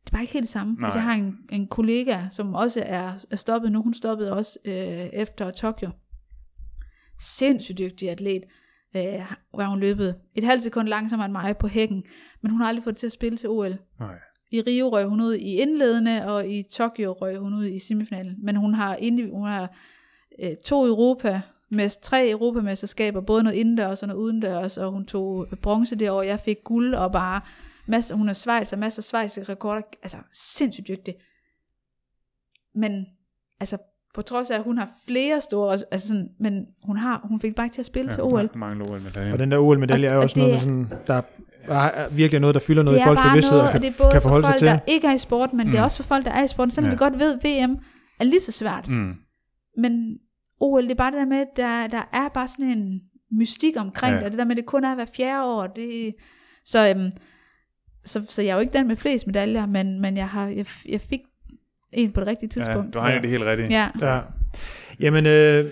[0.05, 0.73] det var ikke helt det samme.
[0.73, 0.85] Nej.
[0.85, 3.81] Altså, jeg har en, en kollega, som også er, er stoppet nu.
[3.83, 5.89] Hun stoppede også øh, efter Tokyo.
[7.19, 8.43] Sindssygt dygtig atlet.
[8.95, 12.03] Øh, hvor hun løbet et halvt sekund langsommere end mig på hækken.
[12.41, 13.77] Men hun har aldrig fået det til at spille til OL.
[13.99, 14.19] Nej.
[14.51, 18.35] I Rio røg hun ud i indledende, og i Tokyo røg hun ud i semifinalen.
[18.43, 19.75] Men hun har, indi- hun har
[20.43, 21.41] øh, to Europa,
[21.71, 26.21] med tre europamesterskaber, både noget indendørs og noget udendørs, og hun tog bronze det år,
[26.21, 27.41] jeg fik guld, og bare
[27.87, 31.15] masser, hun er Schweiz, og masser af schweiziske rekorder, altså sindssygt dygtig.
[32.75, 33.05] Men,
[33.59, 33.77] altså,
[34.15, 37.55] på trods af, at hun har flere store, altså sådan, men hun, har, hun fik
[37.55, 38.49] bare ikke til at spille ja, til OL.
[38.55, 39.33] Mange OL-medaljer.
[39.33, 41.13] Og den der OL-medalje er jo Og- også og noget, der, sådan, der
[41.67, 43.85] er, er virkelig noget, der fylder noget i er folks bevidsthed noget, og kan, og
[43.85, 44.67] det er både kan for forholde folk, sig til.
[44.67, 45.71] der ikke er i sport, men mm.
[45.71, 45.85] det er Mm.
[45.85, 46.73] også for folk, der er i sport.
[46.73, 46.95] Selvom Ja.
[46.95, 47.77] vi godt ved, at VM
[48.19, 48.87] er lige så svært.
[48.87, 49.13] Mm.
[49.77, 50.17] Men
[50.59, 53.01] OL, det er bare det der med, at der, der er bare sådan en
[53.31, 54.15] mystik omkring Ja.
[54.15, 54.19] ja.
[54.19, 55.67] det, og det der med, at det kun er hver fjerde år.
[55.67, 56.13] Det,
[56.65, 57.11] så, øhm,
[58.05, 60.65] så, så jeg er jo ikke den med flest medaljer, men, men jeg, har, jeg,
[60.89, 61.19] jeg fik
[61.93, 62.93] en på det rigtige Ja, tidspunkt.
[62.93, 63.71] du har egentlig det helt rigtigt.
[63.71, 63.87] Ja.
[64.01, 64.19] Ja.
[64.99, 65.65] Jamen, øh,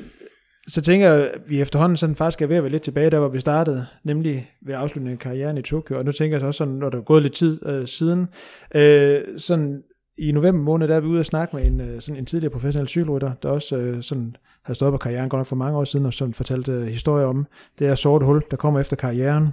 [0.68, 3.20] så tænker jeg, at vi efterhånden sådan faktisk er ved at være lidt tilbage, der
[3.20, 5.98] hvor vi startede, nemlig ved afslutningen af karrieren i Tokyo.
[5.98, 8.28] Og nu tænker jeg så også sådan, når der er gået lidt tid øh, siden,
[8.76, 9.82] øh, sådan
[10.18, 12.52] i november måned, der er vi ude og snakke med en, øh, sådan en tidligere
[12.52, 14.36] professionel cykelrytter, der også øh, sådan
[14.66, 17.46] har stoppet karrieren godt nok for mange år siden, og sådan fortalte øh, historier om
[17.80, 19.48] det er sorte hul, der kommer efter karrieren,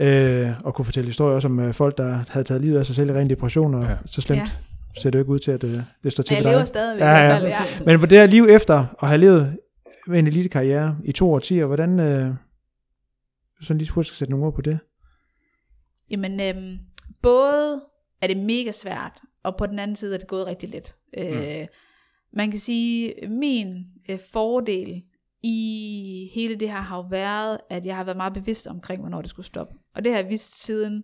[0.00, 2.94] øh, og kunne fortælle historier også om øh, folk, der havde taget livet af sig
[2.96, 3.88] selv i ren depression, og Ja.
[3.90, 3.96] ja.
[4.06, 4.46] så slemt Ja.
[4.96, 6.68] Ser det jo ikke ud til, at øh, det står til Jeg for lever dig.
[6.68, 7.26] stadigvæk Ja, i ja.
[7.40, 7.80] hvert fald.
[7.80, 7.84] Ja.
[7.86, 9.58] Men for det her liv efter at have levet
[10.06, 12.34] med en elitekarriere i to årtier, hvordan, øh,
[13.62, 14.78] sådan lige hurtigt skal sætte nogle ord på det?
[16.10, 16.78] Jamen, øhm,
[17.22, 17.80] både
[18.22, 20.94] er det mega svært, og på den anden side er det gået rigtig let.
[21.18, 21.66] Øh,
[22.32, 25.02] man kan sige, min øh, fordel
[25.42, 29.20] i hele det her har jo været, at jeg har været meget bevidst omkring, hvornår
[29.20, 29.74] det skulle stoppe.
[29.94, 31.02] Og det har jeg vidst siden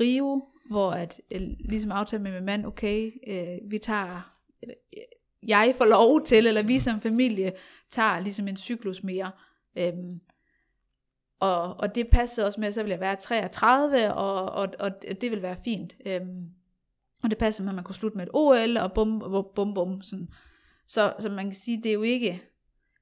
[0.00, 5.02] Rio, hvor at, øh, ligesom aftalte med min mand, okay, øh, vi tager, eller, øh,
[5.48, 7.52] jeg får lov til, eller vi som familie
[7.90, 9.30] tager ligesom en cyklus mere.
[9.78, 10.20] Øhm,
[11.40, 14.90] og, og det passede også med, at så ville jeg være 33, og, og, og
[15.02, 15.96] det ville være fint.
[16.06, 16.48] Øhm,
[17.22, 19.74] og det passede med, at man kunne slutte med et OL, og bum, bum, bum,
[19.74, 20.02] bum.
[20.02, 20.28] Sådan.
[20.86, 22.42] Så, så man kan sige, det er jo ikke...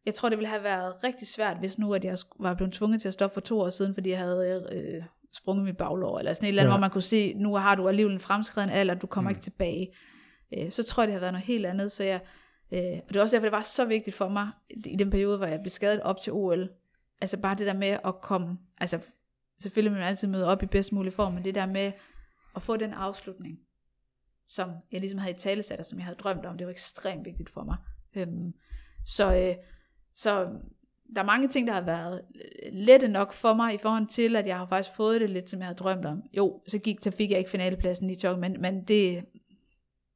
[0.07, 3.01] Jeg tror, det ville have været rigtig svært, hvis nu, at jeg var blevet tvunget
[3.01, 6.33] til at stoppe for to år siden, fordi jeg havde øh, sprunget mit baglår, eller
[6.33, 6.77] sådan et eller andet, Ja.
[6.77, 9.35] hvor man kunne se, nu har du alligevel en fremskreden alder, du kommer Mm.
[9.35, 9.93] ikke tilbage.
[10.59, 12.21] Øh, så tror jeg, det havde været noget helt andet, så jeg...
[12.73, 15.37] Øh, og det var også derfor, det var så vigtigt for mig, i den periode,
[15.37, 16.71] hvor jeg blev skadet op til OL,
[17.21, 18.99] altså bare det der med at komme, altså
[19.61, 21.93] selvfølgelig vil man altid møde op i bedst mulig form, men det der med
[22.57, 23.59] at få den afslutning,
[24.47, 27.25] som jeg ligesom havde i talesat, og som jeg havde drømt om, det var ekstremt
[27.25, 27.77] vigtigt for mig.
[28.17, 28.53] Øhm,
[29.07, 29.55] så, øh,
[30.15, 30.49] så
[31.15, 34.37] der er mange ting, der har været øh, lette nok for mig, i forhold til,
[34.37, 36.23] at jeg har faktisk fået det lidt, som jeg havde drømt om.
[36.33, 39.25] Jo, så, gik, så fik jeg ikke finalepladsen i Tokyo, men, men det,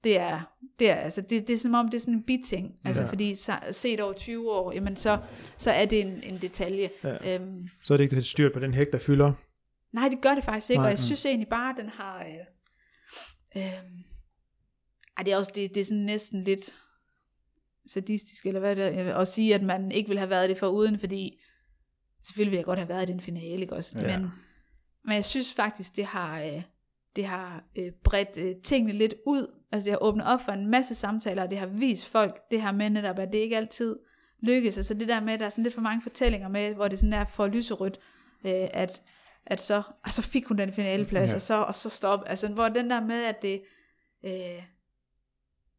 [0.04, 0.40] det er,
[0.78, 2.72] det er, altså, det, det er som om, det er sådan en biting.
[2.84, 3.08] Altså, Ja.
[3.08, 5.18] fordi så, set over 20 år, jamen så,
[5.56, 6.90] så er det en, en detalje.
[7.04, 7.34] Ja.
[7.34, 9.32] Øhm, Så er det ikke helt styrt på den hæk, der fylder.
[9.92, 10.86] Nej, det gør det faktisk ikke, Nej.
[10.86, 12.18] Og jeg synes egentlig bare, at den har...
[12.18, 13.72] Øh, øh,
[15.16, 16.74] ej, det er også det, det er sådan næsten lidt
[17.92, 20.68] sadistisk, eller hvad det er, at sige, at man ikke ville have været det for
[20.68, 21.40] uden, fordi
[22.26, 23.98] selvfølgelig ville jeg godt have været i den finale, ikke også?
[23.98, 24.18] Ja.
[24.18, 24.30] Men,
[25.04, 26.62] men jeg synes faktisk, det har, øh,
[27.16, 30.66] det har øh, bredt øh, tingene lidt ud, altså det har åbnet op for en
[30.66, 33.96] masse samtaler, og det har vist folk det her med netop, at det ikke altid
[34.42, 36.88] lykkes, altså det der med, at der er sådan lidt for mange fortællinger med, hvor
[36.88, 37.98] det sådan er for lyserødt,
[38.44, 39.02] øh, at
[39.46, 41.34] at så, og så fik hun den finaleplads, ja.
[41.34, 42.22] og, så, og så stop.
[42.26, 43.62] Altså, hvor den der med, at det,
[44.24, 44.62] øh,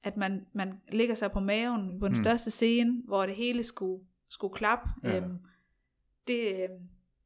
[0.04, 2.18] at man, man ligger sig på maven på den Mm.
[2.20, 2.24] mm.
[2.24, 5.18] største scene, hvor det hele skulle, skulle klappe, Ja.
[5.18, 5.38] øhm,
[6.28, 6.70] det, øh,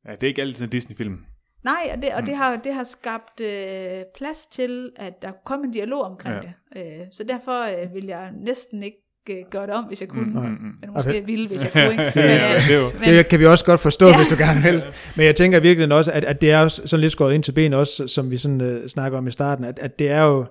[0.06, 1.18] Ja, det er ikke altid en Disney-film.
[1.64, 2.26] nej, og, det, og Mm.
[2.26, 6.42] det, har, det har skabt øh, plads til, at der kom en dialog omkring Ja.
[6.42, 7.02] det.
[7.02, 8.98] Øh, så derfor øh, vil jeg næsten ikke
[9.30, 10.26] øh, gøre det om, hvis jeg kunne.
[10.26, 10.42] Mm, Mm.
[10.42, 10.74] mm, mm.
[10.82, 11.26] Men måske Okay.
[11.26, 11.92] ville, hvis jeg kunne.
[11.92, 12.04] Ikke?
[12.04, 14.18] Det er- øh, det er men, Det kan vi også godt forstå, ja.
[14.18, 14.84] Hvis du gerne vil.
[15.18, 17.52] Men jeg tænker virkelig også, at, at det er jo sådan lidt skåret ind til
[17.52, 20.46] benet også, som vi sådan uh, snakker om i starten, at, at det er jo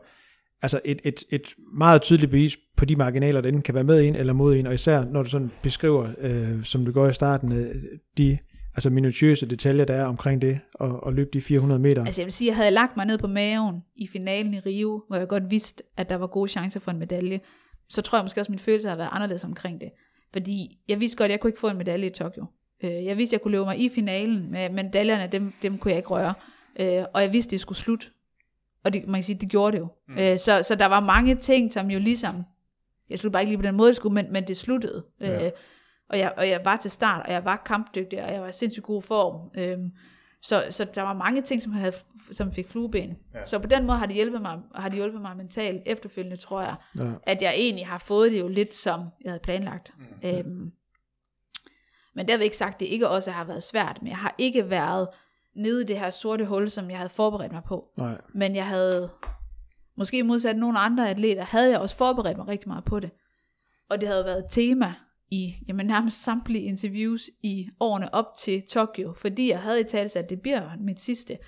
[0.65, 4.05] altså et, et, et meget tydeligt bevis på de marginaler, der enten kan være med
[4.05, 7.13] en eller mod en, og især når du sådan beskriver, øh, som du gør i
[7.13, 7.75] starten, øh,
[8.19, 8.39] de
[8.75, 12.05] altså minutiøse detaljer, der er omkring det, og, og løbe de 400 meter.
[12.05, 15.03] Altså jeg vil sige, jeg havde lagt mig ned på maven i finalen i Rio,
[15.09, 17.41] hvor jeg godt vidste, at der var gode chancer for en medalje.
[17.89, 19.91] Så tror jeg måske også, at min følelse har været anderledes omkring det.
[20.33, 22.47] Fordi jeg vidste godt, at jeg kunne ikke få en medalje i Tokyo.
[22.85, 25.91] Øh, jeg vidste, at jeg kunne løbe mig i finalen, men medaljerne, dem, dem kunne
[25.91, 26.35] jeg ikke røre.
[26.81, 28.07] Øh, og jeg vidste, det skulle slutte.
[28.85, 29.89] Og det, man kan sige, det gjorde det jo.
[30.09, 30.39] Mm.
[30.39, 32.45] Så, så der var mange ting, som jo ligesom,
[33.11, 35.05] jeg sluttede bare ikke lige på den måde, det skulle, men, men det sluttede.
[35.21, 35.47] Ja.
[35.47, 35.53] Øh,
[36.11, 38.53] og, jeg, og jeg var til start, og jeg var kampdygtig, og jeg var i
[38.53, 39.51] sindssygt god form.
[39.59, 39.91] Øhm,
[40.43, 41.93] så, så der var mange ting, som, havde,
[42.33, 43.17] som fik flueben.
[43.35, 43.45] Ja.
[43.45, 46.63] Så på den måde har det hjulpet mig, har det hjulpet mig mentalt efterfølgende, tror
[46.63, 47.11] jeg, Ja.
[47.23, 49.93] at jeg egentlig har fået det jo lidt, som jeg havde planlagt.
[49.99, 50.29] Mm.
[50.29, 50.73] Øhm,
[52.15, 54.71] men derved ikke sagt, at det ikke også har været svært, men jeg har ikke
[54.71, 55.09] været
[55.57, 57.89] nede i det her sorte hul, som jeg havde forberedt mig på.
[57.99, 58.21] Nej.
[58.35, 59.11] Men jeg havde,
[59.97, 63.11] måske modsat nogle andre atleter, havde jeg også forberedt mig rigtig meget på det.
[63.91, 64.95] Og det havde været et tema
[65.31, 70.11] i jamen, nærmest samtlige interviews i årene op til Tokyo, fordi jeg havde i tale
[70.17, 71.39] at det bliver mit sidste.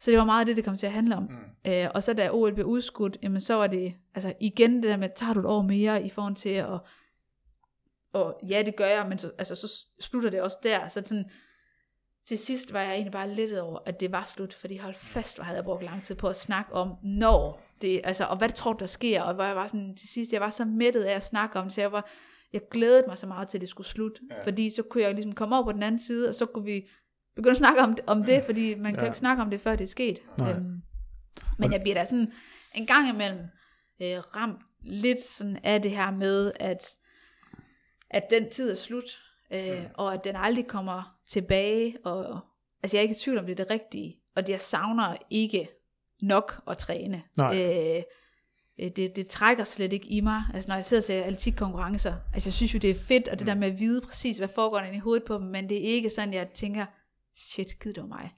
[0.00, 1.22] Så det var meget det, det kom til at handle om.
[1.22, 1.70] Mm.
[1.72, 4.96] Øh, og så da OL blev udskudt, jamen så var det altså igen det der
[4.96, 6.80] med, tager du et år mere i forhold til at,
[8.12, 10.88] og ja, det gør jeg, men så, altså, så slutter det også der.
[10.88, 11.24] Så sådan,
[12.28, 15.36] til sidst var jeg egentlig bare lettet over, at det var slut, fordi hold fast,
[15.36, 18.48] hvor havde jeg brugt lang tid på at snakke om, når det, altså, og hvad
[18.48, 21.02] tror du, der sker, og hvor jeg var sådan, til sidst, jeg var så mættet
[21.02, 22.10] af at snakke om det, så jeg var,
[22.52, 24.44] jeg glædede mig så meget til, at det skulle slutte, Ja.
[24.44, 26.88] fordi så kunne jeg ligesom komme over på den anden side, og så kunne vi
[27.36, 29.00] begynde at snakke om, om det, fordi man kan Ja.
[29.00, 30.18] jo ikke snakke om det, før det er sket.
[30.38, 30.50] Nej.
[30.52, 30.80] Øhm,
[31.58, 32.32] men jeg bliver da sådan
[32.74, 33.40] en gang imellem
[34.02, 36.84] øh, ramt lidt sådan af det her med, at,
[38.10, 39.04] at den tid er slut,
[39.52, 42.40] øh, og at den aldrig kommer tilbage, og
[42.82, 45.16] altså jeg er ikke i tvivl om det er det rigtige, og det jeg savner
[45.30, 45.68] ikke
[46.22, 47.22] nok at træne.
[47.38, 47.56] Nej.
[47.56, 48.02] Øh,
[48.80, 50.42] øh, det, det trækker slet ikke i mig.
[50.54, 53.38] Altså når jeg sidder og ser atletikkonkurrencer, altså jeg synes jo det er fedt, og
[53.38, 55.68] det der med at vide præcis, hvad foregår der inde i hovedet på dem, men
[55.68, 56.84] det er ikke sådan, jeg tænker,
[57.36, 58.30] shit, gider det mig.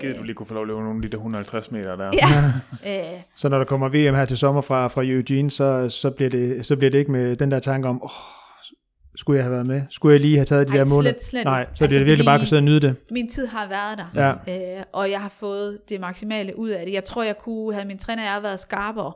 [0.00, 2.10] Gider du lige kunne få lov at løbe nogle af de der 150 meter der?
[2.12, 6.10] Ja, øh, Så når der kommer VM her til sommer fra, fra Eugene, så, så,
[6.10, 8.10] bliver det, så bliver det ikke med den der tanke om, åh,
[9.16, 9.82] skulle jeg have været med?
[9.90, 11.12] Skulle jeg lige have taget de Ej, der måneder?
[11.12, 12.96] slet- slet Nej, så altså, det er virkelig bare at kunne sidde og nyde det.
[13.10, 14.78] min tid har været der, Ja.
[14.78, 16.92] øh, og jeg har fået det maksimale ud af det.
[16.92, 19.12] Jeg tror, jeg kunne have min træner og jeg været skarpere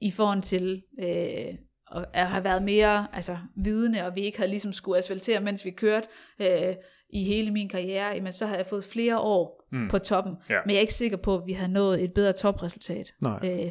[0.00, 1.54] i forhold til øh,
[1.90, 5.64] og at have været mere altså, vidende, og vi ikke havde ligesom skulle asfaltere, mens
[5.64, 6.06] vi kørte
[6.42, 6.74] øh,
[7.12, 9.88] i hele min karriere, jamen, så havde jeg fået flere år mm.
[9.88, 10.34] på toppen.
[10.50, 10.58] Ja.
[10.64, 13.12] Men jeg er ikke sikker på, at vi havde nået et bedre topresultat.
[13.22, 13.38] Nej.
[13.44, 13.70] Øh,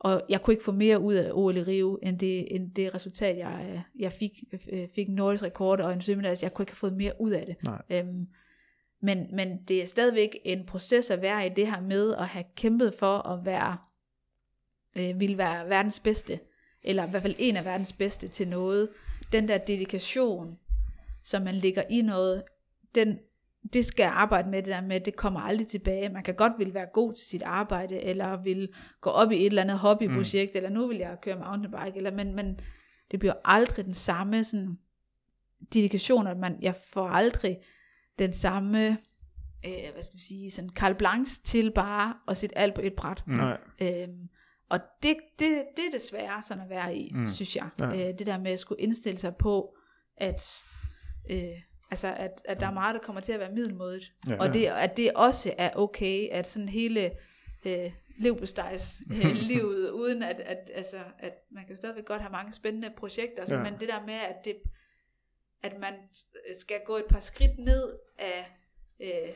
[0.00, 2.94] og jeg kunne ikke få mere ud af OL i Rio, end det, end det
[2.94, 4.44] resultat, jeg, øh, jeg fik.
[4.68, 6.38] Øh, fik en nordisk rekord og en sølvmedalje.
[6.42, 7.56] Jeg kunne ikke have fået mere ud af det.
[7.64, 7.82] Nej.
[7.90, 8.26] Øhm,
[9.02, 12.44] men, men det er stadigvæk en proces at være i det her med at have
[12.56, 13.76] kæmpet for at være,
[14.96, 16.40] øh, vil være verdens bedste,
[16.82, 18.88] eller i hvert fald en af verdens bedste til noget.
[19.32, 20.58] Den der dedikation,
[21.22, 22.42] som man ligger i noget,
[22.94, 23.18] den,
[23.72, 26.08] det skal jeg arbejde med det der med, det kommer aldrig tilbage.
[26.08, 28.68] Man kan godt vil være god til sit arbejde, eller vil
[29.00, 30.56] gå op i et eller andet hobbyprojekt, mm.
[30.56, 32.60] eller nu vil jeg køre mountainbike, eller, men, men
[33.10, 34.76] det bliver aldrig den samme sådan,
[35.74, 37.58] dedikation, at man, jeg får aldrig
[38.18, 38.88] den samme,
[39.66, 42.94] øh, hvad skal vi sige, sådan carte blanche til bare at sætte alt på et
[42.94, 43.22] bræt.
[43.26, 43.32] Mm.
[43.32, 43.58] Nej.
[43.82, 44.28] Øhm,
[44.70, 47.26] og det, det, det er desværre sådan at være i, Mm.
[47.26, 47.68] synes jeg.
[47.78, 47.86] Ja.
[47.86, 49.74] Øh, det der med at skulle indstille sig på,
[50.16, 50.62] at,
[51.30, 51.38] øh,
[51.90, 54.12] altså at, at der er meget, der kommer til at være middelmådigt.
[54.28, 54.32] Ja.
[54.32, 54.40] Ja.
[54.40, 57.10] Og det, at det også er okay, at sådan hele
[57.66, 62.52] øh, levbestejs øh, livet, uden at, at, altså, at man kan stadigvæk godt have mange
[62.52, 63.56] spændende projekter, Ja.
[63.56, 63.62] ja.
[63.70, 64.56] men det der med, at det
[65.62, 65.94] at man
[66.60, 68.46] skal gå et par skridt ned af,
[69.00, 69.32] øh,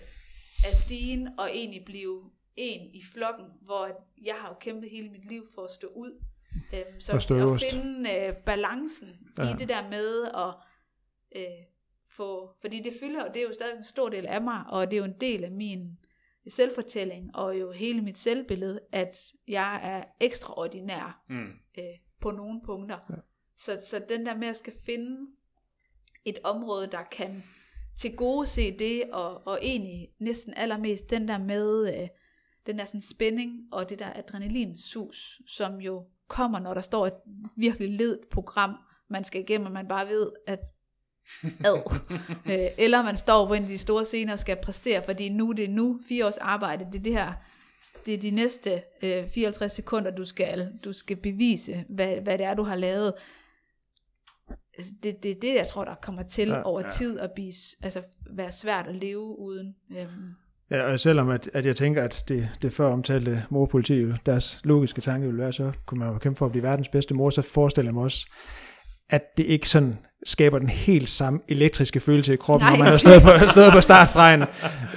[0.67, 5.29] af stigen, og egentlig blive en i flokken, hvor jeg har jo kæmpet hele mit
[5.29, 6.25] liv for at stå ud.
[6.75, 9.55] Øhm, så at finde øh, balancen ja.
[9.55, 10.55] i det der med at
[11.37, 11.65] øh,
[12.17, 14.91] få, fordi det fylder, og det er jo stadig en stor del af mig, og
[14.91, 15.99] det er jo en del af min
[16.49, 21.53] selvfortælling, og jo hele mit selvbillede, at jeg er ekstraordinær Mm.
[21.79, 21.85] øh,
[22.21, 22.99] på nogle punkter.
[23.11, 23.15] Ja.
[23.15, 23.21] Ja.
[23.57, 25.27] Så, så den der med at skal finde
[26.25, 27.43] et område, der kan
[27.99, 32.09] til gode se det, og, og egentlig næsten allermest den der med øh,
[32.67, 37.15] den der sådan spænding og det der adrenalinsus, som jo kommer, når der står et
[37.57, 38.77] virkelig ledt program,
[39.09, 40.61] man skal igennem, og man bare ved, at
[41.65, 42.01] ad.
[42.47, 45.53] øh, eller man står på en af de store scener og skal præstere, fordi nu
[45.53, 47.33] det er nu, fire års arbejde, det er det her,
[48.07, 52.47] det er de næste øh, 54 sekunder, du skal, du skal bevise, hvad, hvad det
[52.47, 53.13] er, du har lavet.
[54.79, 56.63] Altså, Det, det er det, jeg tror, der kommer til Ja.
[56.63, 56.89] over Ja.
[56.89, 57.53] tid at blive,
[57.83, 59.75] altså, være svært at leve uden.
[59.91, 60.35] Øhm,
[60.71, 65.01] Ja, og selvom at, at jeg tænker, at det, det før omtalte morpoliti, deres logiske
[65.01, 67.43] tanke ville være, så kunne man jo kæmpe for at blive verdens bedste mor, så
[67.43, 68.27] forestiller jeg mig også,
[69.11, 72.77] at det ikke sådan skaber den helt samme elektriske følelse i kroppen, Nej.
[72.77, 74.45] når man har stået på, stået på startstregen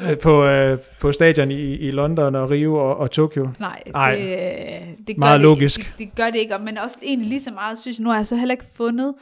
[0.04, 3.50] øh, på, øh, på stadion i, i London og Rio og, og Tokyo.
[3.60, 5.80] nej, Ej, det, det gør meget det, logisk.
[5.80, 8.18] Det, det gør det ikke, men også egentlig lige så meget, synes jeg, nu har
[8.18, 9.14] jeg så heller ikke fundet,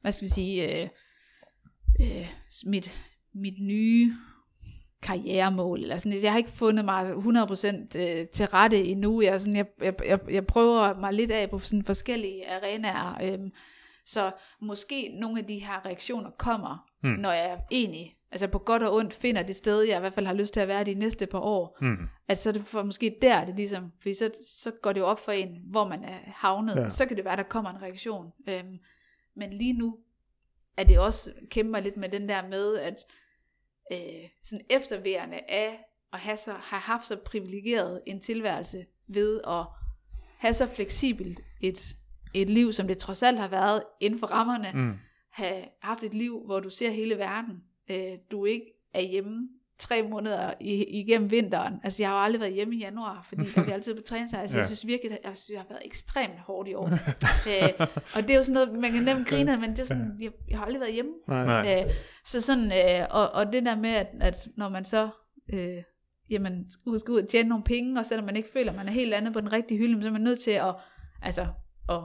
[0.00, 0.88] hvad skal vi sige, øh,
[2.00, 2.26] øh,
[2.66, 2.94] mit,
[3.34, 4.12] mit nye
[5.02, 9.56] karrieremål, eller sådan, jeg har ikke fundet mig 100% øh, til rette endnu, jeg, sådan,
[9.56, 13.50] jeg, jeg, jeg, prøver mig lidt af på sådan forskellige arenaer, øhm,
[14.04, 17.10] så måske nogle af de her reaktioner kommer, Mm.
[17.10, 20.26] når jeg egentlig, altså på godt og ondt, finder det sted, jeg i hvert fald
[20.26, 21.96] har lyst til at være de næste par år, Mm.
[22.28, 25.06] at så er det for måske der, det ligesom, fordi så, så går det jo
[25.06, 26.88] op for en, hvor man er havnet, ja.
[26.88, 28.32] så kan det være, der kommer en reaktion.
[28.48, 28.78] Øhm,
[29.36, 29.98] men lige nu
[30.76, 32.96] er det også, kæmper lidt med den der med, at
[33.92, 39.64] øh, sådan efterværende af at have, så, have haft så privilegeret en tilværelse ved at
[40.38, 41.96] have så fleksibelt et,
[42.34, 44.92] et liv, som det trods alt har været inden for rammerne, Mm.
[45.32, 47.54] have haft et liv, hvor du ser hele verden.
[47.90, 49.48] Øh, du ikke er hjemme
[49.78, 51.74] tre måneder igennem vinteren.
[51.84, 54.02] Altså, jeg har jo aldrig været hjemme i januar, fordi der er vi altid på
[54.02, 54.42] træningslejr.
[54.42, 54.60] Altså, Ja.
[54.60, 56.86] jeg synes virkelig, at jeg, synes, jeg har været ekstremt hårdt i år.
[57.50, 57.86] øh,
[58.16, 60.16] og det er jo sådan noget, man kan nemt grine, af, men det er sådan,
[60.20, 61.10] jeg, jeg har aldrig været hjemme.
[61.28, 61.44] Nej.
[61.46, 61.84] Nej.
[61.86, 61.92] Øh,
[62.24, 65.08] så sådan, øh, og, og det der med, at, at når man så,
[65.52, 65.82] øh,
[66.30, 68.92] jamen, skal ud og tjene nogle penge, og selvom man ikke føler, at man er
[68.92, 70.74] helt andet på den rigtige hylde, så er man nødt til at,
[71.22, 71.46] altså,
[71.88, 72.00] at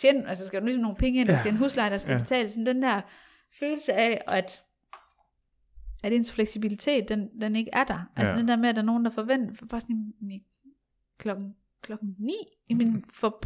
[0.00, 1.38] tjene, altså skal du ligesom nogle penge ind, der Ja.
[1.38, 2.18] skal en husleje, der skal Ja.
[2.18, 3.00] betales, sådan den der
[3.58, 4.62] følelse af, at
[6.02, 8.10] at ens fleksibilitet, den, den ikke er der.
[8.16, 8.38] Altså Ja.
[8.38, 10.42] den der med, at der er nogen, der forventer, for bare sådan i,
[11.18, 12.32] klokken, klokken 9
[12.68, 13.42] i min, for,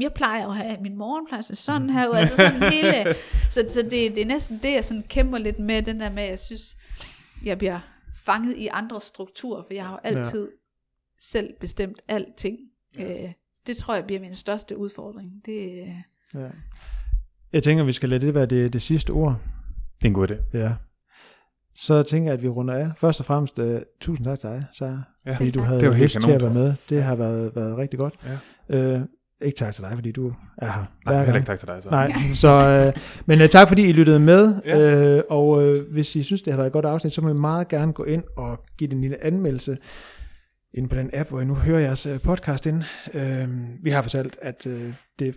[0.00, 3.14] jeg plejer at have, min morgen plejer at se sådan her ud, altså sådan hele,
[3.54, 6.22] så, så det, det er næsten det, jeg sådan kæmper lidt med, den der med,
[6.22, 6.76] at jeg synes,
[7.44, 7.80] jeg bliver
[8.24, 10.56] fanget i andre strukturer, for jeg har jo altid ja.
[11.20, 12.58] selv bestemt alting.
[12.98, 13.24] Ja.
[13.24, 13.32] Øh,
[13.66, 15.30] det tror jeg bliver min største udfordring.
[15.46, 15.88] Det, øh,
[16.34, 16.46] Ja.
[17.52, 19.36] Jeg tænker, vi skal lade det være det, det sidste ord.
[19.96, 20.58] Det er en god idé.
[20.58, 20.72] Ja.
[21.74, 22.90] Så tænker jeg, at vi runder af.
[22.96, 25.32] Først og fremmest, uh, tusind tak til dig, Sarah, Ja.
[25.32, 25.66] fordi du tak.
[25.68, 26.74] havde Det var helt lyst til at være med.
[26.88, 28.14] Det har været, været rigtig godt.
[28.70, 28.96] Ja.
[28.96, 29.02] Uh,
[29.40, 30.84] ikke tak til dig, fordi du er her.
[31.06, 31.82] Nej, heller ikke tak til dig.
[31.82, 31.90] Så.
[31.90, 35.16] Nej, så, øh, men øh, tak fordi I lyttede med, Ja.
[35.16, 37.32] øh, og øh, hvis I synes, det har været et godt afsnit, så må I
[37.40, 39.78] meget gerne gå ind og give den en lille anmeldelse
[40.74, 42.82] ind på den app, hvor I nu hører jeres øh, podcast ind.
[43.14, 43.48] Øh,
[43.82, 45.34] vi har fortalt, at øh, det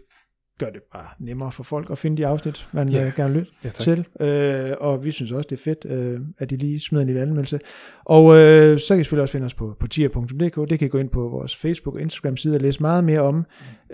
[0.60, 3.02] gør det bare nemmere for folk at finde de afsnit, man Ja.
[3.04, 3.14] yeah.
[3.16, 3.84] gerne vil lytte Ja, tak.
[3.84, 4.06] til.
[4.28, 7.22] Øh, og vi synes også, det er fedt, øh, at de lige smider en lille
[7.22, 7.60] anmeldelse.
[8.06, 10.70] Og øh, så kan I selvfølgelig også finde os på, på tier.dk.
[10.70, 13.20] Det kan I gå ind på vores Facebook og Instagram side og læse meget mere
[13.22, 13.46] om.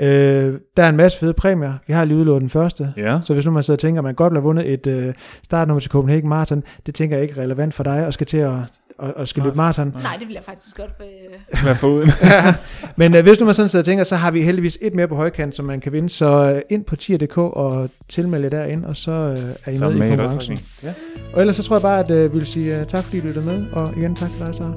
[0.01, 0.07] Øh,
[0.77, 1.73] der er en masse fede præmier.
[1.88, 2.93] Vi har lige udlået den første.
[2.97, 3.19] Ja.
[3.23, 5.13] Så hvis nu man sidder og tænker, at man godt vil have vundet et øh,
[5.43, 8.38] startnummer til Copenhagen Marathon, det tænker jeg ikke er relevant for dig og skal til
[8.38, 8.53] at
[9.02, 9.95] og, og skal løbe maraton.
[10.03, 11.03] Nej, det vil jeg faktisk godt for...
[11.03, 12.11] Øh, Hvad for uden?
[12.95, 15.07] Men øh, hvis nu man sådan sidder og tænker, så har vi heldigvis et mere
[15.07, 16.10] på højkant, som man kan vinde.
[16.10, 19.86] Så øh, ind på tier.dk og tilmelde jer derind, og så øh, er I Så
[19.86, 20.60] med, med i konkurrencen.
[20.84, 20.94] Ja.
[21.34, 23.22] Og ellers så tror jeg bare, at øh, vi vil sige uh, tak, fordi I
[23.22, 23.64] lyttede med.
[23.72, 24.73] Og igen tak til dig, Sara.